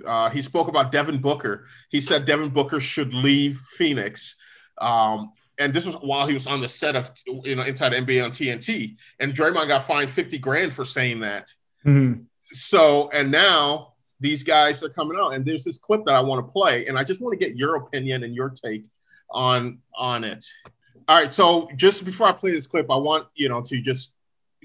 [0.06, 1.66] Uh, he spoke about Devin Booker.
[1.90, 4.36] He said Devin Booker should leave Phoenix.
[4.80, 8.24] Um, and this was while he was on the set of you know inside NBA
[8.24, 8.96] on TNT.
[9.20, 11.50] And Draymond got fined 50 grand for saying that.
[11.86, 12.26] Mhm.
[12.52, 16.46] So, and now these guys are coming out, and there's this clip that I want
[16.46, 18.86] to play, and I just want to get your opinion and your take
[19.32, 20.46] on on it.
[21.08, 24.14] All right, so just before I play this clip, I want you know to just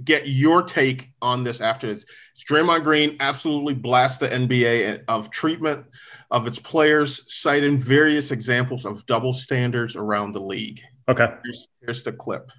[0.05, 2.05] get your take on this after this.
[2.49, 5.85] Draymond Green absolutely blasts the NBA of treatment
[6.31, 10.81] of its players, citing various examples of double standards around the league.
[11.09, 11.29] Okay.
[11.45, 12.51] Here's, here's the clip.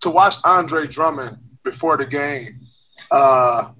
[0.00, 2.60] to watch Andre Drummond before the game
[3.10, 3.70] uh,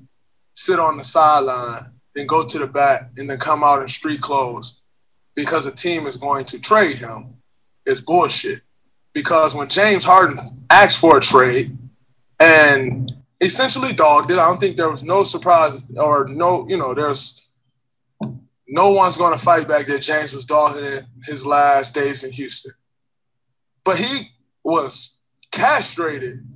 [0.54, 4.20] sit on the sideline, then go to the back, and then come out in street
[4.20, 4.82] clothes
[5.34, 7.34] because a team is going to trade him
[7.86, 8.62] is bullshit.
[9.14, 10.38] Because when James Harden
[10.70, 11.76] asked for a trade
[12.40, 16.94] and essentially dogged it, I don't think there was no surprise or no, you know,
[16.94, 17.48] there's
[18.66, 22.30] no one's going to fight back that James was dogging it his last days in
[22.32, 22.72] Houston.
[23.84, 24.30] But he
[24.62, 25.18] was
[25.50, 26.46] castrated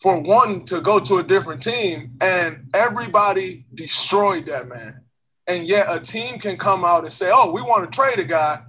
[0.00, 5.00] for wanting to go to a different team, and everybody destroyed that man.
[5.46, 8.24] And yet, a team can come out and say, "Oh, we want to trade a
[8.24, 8.62] guy,"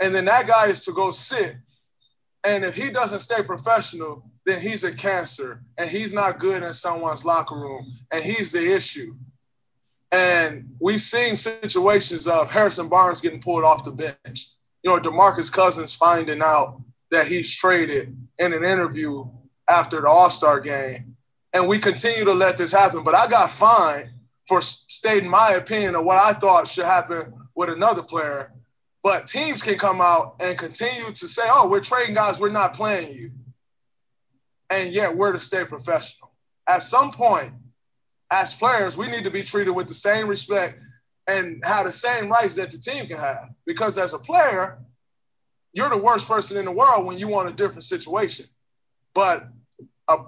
[0.00, 1.56] and then that guy is to go sit.
[2.44, 6.72] And if he doesn't stay professional, then he's a cancer, and he's not good in
[6.74, 9.14] someone's locker room, and he's the issue.
[10.12, 14.50] And we've seen situations of Harrison Barnes getting pulled off the bench.
[14.82, 16.80] You know, DeMarcus Cousins finding out
[17.10, 19.24] that he's traded in an interview
[19.68, 21.16] after the All Star game.
[21.52, 23.02] And we continue to let this happen.
[23.02, 24.10] But I got fined
[24.46, 28.52] for stating my opinion of what I thought should happen with another player.
[29.02, 32.74] But teams can come out and continue to say, oh, we're trading guys, we're not
[32.74, 33.30] playing you.
[34.70, 36.30] And yet we're to stay professional.
[36.68, 37.52] At some point,
[38.30, 40.80] as players, we need to be treated with the same respect
[41.26, 43.50] and have the same rights that the team can have.
[43.66, 44.78] Because as a player,
[45.72, 48.46] you're the worst person in the world when you want a different situation.
[49.14, 49.46] But
[50.08, 50.18] a,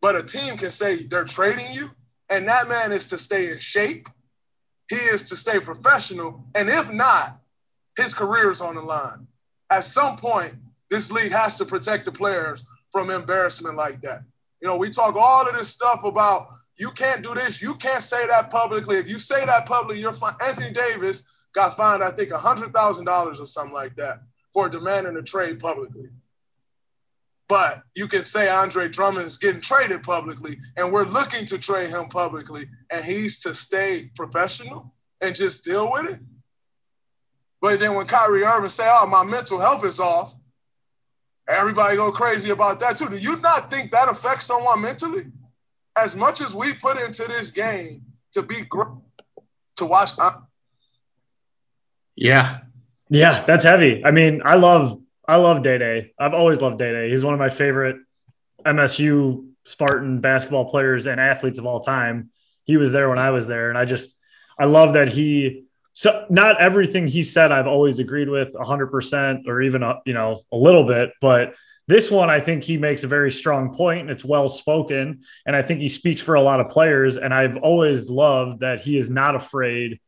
[0.00, 1.90] But a team can say they're trading you,
[2.28, 4.08] and that man is to stay in shape.
[4.88, 6.44] He is to stay professional.
[6.54, 7.40] And if not,
[7.96, 9.26] his career is on the line.
[9.70, 10.54] At some point,
[10.90, 14.22] this league has to protect the players from embarrassment like that.
[14.60, 18.02] You know, we talk all of this stuff about you can't do this, you can't
[18.02, 18.98] say that publicly.
[18.98, 20.34] If you say that publicly, you're fine.
[20.44, 21.24] Anthony Davis
[21.54, 24.20] got fined, I think, $100,000 or something like that
[24.52, 26.10] for demanding a trade publicly.
[27.48, 31.90] But you can say Andre Drummond is getting traded publicly, and we're looking to trade
[31.90, 36.20] him publicly, and he's to stay professional and just deal with it.
[37.60, 40.34] But then when Kyrie Irving say, "Oh, my mental health is off,"
[41.48, 43.08] everybody go crazy about that too.
[43.08, 45.24] Do you not think that affects someone mentally?
[45.96, 48.02] As much as we put into this game
[48.32, 48.88] to be great,
[49.76, 50.10] to watch.
[50.18, 50.32] Uh,
[52.16, 52.60] yeah,
[53.10, 54.02] yeah, that's heavy.
[54.04, 56.12] I mean, I love I love Day Day.
[56.18, 57.10] I've always loved Day Day.
[57.10, 57.96] He's one of my favorite
[58.64, 62.30] MSU Spartan basketball players and athletes of all time.
[62.64, 64.16] He was there when I was there, and I just
[64.58, 65.64] I love that he.
[65.92, 70.42] So not everything he said I've always agreed with 100% or even a, you know
[70.50, 71.54] a little bit, but
[71.88, 75.56] this one I think he makes a very strong point and it's well spoken and
[75.56, 78.96] I think he speaks for a lot of players and I've always loved that he
[78.96, 80.00] is not afraid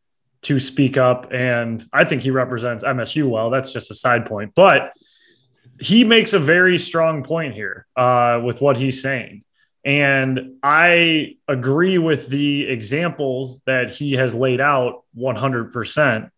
[0.45, 1.33] to speak up.
[1.33, 3.51] And I think he represents MSU well.
[3.51, 4.55] That's just a side point.
[4.55, 4.93] But
[5.81, 9.43] he makes a very strong point here uh, with what he's saying.
[9.85, 16.31] And I agree with the examples that he has laid out 100%.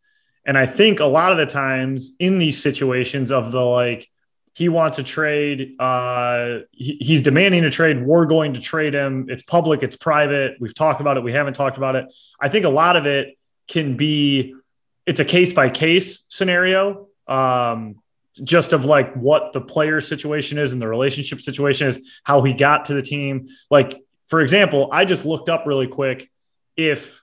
[0.44, 4.08] And I think a lot of the times in these situations of the like,
[4.54, 5.74] he wants a trade.
[5.78, 8.04] Uh, he, he's demanding a trade.
[8.04, 9.26] We're going to trade him.
[9.28, 10.56] It's public, it's private.
[10.60, 11.22] We've talked about it.
[11.22, 12.06] We haven't talked about it.
[12.40, 13.36] I think a lot of it
[13.68, 14.54] can be
[15.04, 17.96] it's a case by case scenario um,
[18.44, 22.52] just of like what the player situation is and the relationship situation is how he
[22.52, 23.48] got to the team.
[23.70, 26.30] Like for example i just looked up really quick
[26.76, 27.22] if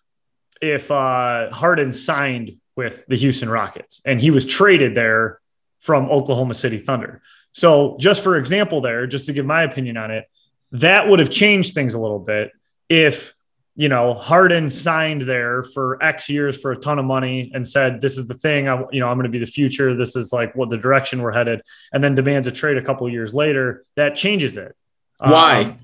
[0.62, 5.40] if uh harden signed with the houston rockets and he was traded there
[5.80, 7.22] from oklahoma city thunder.
[7.52, 10.26] So just for example there just to give my opinion on it
[10.72, 12.52] that would have changed things a little bit
[12.90, 13.34] if
[13.76, 18.02] you know, Harden signed there for X years for a ton of money and said,
[18.02, 18.68] "This is the thing.
[18.68, 19.96] I, you know, I'm going to be the future.
[19.96, 23.10] This is like what the direction we're headed." And then demands a trade a couple
[23.10, 23.86] years later.
[23.96, 24.76] That changes it.
[25.18, 25.64] Why?
[25.64, 25.80] Um,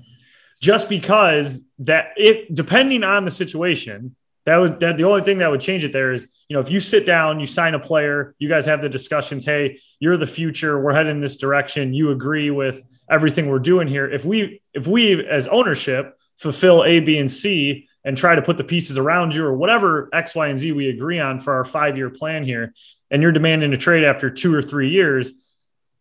[0.60, 4.14] just because that it depending on the situation,
[4.44, 6.70] that would that the only thing that would change it there is you know if
[6.70, 9.44] you sit down, you sign a player, you guys have the discussions.
[9.44, 10.80] Hey, you're the future.
[10.80, 11.92] We're heading in this direction.
[11.92, 14.08] You agree with everything we're doing here.
[14.08, 18.56] If we if we as ownership fulfill A, B, and C and try to put
[18.56, 21.64] the pieces around you or whatever X, Y, and Z we agree on for our
[21.64, 22.72] five year plan here,
[23.10, 25.34] and you're demanding a trade after two or three years,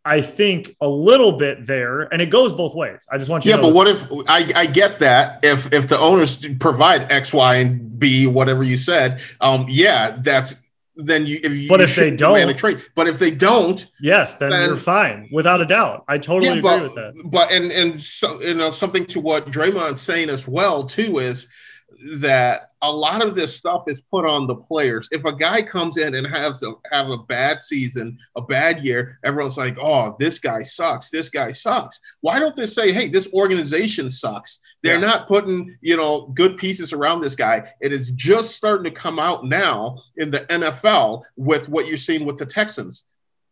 [0.06, 3.06] I think a little bit there, and it goes both ways.
[3.12, 3.52] I just want you.
[3.52, 7.56] Yeah, but what if I, I get that if if the owners provide X, Y,
[7.58, 10.56] and B, whatever you said, um, yeah, that's
[11.06, 11.40] then you.
[11.44, 12.82] If you but if they don't, trade.
[12.96, 16.06] But if they don't, yes, then, then you're fine, without a doubt.
[16.08, 17.14] I totally yeah, but, agree with that.
[17.26, 21.48] But and and so you know something to what Draymond's saying as well too is
[22.02, 25.10] that a lot of this stuff is put on the players.
[25.12, 29.20] If a guy comes in and has a have a bad season, a bad year,
[29.24, 31.10] everyone's like, "Oh, this guy sucks.
[31.10, 34.60] This guy sucks." Why don't they say, "Hey, this organization sucks"?
[34.82, 35.08] They're yeah.
[35.08, 37.70] not putting, you know, good pieces around this guy.
[37.82, 42.26] It is just starting to come out now in the NFL with what you're seeing
[42.26, 43.04] with the Texans.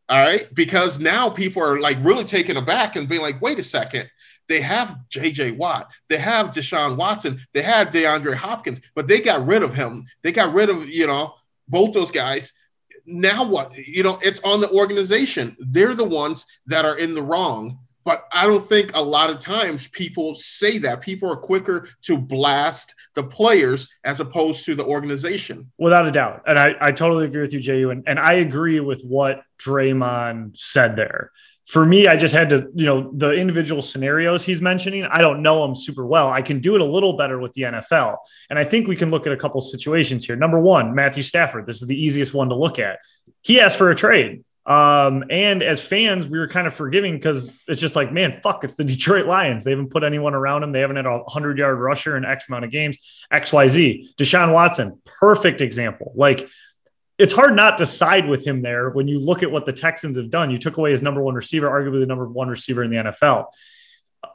[0.09, 3.63] All right, because now people are like really taken aback and being like, "Wait a
[3.63, 4.09] second
[4.47, 9.45] they have JJ Watt, they have Deshaun Watson, they had DeAndre Hopkins, but they got
[9.45, 10.05] rid of him.
[10.21, 11.35] They got rid of, you know,
[11.67, 12.53] both those guys.
[13.05, 13.75] Now what?
[13.77, 15.55] You know, it's on the organization.
[15.59, 17.79] They're the ones that are in the wrong.
[18.03, 21.01] But I don't think a lot of times people say that.
[21.01, 25.69] People are quicker to blast the players as opposed to the organization.
[25.77, 26.43] Without a doubt.
[26.47, 27.89] And I, I totally agree with you, JU.
[27.89, 31.31] And, and I agree with what Draymond said there
[31.67, 35.41] for me, I just had to, you know, the individual scenarios he's mentioning, I don't
[35.41, 36.29] know them super well.
[36.29, 38.17] I can do it a little better with the NFL.
[38.49, 40.37] And I think we can look at a couple situations here.
[40.37, 41.65] Number one, Matthew Stafford.
[41.67, 42.99] This is the easiest one to look at.
[43.41, 44.45] He asked for a trade.
[44.65, 48.63] Um, and as fans, we were kind of forgiving because it's just like, man, fuck,
[48.63, 49.65] it's the Detroit Lions.
[49.65, 50.71] They haven't put anyone around them.
[50.71, 52.97] They haven't had a 100 yard rusher in X amount of games,
[53.31, 54.15] XYZ.
[54.15, 56.13] Deshaun Watson, perfect example.
[56.15, 56.49] Like,
[57.17, 60.17] it's hard not to side with him there when you look at what the Texans
[60.17, 60.51] have done.
[60.51, 63.47] You took away his number one receiver, arguably the number one receiver in the NFL.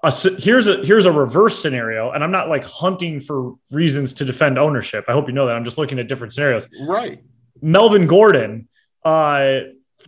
[0.02, 4.24] A, here's a here's a reverse scenario, and I'm not like hunting for reasons to
[4.24, 5.04] defend ownership.
[5.08, 5.54] I hope you know that.
[5.54, 6.68] I'm just looking at different scenarios.
[6.80, 7.22] Right.
[7.60, 8.68] Melvin Gordon,
[9.04, 9.60] uh,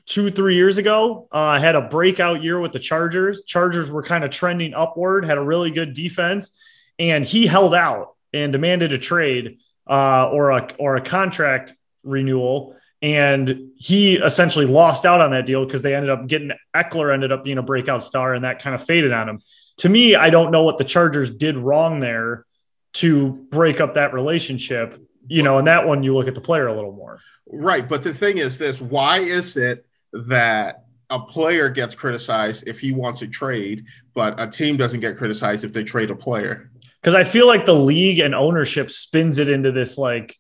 [0.07, 1.29] two, three years ago.
[1.31, 3.43] Uh, had a breakout year with the Chargers.
[3.45, 6.51] Chargers were kind of trending upward, had a really good defense,
[6.99, 11.75] and he held out and demanded a trade uh, or a or a contract
[12.05, 12.77] renewal.
[13.03, 17.33] And he essentially lost out on that deal because they ended up getting Ekeler ended
[17.33, 19.43] up being a breakout star, and that kind of faded on him.
[19.79, 22.47] To me, I don't know what the Chargers did wrong there
[22.95, 24.99] to break up that relationship.
[25.27, 27.19] You know, and that one you look at the player a little more.
[27.47, 27.87] Right.
[27.87, 32.93] But the thing is this why is it that a player gets criticized if he
[32.93, 36.71] wants to trade, but a team doesn't get criticized if they trade a player?
[37.01, 40.39] Because I feel like the league and ownership spins it into this like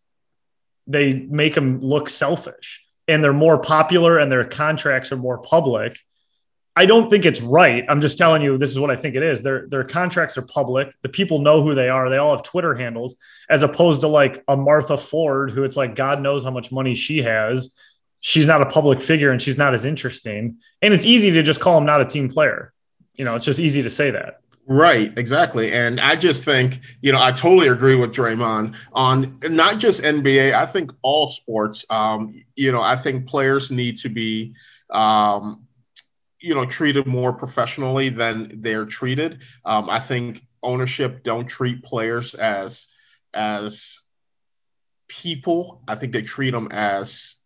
[0.86, 5.98] they make them look selfish and they're more popular and their contracts are more public.
[6.76, 7.84] I don't think it's right.
[7.88, 9.42] I'm just telling you this is what I think it is.
[9.42, 10.92] Their their contracts are public.
[11.02, 12.10] The people know who they are.
[12.10, 13.14] They all have Twitter handles
[13.48, 16.94] as opposed to like a Martha Ford who it's like God knows how much money
[16.94, 17.72] she has.
[18.20, 20.58] She's not a public figure and she's not as interesting.
[20.82, 22.72] And it's easy to just call him not a team player.
[23.14, 24.40] You know, it's just easy to say that.
[24.66, 25.72] Right, exactly.
[25.72, 30.54] And I just think, you know, I totally agree with Draymond on not just NBA,
[30.54, 31.84] I think all sports.
[31.90, 34.54] Um, you know, I think players need to be
[34.90, 35.66] um,
[36.40, 39.40] you know, treated more professionally than they're treated.
[39.64, 42.86] Um, I think ownership don't treat players as
[43.32, 44.00] as
[45.08, 45.82] people.
[45.88, 47.36] I think they treat them as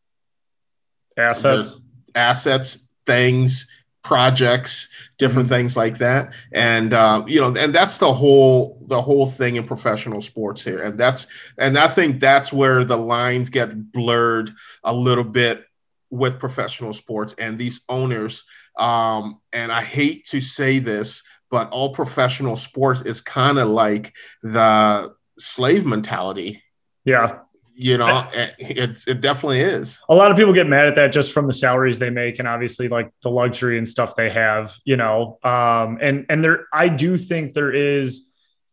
[1.17, 1.79] Assets.
[2.15, 3.69] assets, things,
[4.03, 4.89] projects,
[5.19, 6.33] different things like that.
[6.53, 10.83] And uh, you know, and that's the whole the whole thing in professional sports here.
[10.83, 11.27] And that's
[11.59, 14.51] and I think that's where the lines get blurred
[14.85, 15.65] a little bit
[16.11, 18.45] with professional sports and these owners.
[18.79, 24.15] Um, and I hate to say this, but all professional sports is kind of like
[24.43, 26.63] the slave mentality.
[27.05, 27.41] Yeah.
[27.81, 28.29] You know,
[28.59, 30.01] it, it definitely is.
[30.09, 32.49] a lot of people get mad at that just from the salaries they make and
[32.49, 36.89] obviously like the luxury and stuff they have you know um and and there i
[36.89, 38.27] do think there is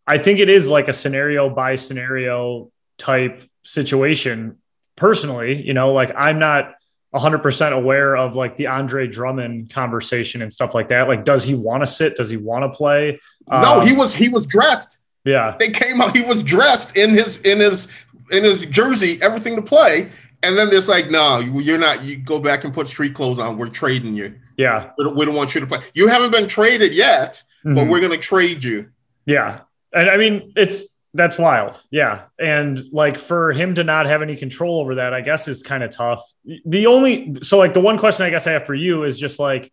[0.08, 4.58] i think it is like a scenario by scenario type situation
[4.96, 6.74] personally you know like i'm not
[7.14, 11.54] 100% aware of like the andre drummond conversation and stuff like that like does he
[11.54, 13.20] want to sit does he want to play
[13.52, 14.98] no, Um, he was he was dressed.
[15.24, 16.16] yeah They came out.
[16.16, 17.88] He was dressed in his in his
[18.32, 20.10] in his jersey, everything to play.
[20.44, 22.04] And then there's like, no, you- you're not.
[22.04, 23.58] You go back and put street clothes on.
[23.58, 24.36] We're trading you.
[24.58, 25.80] yeah We don't, we don't want you to play.
[25.94, 27.90] You haven't been traded yet, but Mhm.
[27.90, 28.90] we're gonna trade you.
[29.26, 29.62] Yeah.
[29.94, 31.82] And I mean, it's that's wild.
[31.92, 32.24] Yeah.
[32.40, 35.82] And like for him to not have any control over that, I guess is kind
[35.84, 36.22] of tough.
[36.66, 39.40] The only so like the one question I guess I have for you is just
[39.40, 39.72] like,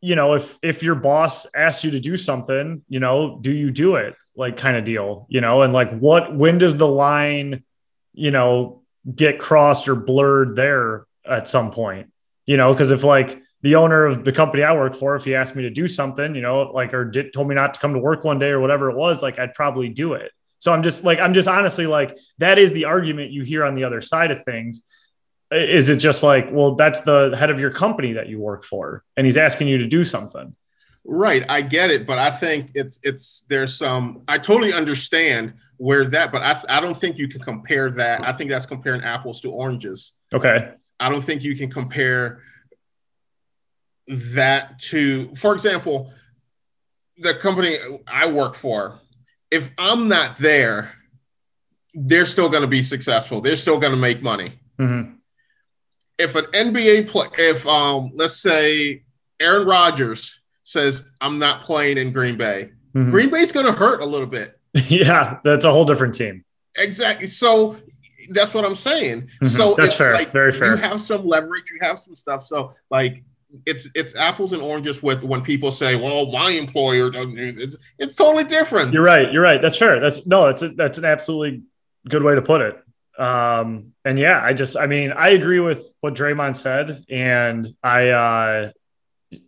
[0.00, 3.70] you know, if if your boss asks you to do something, you know, do you
[3.70, 4.14] do it?
[4.36, 7.62] Like kind of deal, you know, and like what when does the line,
[8.14, 8.82] you know,
[9.14, 12.10] get crossed or blurred there at some point?
[12.46, 15.34] You know, because if like the owner of the company I work for, if he
[15.34, 17.94] asked me to do something, you know, like or did told me not to come
[17.94, 20.32] to work one day or whatever it was, like I'd probably do it.
[20.58, 23.74] So I'm just like I'm just honestly like that is the argument you hear on
[23.74, 24.82] the other side of things.
[25.50, 29.04] Is it just like, well, that's the head of your company that you work for,
[29.16, 30.54] and he's asking you to do something?
[31.04, 34.22] Right, I get it, but I think it's it's there's some.
[34.26, 38.22] I totally understand where that, but I I don't think you can compare that.
[38.22, 40.12] I think that's comparing apples to oranges.
[40.32, 40.70] Okay.
[41.00, 42.42] I don't think you can compare
[44.08, 46.12] that to, for example,
[47.18, 49.00] the company I work for.
[49.50, 50.92] If I'm not there,
[51.94, 53.40] they're still going to be successful.
[53.40, 54.58] They're still going to make money.
[54.78, 55.16] Mhm.
[56.18, 59.04] If an NBA play, if um, let's say
[59.40, 63.10] Aaron Rodgers says I'm not playing in Green Bay, Mhm.
[63.10, 64.58] Green Bay's going to hurt a little bit.
[64.88, 66.44] yeah, that's a whole different team.
[66.76, 67.26] Exactly.
[67.28, 67.76] So
[68.30, 69.28] that's what I'm saying.
[69.42, 69.48] Mhm.
[69.48, 70.14] So That's it's fair.
[70.14, 70.72] like Very fair.
[70.72, 72.44] you have some leverage, you have some stuff.
[72.44, 73.22] So like
[73.66, 78.42] it's it's apples and oranges with when people say, "Well, my employer," it's it's totally
[78.42, 78.92] different.
[78.92, 79.32] You're right.
[79.32, 79.62] You're right.
[79.62, 80.00] That's fair.
[80.00, 80.46] That's no.
[80.46, 81.62] That's a, that's an absolutely
[82.08, 82.76] good way to put it.
[83.16, 88.08] Um, and yeah, I just, I mean, I agree with what Draymond said, and I,
[88.08, 88.70] uh,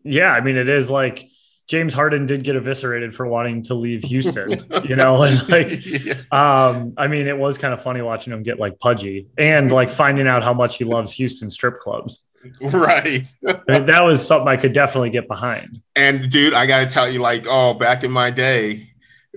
[0.04, 1.24] yeah, I mean, it is like
[1.68, 6.14] James Harden did get eviscerated for wanting to leave Houston, you know, and like, Yeah.
[6.30, 9.90] um, I mean, it was kind of funny watching him get like pudgy and like
[9.90, 12.22] finding out how much he loves Houston strip clubs.
[12.60, 13.26] right.
[13.42, 15.82] That was something I could definitely get behind.
[15.96, 18.88] And dude, I got to tell you, like, oh, back in my day,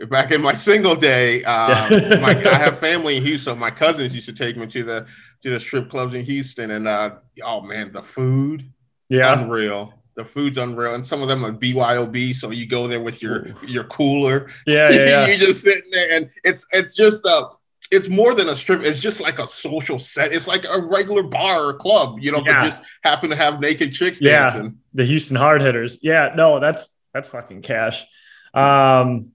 [0.10, 1.90] back in my single day, um,
[2.22, 3.58] my, I have family in Houston.
[3.58, 5.08] My cousins used to take me to the
[5.42, 8.72] to the strip clubs in Houston, and uh, oh man, the food.
[9.10, 9.42] Yeah.
[9.42, 9.96] unreal.
[10.20, 12.36] The food's unreal, and some of them are BYOB.
[12.36, 14.50] So you go there with your your cooler.
[14.68, 14.90] Yeah.
[14.90, 15.06] Yeah.
[15.06, 15.26] yeah.
[15.30, 17.48] You're just sitting there, and it's it's just a
[17.90, 18.82] it's more than a strip.
[18.84, 20.34] It's just like a social set.
[20.34, 22.64] It's like a regular bar or club, you know, Yeah.
[22.64, 24.40] but just happen to have naked chicks Yeah.
[24.52, 24.80] dancing.
[24.94, 26.00] the Houston hard hitters.
[26.02, 28.06] Yeah, no, that's that's fucking cash.
[28.54, 29.32] Um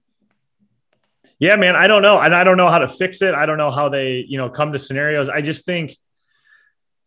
[1.39, 2.19] yeah, man, I don't know.
[2.19, 3.33] And I don't know how to fix it.
[3.33, 5.29] I don't know how they, you know, come to scenarios.
[5.29, 5.97] I just think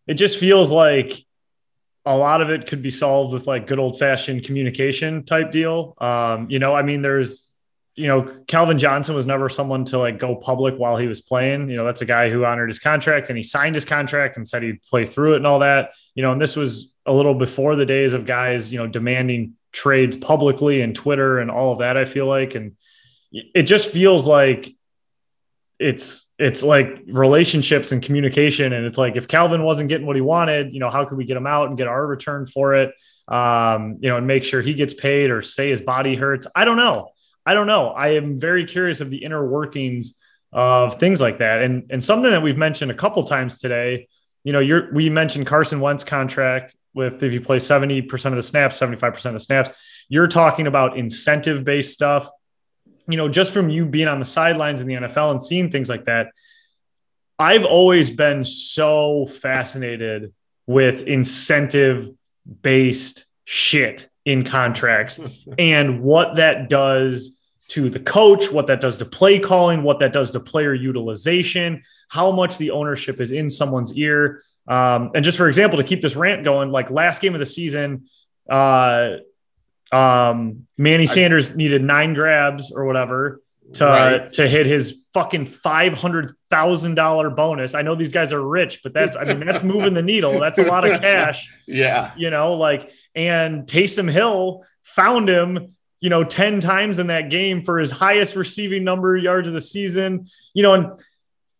[0.08, 1.24] it just feels like
[2.08, 5.94] a lot of it could be solved with like good old fashioned communication type deal.
[5.98, 7.52] Um, you know, I mean, there's,
[7.96, 11.68] you know, Calvin Johnson was never someone to like go public while he was playing.
[11.68, 14.48] You know, that's a guy who honored his contract and he signed his contract and
[14.48, 15.90] said he'd play through it and all that.
[16.14, 19.54] You know, and this was a little before the days of guys, you know, demanding
[19.72, 22.54] trades publicly and Twitter and all of that, I feel like.
[22.54, 22.76] And
[23.30, 24.74] it just feels like
[25.78, 28.72] it's it's like relationships and communication.
[28.72, 31.24] And it's like if Calvin wasn't getting what he wanted, you know, how could we
[31.24, 32.94] get him out and get our return for it?
[33.26, 36.46] Um, you know, and make sure he gets paid or say his body hurts.
[36.54, 37.10] I don't know.
[37.44, 37.88] I don't know.
[37.88, 40.14] I am very curious of the inner workings
[40.52, 41.62] of things like that.
[41.62, 44.08] And and something that we've mentioned a couple times today,
[44.44, 48.42] you know, you're we mentioned Carson Wentz contract with if you play 70% of the
[48.42, 49.70] snaps, 75% of the snaps,
[50.08, 52.30] you're talking about incentive based stuff.
[53.08, 55.88] You know, just from you being on the sidelines in the NFL and seeing things
[55.88, 56.28] like that,
[57.38, 60.32] I've always been so fascinated
[60.66, 62.10] with incentive
[62.62, 65.18] based shit in contracts
[65.58, 67.36] and what that does
[67.68, 71.82] to the coach, what that does to play calling, what that does to player utilization,
[72.08, 74.42] how much the ownership is in someone's ear.
[74.66, 77.46] Um, and just for example, to keep this rant going, like last game of the
[77.46, 78.08] season,
[78.48, 79.16] uh,
[79.92, 83.40] um, Manny Sanders needed nine grabs or whatever
[83.74, 84.32] to Right.
[84.34, 87.74] to hit his fucking five hundred thousand dollar bonus.
[87.74, 90.38] I know these guys are rich, but that's I mean that's moving the needle.
[90.40, 92.12] That's a lot of cash Yeah.
[92.16, 97.62] you know, like, and Taysom Hill found him, you know, 10 times in that game
[97.62, 101.04] for his highest receiving number yards of the season, you know, and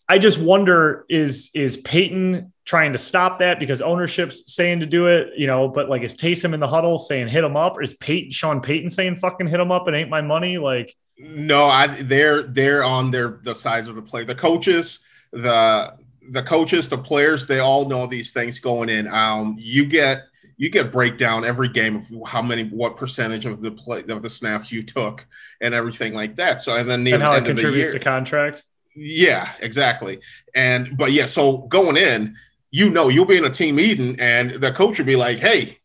[0.09, 5.07] I just wonder is, is Payton trying to stop that because ownership's saying to do
[5.07, 7.77] it, you know, but like, is Taysom in the huddle saying hit him up?
[7.77, 9.89] Or is Payton, Sean Payton saying fucking hit him up?
[9.89, 10.59] It ain't my money.
[10.59, 14.25] Like, No, I they're they're on their the sides of the play.
[14.25, 15.01] The coaches,
[15.33, 15.93] the
[16.31, 19.09] the coaches, the players, they all know these things going in.
[19.09, 20.23] Um, you get
[20.59, 24.31] you get breakdown every game of how many what percentage of the play of the
[24.31, 25.27] snaps you took
[25.61, 26.61] and everything like that.
[26.61, 28.65] So and then near and how the it end of the year, to contract.
[28.99, 30.21] Yeah, exactly.
[30.55, 32.37] And but yeah, so going in,
[32.71, 35.79] you know, you'll be in a team meeting, and the coach will be like, "Hey,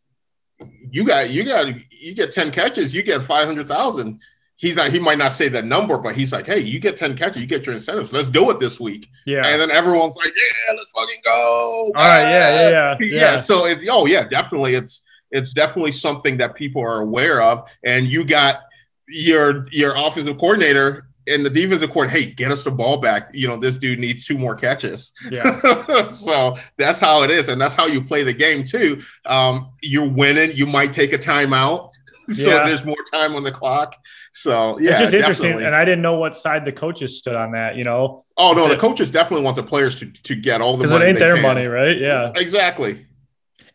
[0.91, 4.21] you got you got you get ten catches, you get five hundred thousand.
[4.55, 4.91] He's not.
[4.91, 7.47] He might not say that number, but he's like, "Hey, you get ten catches, you
[7.47, 8.11] get your incentives.
[8.13, 9.45] Let's do it this week." Yeah.
[9.45, 12.29] And then everyone's like, "Yeah, let's fucking go!" All right.
[12.29, 12.29] Yeah.
[12.29, 12.69] Yeah.
[12.69, 12.95] Yeah.
[12.99, 13.21] yeah.
[13.21, 13.35] Yeah.
[13.37, 14.75] So it, oh yeah, definitely.
[14.75, 18.61] It's it's definitely something that people are aware of, and you got
[19.07, 23.29] your your offensive coordinator and the defensive court, Hey, get us the ball back.
[23.33, 25.11] You know, this dude needs two more catches.
[25.31, 26.09] Yeah.
[26.11, 29.01] so that's how it is, and that's how you play the game too.
[29.25, 30.51] Um, you're winning.
[30.53, 31.91] You might take a timeout,
[32.31, 32.65] so Yeah.
[32.65, 33.95] there's more time on the clock.
[34.33, 35.43] So yeah, it's just interesting.
[35.51, 35.65] definitely.
[35.65, 38.67] And I didn't know what side the coaches stood on that, you know, oh no,
[38.67, 41.25] the coaches definitely want the players to to get all the because it ain't they
[41.25, 41.43] their can.
[41.43, 41.97] money, right?
[41.99, 42.31] Yeah.
[42.35, 43.05] Exactly.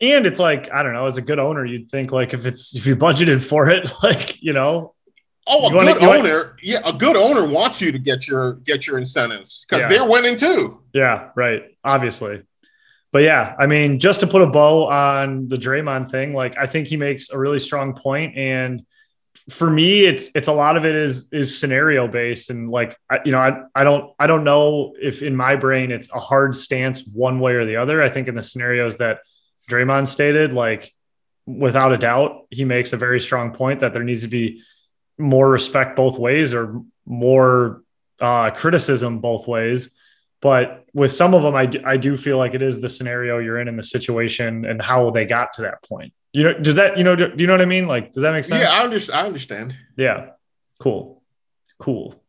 [0.00, 2.74] And it's like, I don't know, as a good owner, you'd think like if it's
[2.74, 4.94] if you budgeted for it, like, you know,
[5.48, 8.54] Oh, a You good wanna- owner, yeah, a good owner wants you to get your
[8.64, 9.88] get your incentives because Yeah.
[9.88, 10.80] they're winning too.
[10.92, 11.62] yeah, right.
[11.84, 12.42] Obviously.
[13.12, 16.66] But yeah, I mean, just to put a bow on the Draymond thing, like I
[16.66, 18.36] think he makes a really strong point.
[18.36, 18.82] And
[19.50, 22.50] for me, it's it's a lot of it is is scenario based.
[22.50, 25.90] And like I, you know, I I don't I don't know if in my brain
[25.90, 28.02] it's a hard stance one way or the other.
[28.02, 29.20] I think in the scenarios that
[29.70, 30.92] Draymond stated, like
[31.46, 34.60] without a doubt, he makes a very strong point that there needs to be
[35.18, 37.82] more respect both ways or more
[38.20, 39.94] uh, criticism both ways.
[40.40, 43.38] But with some of them, I, d- I do feel like it is the scenario
[43.38, 46.12] you're in in the situation and how they got to that point.
[46.32, 47.88] You know, does that, you know, do, do you know what I mean?
[47.88, 48.62] Like, does that make sense?
[48.62, 49.76] Yeah, I, under, I understand.
[49.96, 50.30] Yeah.
[50.78, 51.22] Cool.
[51.80, 52.22] Cool.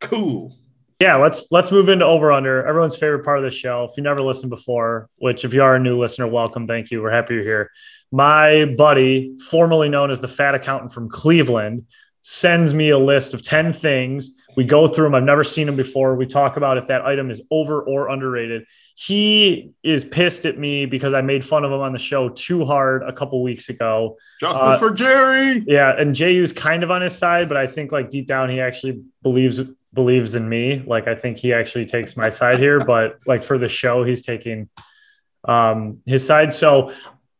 [0.00, 0.56] Cool.
[1.00, 3.88] Yeah, let's let's move into over under everyone's favorite part of the show.
[3.90, 7.02] If you never listened before, which if you are a new listener, welcome, thank you.
[7.02, 7.70] We're happy you're here.
[8.12, 11.86] My buddy, formerly known as the fat accountant from Cleveland,
[12.22, 14.30] sends me a list of 10 things.
[14.56, 15.14] We go through them.
[15.14, 16.14] I've never seen them before.
[16.14, 18.64] We talk about if that item is over or underrated.
[18.94, 22.64] He is pissed at me because I made fun of him on the show too
[22.64, 24.16] hard a couple weeks ago.
[24.40, 25.64] Justice Uh, for Jerry.
[25.66, 28.60] Yeah, and JU's kind of on his side, but I think like deep down he
[28.60, 29.60] actually believes
[29.94, 30.82] believes in me.
[30.86, 34.22] Like I think he actually takes my side here, but like for the show he's
[34.22, 34.68] taking
[35.48, 36.52] um his side.
[36.52, 36.92] So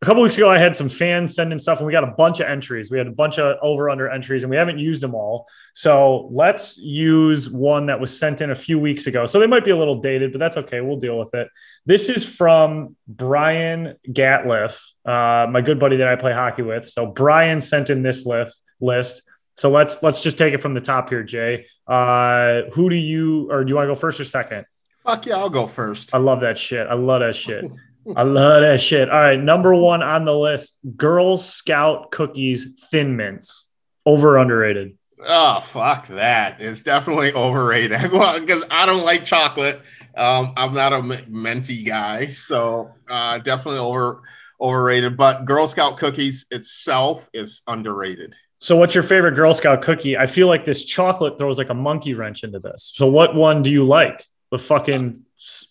[0.02, 2.08] a couple weeks ago, I had some fans send in stuff, and we got a
[2.08, 2.90] bunch of entries.
[2.90, 5.46] We had a bunch of over under entries, and we haven't used them all.
[5.74, 9.26] So let's use one that was sent in a few weeks ago.
[9.26, 10.80] So they might be a little dated, but that's okay.
[10.80, 11.48] We'll deal with it.
[11.86, 16.88] This is from Brian Gatliff, uh, my good buddy that I play hockey with.
[16.88, 19.22] So Brian sent in this list list.
[19.56, 21.66] So let's let's just take it from the top here, Jay.
[21.86, 24.64] Uh, who do you or do you want to go first or second?
[25.04, 26.12] Fuck yeah, I'll go first.
[26.12, 26.88] I love that shit.
[26.88, 27.64] I love that shit.
[28.16, 29.10] I love that shit.
[29.10, 33.70] All right, number one on the list: Girl Scout cookies, Thin Mints.
[34.04, 34.98] Over underrated?
[35.24, 36.60] Oh fuck that!
[36.60, 39.80] It's definitely overrated because I don't like chocolate.
[40.16, 44.22] Um, I'm not a minty guy, so uh, definitely over
[44.60, 45.16] overrated.
[45.16, 48.34] But Girl Scout cookies itself is underrated.
[48.58, 50.16] So, what's your favorite Girl Scout cookie?
[50.16, 52.92] I feel like this chocolate throws like a monkey wrench into this.
[52.94, 54.24] So, what one do you like?
[54.50, 55.24] The fucking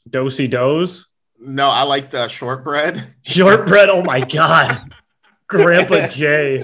[0.09, 1.07] Do-si-dos?
[1.41, 3.03] No, I like the shortbread.
[3.23, 3.89] Shortbread.
[3.89, 4.93] Oh my god,
[5.47, 6.59] Grandpa Jay.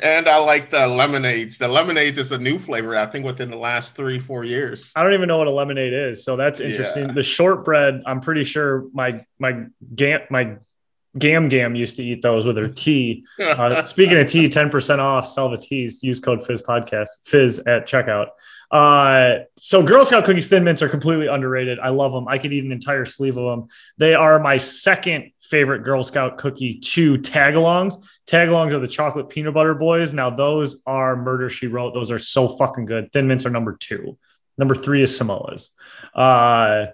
[0.00, 1.58] and I like the lemonades.
[1.58, 4.90] The lemonades is a new flavor, I think, within the last three, four years.
[4.96, 7.08] I don't even know what a lemonade is, so that's interesting.
[7.08, 7.14] Yeah.
[7.14, 9.64] The shortbread, I'm pretty sure my my
[9.94, 10.56] gam my
[11.18, 13.24] gam gam used to eat those with her tea.
[13.38, 16.02] Uh, speaking of tea, 10% off Salva Teas.
[16.02, 18.28] Use code Fizz Podcast, Fizz at checkout.
[18.72, 21.78] Uh, so Girl Scout cookies Thin Mints are completely underrated.
[21.78, 22.26] I love them.
[22.26, 23.68] I could eat an entire sleeve of them.
[23.98, 28.02] They are my second favorite Girl Scout cookie to tagalongs.
[28.26, 30.14] Tagalongs are the chocolate peanut butter boys.
[30.14, 31.92] Now those are Murder She Wrote.
[31.92, 33.12] Those are so fucking good.
[33.12, 34.16] Thin Mints are number two.
[34.56, 35.70] Number three is Samoa's.
[36.14, 36.86] Uh,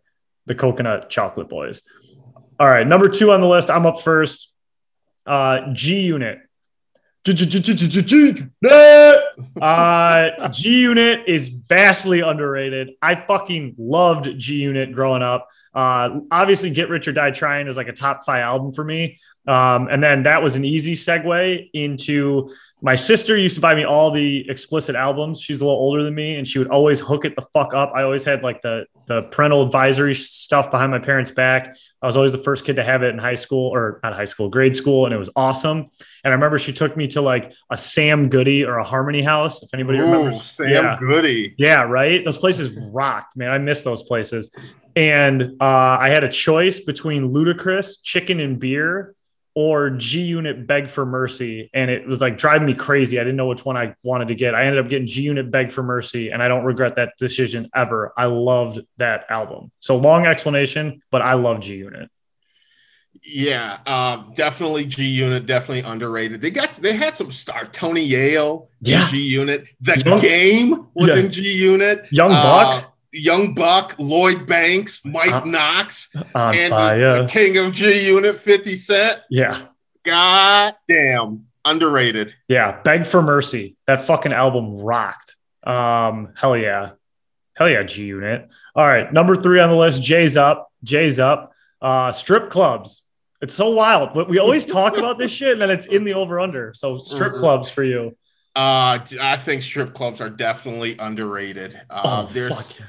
[0.47, 1.83] the coconut chocolate boys.
[2.59, 3.71] All right, number two on the list.
[3.71, 4.53] I'm up first.
[5.25, 6.41] Uh, G Unit.
[10.51, 12.93] G Unit is vastly underrated.
[13.03, 15.49] I fucking loved G Unit growing up.
[15.75, 19.19] Uh, obviously, Get Rich or Die Trying is like a top five album for me.
[19.47, 22.51] Um, and then that was an easy segue into
[22.81, 25.41] my sister used to buy me all the explicit albums.
[25.41, 27.93] She's a little older than me, and she would always hook it the fuck up.
[27.95, 31.75] I always had like the the parental advisory stuff behind my parents' back.
[32.01, 34.27] I was always the first kid to have it in high school or not high
[34.27, 35.89] school, grade school, and it was awesome.
[36.23, 39.63] And I remember she took me to like a Sam Goody or a Harmony House.
[39.63, 41.55] If anybody Ooh, remembers, Sam yeah, Goody.
[41.59, 42.25] Yeah, right.
[42.25, 43.51] Those places rocked, man.
[43.51, 44.51] I miss those places.
[44.97, 49.15] And uh, I had a choice between Ludacris, Chicken and Beer,
[49.55, 53.19] or G Unit Beg for Mercy, and it was like driving me crazy.
[53.19, 54.55] I didn't know which one I wanted to get.
[54.55, 57.69] I ended up getting G Unit Beg for Mercy, and I don't regret that decision
[57.75, 58.13] ever.
[58.17, 59.71] I loved that album.
[59.81, 62.09] So long explanation, but I love G Unit.
[63.31, 66.41] Yeah, uh, definitely G Unit, definitely underrated.
[66.41, 69.09] They got they had some star Tony Yayo, Yeah.
[69.11, 69.67] G Unit.
[69.81, 71.17] The Young- game was Yeah.
[71.17, 72.07] in G Unit.
[72.11, 77.23] Young Buck Young Buck, Lloyd Banks, Mike Uh, Knox, on and fire.
[77.23, 79.19] the king of G Unit, 50 Cent.
[79.31, 79.61] Yeah.
[80.05, 82.35] God damn, underrated.
[82.49, 83.77] Yeah, Beg for Mercy.
[83.87, 85.37] That fucking album rocked.
[85.65, 86.91] Um, hell yeah.
[87.55, 88.49] Hell yeah, G Unit.
[88.75, 90.71] All right, number three on the list, Jay's up.
[90.85, 91.53] Jay's up.
[91.81, 93.03] Uh, strip clubs.
[93.41, 94.15] It's so wild.
[94.15, 96.73] But we always talk about this shit and then it's in the over under.
[96.75, 97.41] So strip Mhm.
[97.41, 98.17] clubs for you.
[98.57, 101.81] Uh, I think strip clubs are definitely underrated.
[101.89, 102.87] Uh, Oh, there's fuck yeah.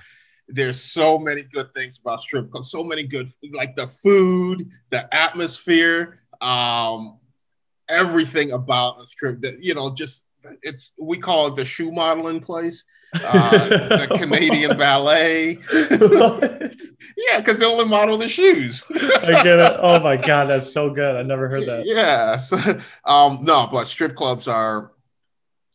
[0.47, 2.71] there's so many good things about strip clubs.
[2.71, 7.19] So many good, like the food, the atmosphere, um,
[7.87, 9.41] everything about a strip.
[9.41, 10.25] That you know, just
[10.63, 12.83] it's we call it the shoe modeling place,
[13.15, 15.59] uh, the Canadian ballet.
[17.17, 18.83] Yeah, because they only model the shoes.
[18.91, 19.79] I get it.
[19.81, 21.15] Oh my god, that's so good.
[21.17, 21.85] I never heard that.
[21.89, 22.37] Yeah.
[22.49, 24.91] So, um, no, but strip clubs are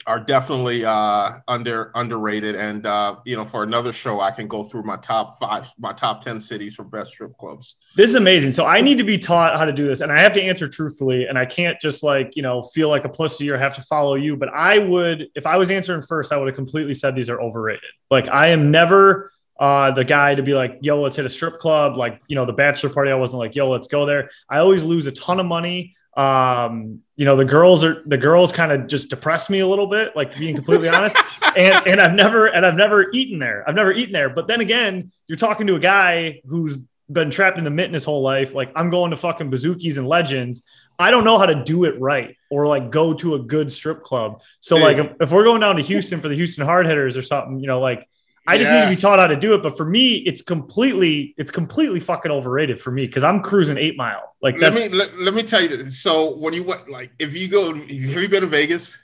[0.07, 4.63] are definitely uh under underrated and uh you know for another show i can go
[4.63, 8.53] through my top five my top 10 cities for best strip clubs This is amazing.
[8.53, 10.69] So I need to be taught how to do this, and I have to answer
[10.69, 13.83] truthfully, and I can't just like you know feel like a pussy or have to
[13.83, 14.37] follow you.
[14.37, 17.41] But I would, if I was answering first, I would have completely said these are
[17.41, 17.91] overrated.
[18.11, 21.59] Like I am never uh, the guy to be like, yo, let's hit a strip
[21.59, 21.97] club.
[21.97, 24.31] Like you know, the bachelor party, I wasn't like, yo, let's go there.
[24.51, 25.95] I always lose a ton of money.
[26.17, 29.87] Um, you know, the girls are the girls kind of just depress me a little
[29.87, 31.17] bit, like being completely honest.
[31.57, 33.63] And and I've never and I've never eaten there.
[33.65, 34.29] I've never eaten there.
[34.29, 36.79] But then again, you're talking to a guy who's
[37.09, 38.55] been trapped in the mitten his whole life.
[38.55, 40.65] Like I'm going to fucking bazookies and legends.
[40.99, 44.03] I don't know how to do it right or like go to a good strip
[44.03, 44.43] club.
[44.59, 47.23] So like if, if we're going down to Houston for the Houston Hard Hitters or
[47.23, 48.09] something, you know, like
[48.47, 49.63] I just need to be taught how to do it.
[49.63, 53.97] But for me, it's completely it's completely fucking overrated for me because I'm cruising eight
[53.97, 54.35] mile.
[54.43, 56.03] Like let that's me let, let me tell you this.
[56.03, 58.99] so when you went like if you go have you been to vegas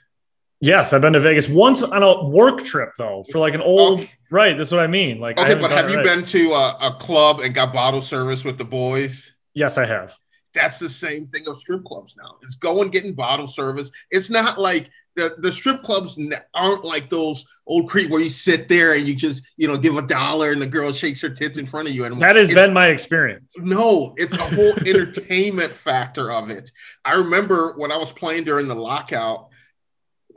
[0.59, 4.01] yes, I've been to Vegas once on a work trip though for like an old
[4.01, 4.11] Okay.
[4.29, 4.55] right.
[4.55, 5.19] That's what I mean.
[5.19, 6.05] Like okay but have you right.
[6.05, 10.15] been to a, a club and got bottle service with the boys Yes, I have.
[10.53, 12.35] that's the same thing of strip clubs now.
[12.43, 13.91] It's going getting bottle service.
[14.11, 16.19] It's not like the, the strip clubs
[16.53, 19.97] aren't like those old creep where you sit there and you just you know give
[19.97, 22.05] a dollar and the girl shakes her tits in front of you.
[22.05, 23.55] And That has been my experience.
[23.57, 26.71] no, it's a whole entertainment factor of it.
[27.05, 29.49] I remember when I was playing during the lockout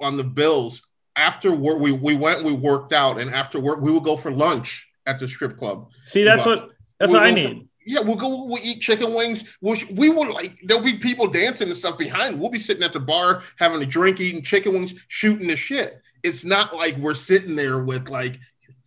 [0.01, 0.83] on the Bills.
[1.17, 4.33] After work, we we went, we worked out, and after work, we would go for
[4.33, 5.91] lunch at the strip club.
[6.05, 7.69] See, that's what that's what I need.
[7.85, 8.45] Yeah, we'll go.
[8.45, 9.45] We'll eat chicken wings.
[9.61, 10.59] We'll, we will like.
[10.65, 12.41] There'll be people dancing and stuff behind.
[12.41, 16.01] We'll be sitting at the bar having a drink, eating chicken wings, shooting the shit.
[16.23, 18.39] It's not like we're sitting there with like,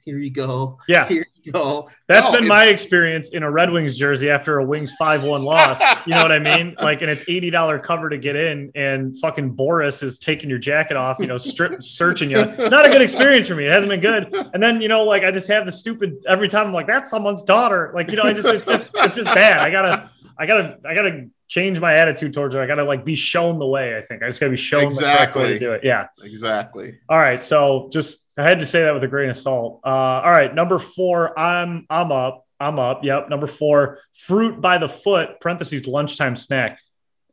[0.08, 1.06] here you go, Yeah.
[1.06, 1.90] here you go.
[2.08, 5.44] That's No, been my experience in a Red Wings jersey after a Wings 5 1
[5.44, 5.82] loss.
[6.06, 6.78] You know what I mean?
[6.82, 10.96] Like, and it's $80 cover to get in, and fucking Boris is taking your jacket
[10.96, 12.40] off, you know, strip searching you.
[12.40, 13.66] It's not a good experience for me.
[13.68, 14.34] It hasn't been good.
[14.54, 17.10] And then, you know, like I just have the stupid every time I'm like, that's
[17.10, 17.92] someone's daughter.
[17.94, 19.58] Like, you know, I just, it's just, it's just bad.
[19.58, 22.60] I gotta, I gotta, I gotta change my attitude towards it.
[22.60, 23.98] I gotta like be shown the way.
[23.98, 25.82] I think I just gotta be shown the correct way to do it.
[25.84, 26.08] Yeah.
[26.22, 27.00] exactly.
[27.10, 29.82] All right, so just I had to say that with a grain of salt.
[29.86, 33.04] Uh, all right, number four, I'm I'm up, I'm up.
[33.04, 35.40] Yep, number four, fruit by the foot.
[35.42, 36.80] Parentheses lunchtime snack.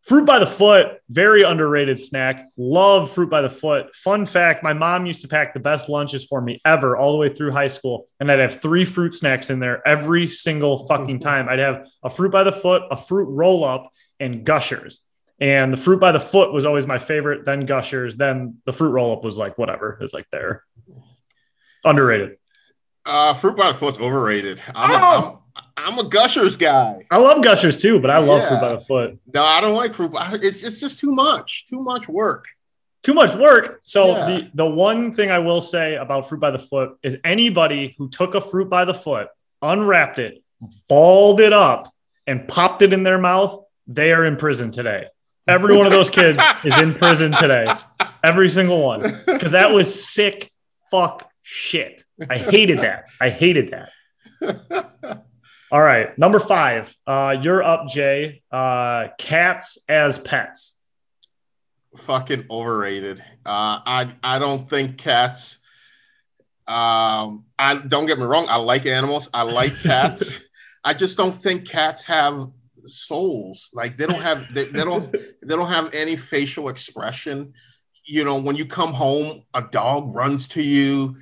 [0.03, 2.47] Fruit by the foot, very underrated snack.
[2.59, 3.95] Love fruit by the foot.
[3.97, 7.19] Fun fact: my mom used to pack the best lunches for me ever, all the
[7.19, 11.19] way through high school, and I'd have three fruit snacks in there every single fucking
[11.21, 11.49] time.
[11.49, 15.01] I'd have a fruit by the foot, a fruit roll up, and Gushers.
[15.41, 17.45] And the fruit by the foot was always my favorite.
[17.45, 18.17] Then Gushers.
[18.17, 19.99] Then the fruit roll up was like whatever.
[20.01, 20.65] It's like there.
[21.85, 22.37] Underrated.
[23.05, 24.63] Uh, fruit by the foot's overrated.
[24.75, 25.43] I'm, a, Oh!
[25.77, 27.05] I'm, I'm a Gushers guy.
[27.11, 28.49] I love Gushers too, but I love Yeah.
[28.49, 29.19] fruit by the foot.
[29.35, 30.13] No, I don't like fruit.
[30.13, 31.67] by- It's it's just too much.
[31.67, 32.47] Too much work.
[33.03, 33.81] Too much work.
[33.83, 34.27] So Yeah.
[34.27, 38.09] the the one thing I will say about fruit by the foot is anybody who
[38.09, 39.29] took a fruit by the foot,
[39.61, 40.43] unwrapped it,
[40.89, 41.93] balled it up,
[42.27, 45.07] and popped it in their mouth, they are in prison today.
[45.47, 47.67] Every one of those kids is in prison today.
[48.23, 49.21] Every single one.
[49.27, 50.51] Because that was sick
[50.91, 52.05] fuck shit.
[52.31, 53.05] I hated that.
[53.21, 53.75] I hated
[54.41, 55.23] that.
[55.71, 56.17] All right.
[56.17, 56.97] Number five.
[57.07, 58.43] Uh, you're up, Jay.
[58.51, 60.77] Uh, cats as pets.
[61.97, 63.21] Fucking overrated.
[63.45, 65.59] Uh, I I don't think cats.
[66.67, 68.47] Um, I don't get me wrong.
[68.49, 69.29] I like animals.
[69.35, 70.39] I like cats.
[70.85, 72.51] I just don't think cats have
[72.87, 73.71] souls.
[73.73, 75.11] Like they don't have they, they don't
[75.43, 77.55] they don't have any facial expression.
[78.07, 81.17] You know, when you come home, a dog runs to you,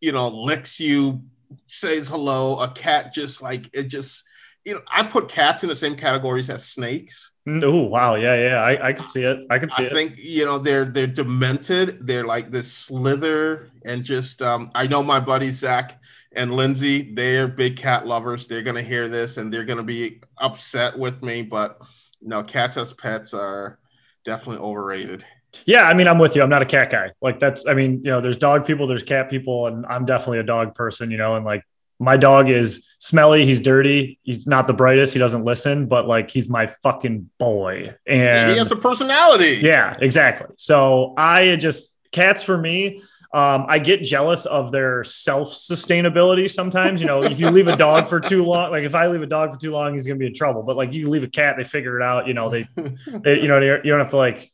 [0.00, 1.22] you know, licks you,
[1.66, 2.58] says hello.
[2.60, 4.24] A cat just like it just
[4.66, 7.30] you know, I put cats in the same categories as snakes.
[7.48, 9.38] Oh wow, yeah, yeah, I, I could see it.
[9.48, 9.92] I could see I it.
[9.92, 12.04] I think you know they're they're demented.
[12.04, 16.00] They're like this slither and just um, I know my buddy Zach
[16.36, 17.14] and Lindsay.
[17.14, 18.46] They're big cat lovers.
[18.46, 21.42] They're gonna hear this and they're gonna be upset with me.
[21.42, 21.80] But
[22.22, 23.78] no, cats as pets are
[24.24, 25.24] definitely overrated.
[25.64, 26.42] yeah, I mean, I'm with you.
[26.42, 27.12] I'm not a cat guy.
[27.20, 30.38] Like that's, I mean, you know, there's dog people, there's cat people, and I'm definitely
[30.38, 31.10] a dog person.
[31.10, 31.62] You know, and like
[31.98, 33.46] my dog is smelly.
[33.46, 34.18] He's dirty.
[34.22, 35.12] He's not the brightest.
[35.12, 37.94] He doesn't listen, but like he's my fucking boy.
[38.06, 39.60] And he has a personality.
[39.62, 40.48] Yeah, exactly.
[40.56, 43.02] So I just cats for me.
[43.36, 47.02] Um, I get jealous of their self sustainability sometimes.
[47.02, 49.26] You know, if you leave a dog for too long, like if I leave a
[49.26, 50.62] dog for too long, he's gonna be in trouble.
[50.62, 52.26] But like you leave a cat, they figure it out.
[52.28, 54.50] You know, they, they you know, they, you don't have to like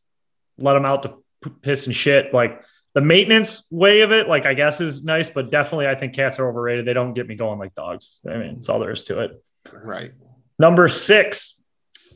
[0.59, 1.15] let them out to
[1.63, 2.35] piss and shit.
[2.35, 2.61] Like
[2.95, 6.41] the maintenance way of it, like I guess is nice, but definitely I think cats
[6.41, 6.85] are overrated.
[6.85, 8.19] They don't get me going like dogs.
[8.29, 9.45] I mean, it's all there is to it.
[9.73, 10.13] Right.
[10.59, 11.61] Number six,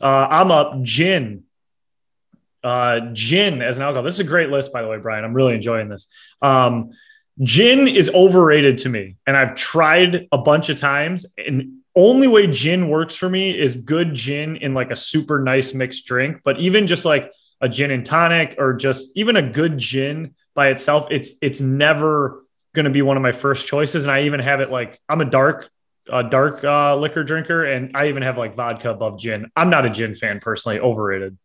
[0.01, 1.45] uh, I'm up gin.
[2.67, 4.03] Uh, gin as an alcohol.
[4.03, 5.25] This is a great list, by the way, Brian.
[5.25, 6.09] I'm really enjoying this.
[6.43, 6.91] Um,
[7.41, 11.27] gin is overrated to me, and I've tried a bunch of times.
[11.39, 15.75] And only way gin works for me is good gin in like a super nice
[15.75, 16.41] mixed drink.
[16.43, 17.31] But even just like
[17.61, 22.45] a gin and tonic, or just even a good gin by itself, it's it's never
[22.75, 24.05] going to be one of my first choices.
[24.05, 25.71] And I even have it like I'm a dark
[26.11, 29.53] a dark uh, liquor drinker, and I even have like vodka above gin.
[29.55, 30.81] I'm not a gin fan personally.
[30.81, 31.39] Overrated.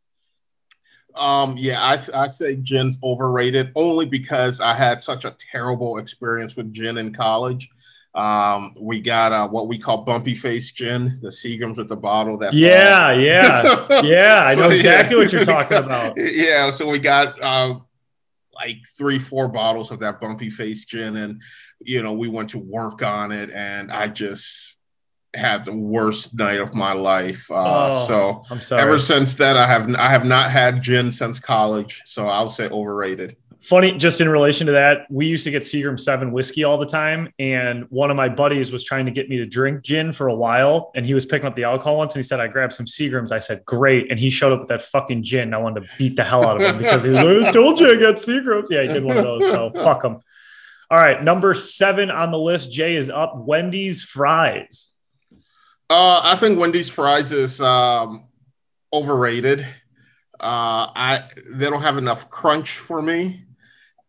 [1.15, 6.55] Um, yeah, I, I say gin's overrated only because I had such a terrible experience
[6.55, 7.69] with gin in college.
[8.13, 12.37] Um, we got uh, what we call bumpy face gin, the Seagrams with the bottle.
[12.37, 14.43] That Yeah, yeah, yeah.
[14.45, 15.23] I know So, exactly yeah.
[15.23, 16.13] what you're talking about.
[16.17, 17.79] Yeah, so we got uh,
[18.53, 21.41] like three, four bottles of that bumpy face gin, and
[21.79, 24.70] you know, we went to work on it, and I just
[25.33, 27.49] had the worst night of my life.
[27.49, 28.81] Uh, Oh, so I'm sorry.
[28.81, 32.67] ever since then, I have I have not had gin since college, so I'll say
[32.69, 33.37] overrated.
[33.61, 36.85] Funny, just in relation to that, we used to get Seagram 7 whiskey all the
[36.87, 37.31] time.
[37.37, 40.33] And one of my buddies was trying to get me to drink gin for a
[40.33, 40.91] while.
[40.95, 43.31] And he was picking up the alcohol once and he said, I grabbed some Seagrams.
[43.31, 44.09] I said, Great.
[44.09, 45.43] And he showed up with that fucking gin.
[45.43, 47.79] And I wanted to beat the hell out of him because he was I told
[47.79, 48.65] you I got Seagrams.
[48.71, 49.43] Yeah, he did one of those.
[49.43, 50.21] So fuck him.
[50.89, 51.23] All right.
[51.23, 54.87] Number seven on the list, Jay is up Wendy's fries.
[55.91, 58.23] Uh, I think Wendy's fries is um,
[58.93, 59.59] overrated.
[60.39, 63.43] Uh, I they don't have enough crunch for me.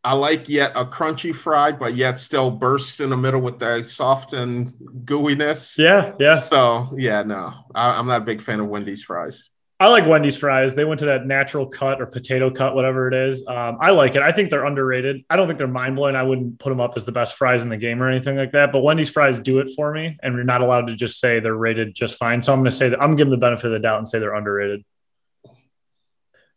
[0.04, 3.86] I like yet a crunchy fry, but yet still bursts in the middle with that
[3.86, 5.76] soft and gooiness.
[5.76, 6.12] Yeah.
[6.20, 6.38] Yeah.
[6.38, 9.50] So yeah, no, I, I'm not a big fan of Wendy's fries.
[9.82, 10.76] I like Wendy's fries.
[10.76, 13.44] They went to that natural cut or potato cut, whatever it is.
[13.48, 14.22] Um, I like it.
[14.22, 15.24] I think they're underrated.
[15.28, 16.14] I don't think they're mind blowing.
[16.14, 18.52] I wouldn't put them up as the best fries in the game or anything like
[18.52, 18.70] that.
[18.70, 21.56] But Wendy's fries do it for me, and you're not allowed to just say they're
[21.56, 22.42] rated just fine.
[22.42, 24.20] So I'm going to say that I'm giving the benefit of the doubt and say
[24.20, 24.84] they're underrated.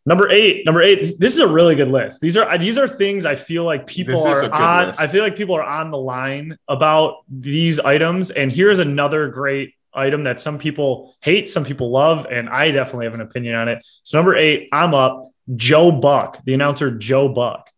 [0.06, 1.20] Number eight, number eight.
[1.20, 2.22] This is a really good list.
[2.22, 4.88] These are these are things I feel like people This are on.
[4.90, 5.02] list.
[5.02, 8.30] I feel like people are on the line about these items.
[8.30, 13.06] And here's another great item that some people hate, some people love, and I definitely
[13.06, 13.86] have an opinion on it.
[14.04, 15.32] So number eight, I'm up.
[15.56, 17.70] Joe Buck, the announcer Joe Buck.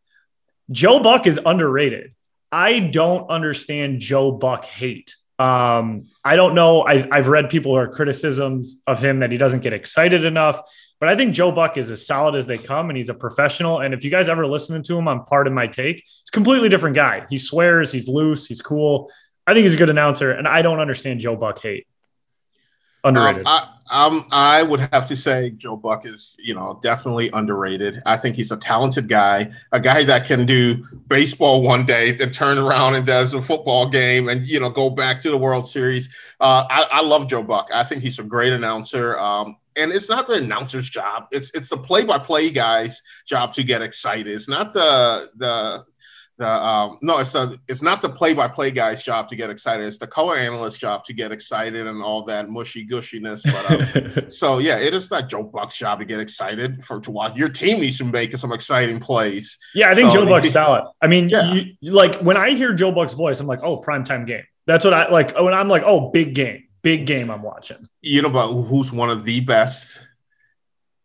[0.72, 2.14] Joe Buck is underrated.
[2.52, 5.15] I don't understand Joe Buck hate.
[5.39, 6.81] Um, I don't know.
[6.81, 10.61] I, I've read people who are criticisms of him that he doesn't get excited enough.
[10.99, 13.81] But I think Joe Buck is as solid as they come, and he's a professional.
[13.81, 16.69] And if you guys ever listen to him on Pardon My Take, he's a completely
[16.69, 17.27] different guy.
[17.30, 19.11] He swears, he's loose, he's cool.
[19.45, 21.88] I think he's a good announcer, and I don't understand Joe Buck hate.
[23.07, 23.45] Underrated.
[23.45, 28.01] Um, I, um, I would have to say Joe Buck is, you know, definitely underrated.
[28.05, 32.31] I think he's a talented guy, a guy that can do baseball one day, then
[32.31, 35.67] turn around and does a football game, and you know, go back to the World
[35.67, 36.09] Series.
[36.39, 37.69] Uh, I, I love Joe Buck.
[37.73, 39.17] I think he's a great announcer.
[39.17, 43.81] Um, and it's not the announcer's job; it's it's the play-by-play guy's job to get
[43.81, 44.27] excited.
[44.27, 45.85] It's not the the
[46.38, 49.88] the um, no, it's the it's not the play-by-play guy's job to get excited.
[49.88, 53.41] It's the color analyst's job to get excited and all that mushy gushiness.
[53.43, 57.11] But um, so yeah, it is not Joe Buck's job to get excited for to
[57.11, 57.35] watch.
[57.35, 59.57] Your team needs to make some exciting plays.
[59.73, 60.84] yeah, I think so- Joe Buck's solid.
[61.01, 61.53] I mean, Yeah.
[61.53, 64.43] you, like when I hear Joe Buck's voice, I'm like, oh, primetime game.
[64.68, 65.35] That's what I like.
[65.39, 67.88] When I'm like, oh, big game, big game, I'm watching.
[68.01, 69.97] You know, but who's one of the best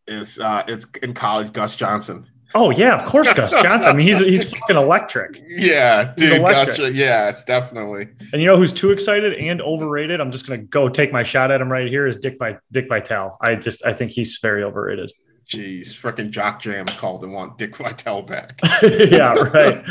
[0.06, 2.26] is uh, it's in college, Gus Johnson.
[2.54, 3.90] Oh yeah, of course, Gus Johnson.
[3.90, 5.42] I mean, he's he's fucking electric.
[5.48, 6.76] Yeah, dude, electric.
[6.78, 6.94] Gus.
[6.94, 8.08] Yeah, it's definitely.
[8.32, 10.20] And you know who's too excited and overrated?
[10.20, 12.06] I'm just gonna go take my shot at him right here.
[12.06, 13.36] Is Dick by Dick Vitale?
[13.40, 15.12] I just I think he's very overrated.
[15.46, 18.60] Jeez, freaking Jock Jams called and want Dick Vitale back.
[18.82, 19.84] yeah, right.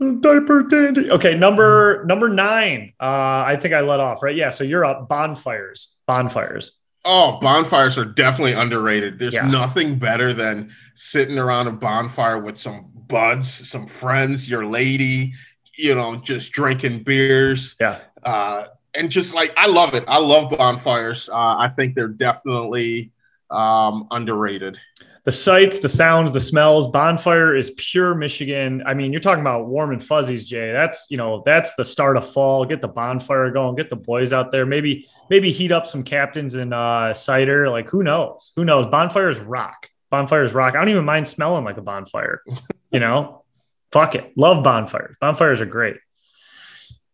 [0.20, 1.10] Diaper dandy.
[1.10, 2.94] Okay, number number nine.
[2.98, 4.34] Uh, I think I let off right.
[4.34, 5.08] Yeah, so you're up.
[5.08, 5.96] Bonfires.
[6.06, 6.79] Bonfires.
[7.04, 9.18] Oh, bonfires are definitely underrated.
[9.18, 9.46] There's Yeah.
[9.46, 15.32] nothing better than sitting around a bonfire with some buds, some friends, your lady,
[15.76, 17.74] you know, just drinking beers.
[17.80, 18.00] Yeah.
[18.22, 20.04] Uh, and just like, I love it.
[20.08, 21.28] I love bonfires.
[21.28, 23.12] Uh, I think they're definitely
[23.50, 24.78] um, underrated.
[25.24, 26.88] The sights, the sounds, the smells.
[26.88, 28.82] Bonfire is pure Michigan.
[28.86, 30.72] I mean, you're talking about warm and fuzzies, Jay.
[30.72, 32.64] That's you know that's the start of fall.
[32.64, 33.76] Get the bonfire going.
[33.76, 34.64] Get the boys out there.
[34.64, 37.68] Maybe maybe heat up some captains and uh, cider.
[37.68, 38.52] Like who knows?
[38.56, 38.86] Who knows?
[38.86, 39.90] Bonfires rock.
[40.10, 40.74] Bonfires rock.
[40.74, 42.42] I don't even mind smelling like a bonfire.
[42.90, 43.44] You know,
[43.92, 44.32] fuck it.
[44.36, 45.16] Love bonfires.
[45.20, 45.96] Bonfires are great.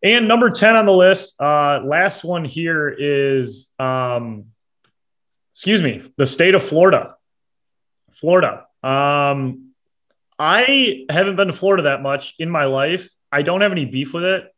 [0.02, 4.46] And number 10 on the list, uh, last one here is, um,
[5.52, 7.15] excuse me, the state of Florida.
[8.16, 8.66] Florida.
[8.82, 9.70] Um,
[10.38, 13.10] I haven't been to Florida that much in my life.
[13.32, 14.52] I don't have any beef with it.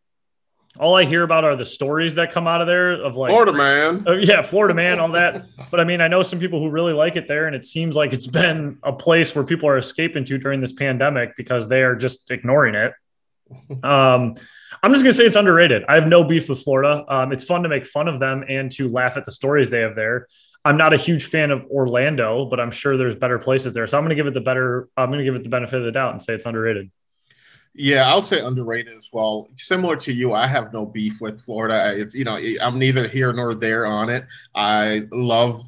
[0.78, 3.52] All I hear about are the stories that come out of there of like Florida,
[3.52, 4.06] man.
[4.06, 5.46] uh, yeah, Florida man, all that.
[5.70, 7.96] But I mean, I know some people who really like it there, and it seems
[7.96, 11.82] like it's been a place where people are escaping to during this pandemic because they
[11.82, 12.92] are just ignoring it.
[13.82, 14.36] Um,
[14.82, 15.84] I'm just gonna say it's underrated.
[15.88, 17.04] I have no beef with Florida.
[17.08, 19.80] Um, it's fun to make fun of them and to laugh at the stories they
[19.80, 20.28] have there.
[20.68, 23.86] I'm not a huge fan of Orlando, but I'm sure there's better places there.
[23.86, 24.90] So I'm gonna give it the better.
[24.98, 26.90] I'm gonna give it the benefit of the doubt and say it's underrated.
[27.72, 29.48] Yeah, I'll say underrated as well.
[29.56, 31.94] Similar to you, I have no beef with Florida.
[31.98, 34.26] It's you know, I'm neither here nor there on it.
[34.54, 35.66] I love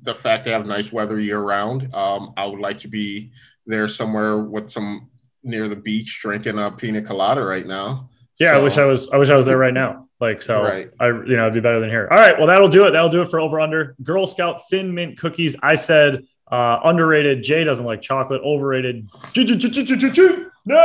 [0.00, 1.92] the fact they have nice weather year round.
[1.92, 3.32] Um, I would like to be
[3.66, 5.10] there somewhere with some
[5.42, 8.10] near the beach drinking a pina colada right now.
[8.38, 9.08] Yeah, I wish I was.
[9.08, 10.05] I wish I was there right now.
[10.20, 10.90] Like so, Right.
[10.98, 12.08] I you know it'd be better than here.
[12.10, 12.92] All right, well that'll do it.
[12.92, 15.56] That'll do it for over under Girl Scout Thin Mint cookies.
[15.62, 17.42] I said uh, underrated.
[17.42, 18.40] Jay doesn't like chocolate.
[18.42, 19.08] Overrated.
[20.68, 20.82] No,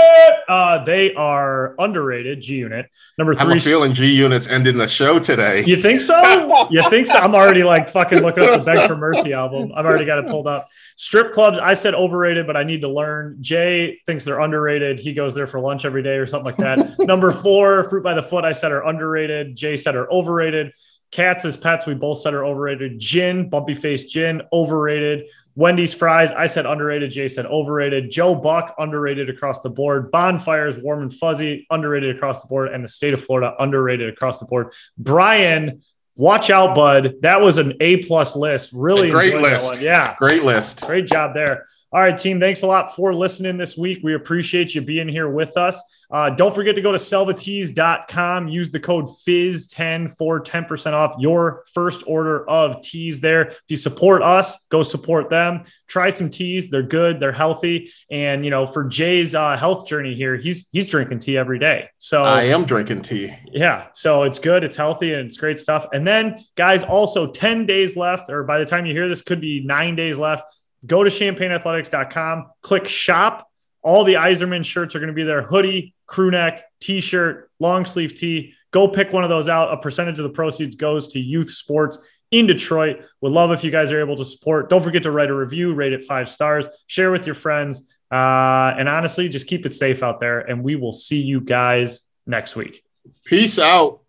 [0.47, 2.39] uh, they are underrated.
[2.39, 2.85] G Unit
[3.17, 3.53] number three.
[3.53, 5.63] I'm feeling G Unit's ending the show today.
[5.65, 6.67] You think so?
[6.71, 7.17] You think so?
[7.17, 9.71] I'm already like fucking looking up the Beg for Mercy album.
[9.75, 10.67] I've already got it pulled up.
[10.95, 13.37] Strip clubs, I said overrated, but I need to learn.
[13.41, 14.99] Jay thinks they're underrated.
[14.99, 16.99] He goes there for lunch every day or something like that.
[16.99, 19.55] Number four, Fruit by the Foot, I said are underrated.
[19.55, 20.73] Jay said are overrated.
[21.11, 22.99] Cats as pets, we both said are overrated.
[22.99, 25.25] Gin, bumpy face gin, overrated.
[25.55, 27.11] Wendy's fries, I said underrated.
[27.11, 28.09] Jay said overrated.
[28.09, 30.09] Joe Buck, underrated across the board.
[30.11, 32.69] Bonfires, warm and fuzzy, underrated across the board.
[32.71, 34.71] And the state of Florida, underrated across the board.
[34.97, 35.81] Brian,
[36.15, 37.15] watch out, bud.
[37.21, 38.71] That was an A plus list.
[38.73, 39.65] Really A great list.
[39.65, 39.81] one.
[39.81, 40.15] Yeah.
[40.17, 40.81] Great list.
[40.85, 41.67] Great job there.
[41.93, 42.39] All right, team.
[42.39, 43.99] Thanks a lot for listening this week.
[44.01, 45.81] We appreciate you being here with us.
[46.11, 48.47] Uh, don't forget to go to selvatees.com.
[48.47, 53.47] Use the code FIZ10 for 10% off your first order of teas there.
[53.47, 55.63] If you support us, go support them.
[55.87, 56.69] Try some teas.
[56.69, 57.19] They're good.
[57.19, 57.91] They're healthy.
[58.09, 61.89] And, you know, for Jay's uh, health journey here, he's he's drinking tea every day.
[61.97, 63.33] So I am drinking tea.
[63.51, 63.87] yeah.
[63.93, 64.63] So it's good.
[64.63, 65.87] It's healthy and it's great stuff.
[65.93, 69.41] And then, guys, also 10 days left, or by the time you hear this, could
[69.41, 70.43] be nine days left.
[70.85, 73.47] Go to champagneathletics.com, click shop.
[73.83, 77.85] All the Iserman shirts are going to be there hoodie, crew neck, t shirt, long
[77.85, 78.53] sleeve tee.
[78.71, 79.73] Go pick one of those out.
[79.73, 81.97] A percentage of the proceeds goes to youth sports
[82.31, 83.03] in Detroit.
[83.21, 84.69] Would love if you guys are able to support.
[84.69, 87.87] Don't forget to write a review, rate it five stars, share with your friends.
[88.11, 90.41] Uh, and honestly, just keep it safe out there.
[90.41, 92.83] And we will see you guys next week.
[93.25, 94.01] Peace out.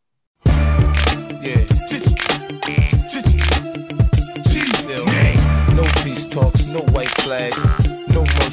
[0.44, 1.66] Yeah.
[5.74, 7.81] No peace talks, no white flags,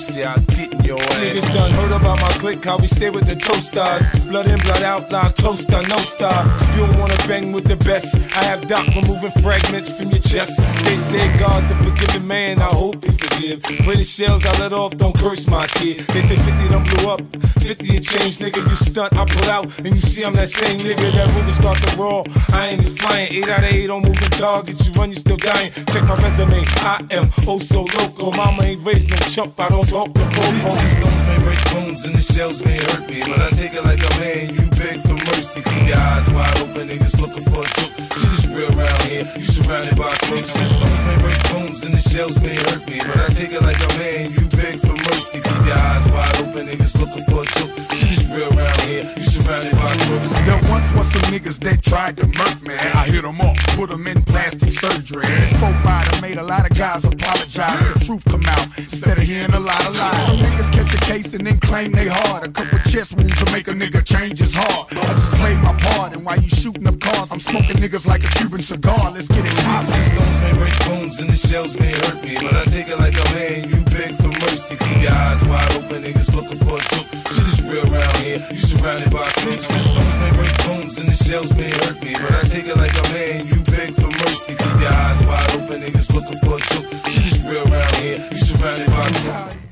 [0.09, 0.23] mercy.
[0.23, 1.19] I'll get in your ass.
[1.19, 4.25] Niggas done heard about my clique, how we stay with the toasters.
[4.25, 6.45] Blood in, blood out, lie close to no star.
[6.75, 8.15] You don't wanna bang with the best.
[8.35, 10.57] I have Doc removing fragments from your chest.
[10.85, 13.61] They say God's a forgiving man, I hope he forgive.
[13.63, 15.99] Pretty shells I let off, don't curse my kid.
[16.13, 17.21] They say 50 done blew up,
[17.59, 18.57] 50 a change, nigga.
[18.57, 21.77] You stunt, I pull out, and you see I'm that same nigga that really start
[21.77, 22.25] to roll.
[22.53, 24.85] I ain't as flying, 8 out of 8 on moving targets.
[24.85, 25.71] You run, you still dying.
[25.91, 28.31] Check my resume, I am oh so local.
[28.31, 30.69] Mama ain't raised no chump, I don't talk to popo.
[30.87, 33.99] stones may break bones and the shells may hurt me, but I take it like
[33.99, 34.55] a man.
[34.55, 37.93] You beg for mercy, keep your eyes wide open, niggas looking for a joke.
[38.15, 39.27] Shit is real around here.
[39.35, 42.99] You surrounded by crooks and stones may break bones and the shells may hurt me,
[42.99, 44.31] but I take it like a man.
[44.31, 47.88] You beg for mercy, keep your eyes wide open, niggas looking for a joke.
[48.39, 49.03] Real around here.
[49.17, 50.29] You surrounded by crooks.
[50.31, 52.75] There once was some niggas that tried to murk me.
[52.75, 55.27] I hit them off, put them in plastic surgery.
[55.27, 57.99] This profile made a lot of guys apologize.
[57.99, 60.25] The truth come out instead of hearing a lot of lies.
[60.25, 62.47] Some niggas catch a case and then claim they hard.
[62.47, 64.87] A couple chest wounds to make a nigga change his heart.
[64.91, 68.23] I just played my part, and while you shooting up cars, I'm smoking niggas like
[68.23, 69.11] a Cuban cigar.
[69.11, 72.55] Let's get it and stones may break bones and the shells may hurt me, but
[72.55, 73.67] I take it like a man.
[73.67, 77.07] You beg for mercy, keep your eyes wide open, niggas looking for a joke.
[77.35, 78.28] Shit is real around here.
[78.37, 82.13] You surrounded by snakes and stones may break bones and the shells may hurt me,
[82.13, 83.47] but I take it like a man.
[83.47, 87.07] You beg for mercy, keep your eyes wide open, niggas looking for a joke.
[87.07, 88.19] Shit real around here.
[88.31, 89.68] You surrounded by.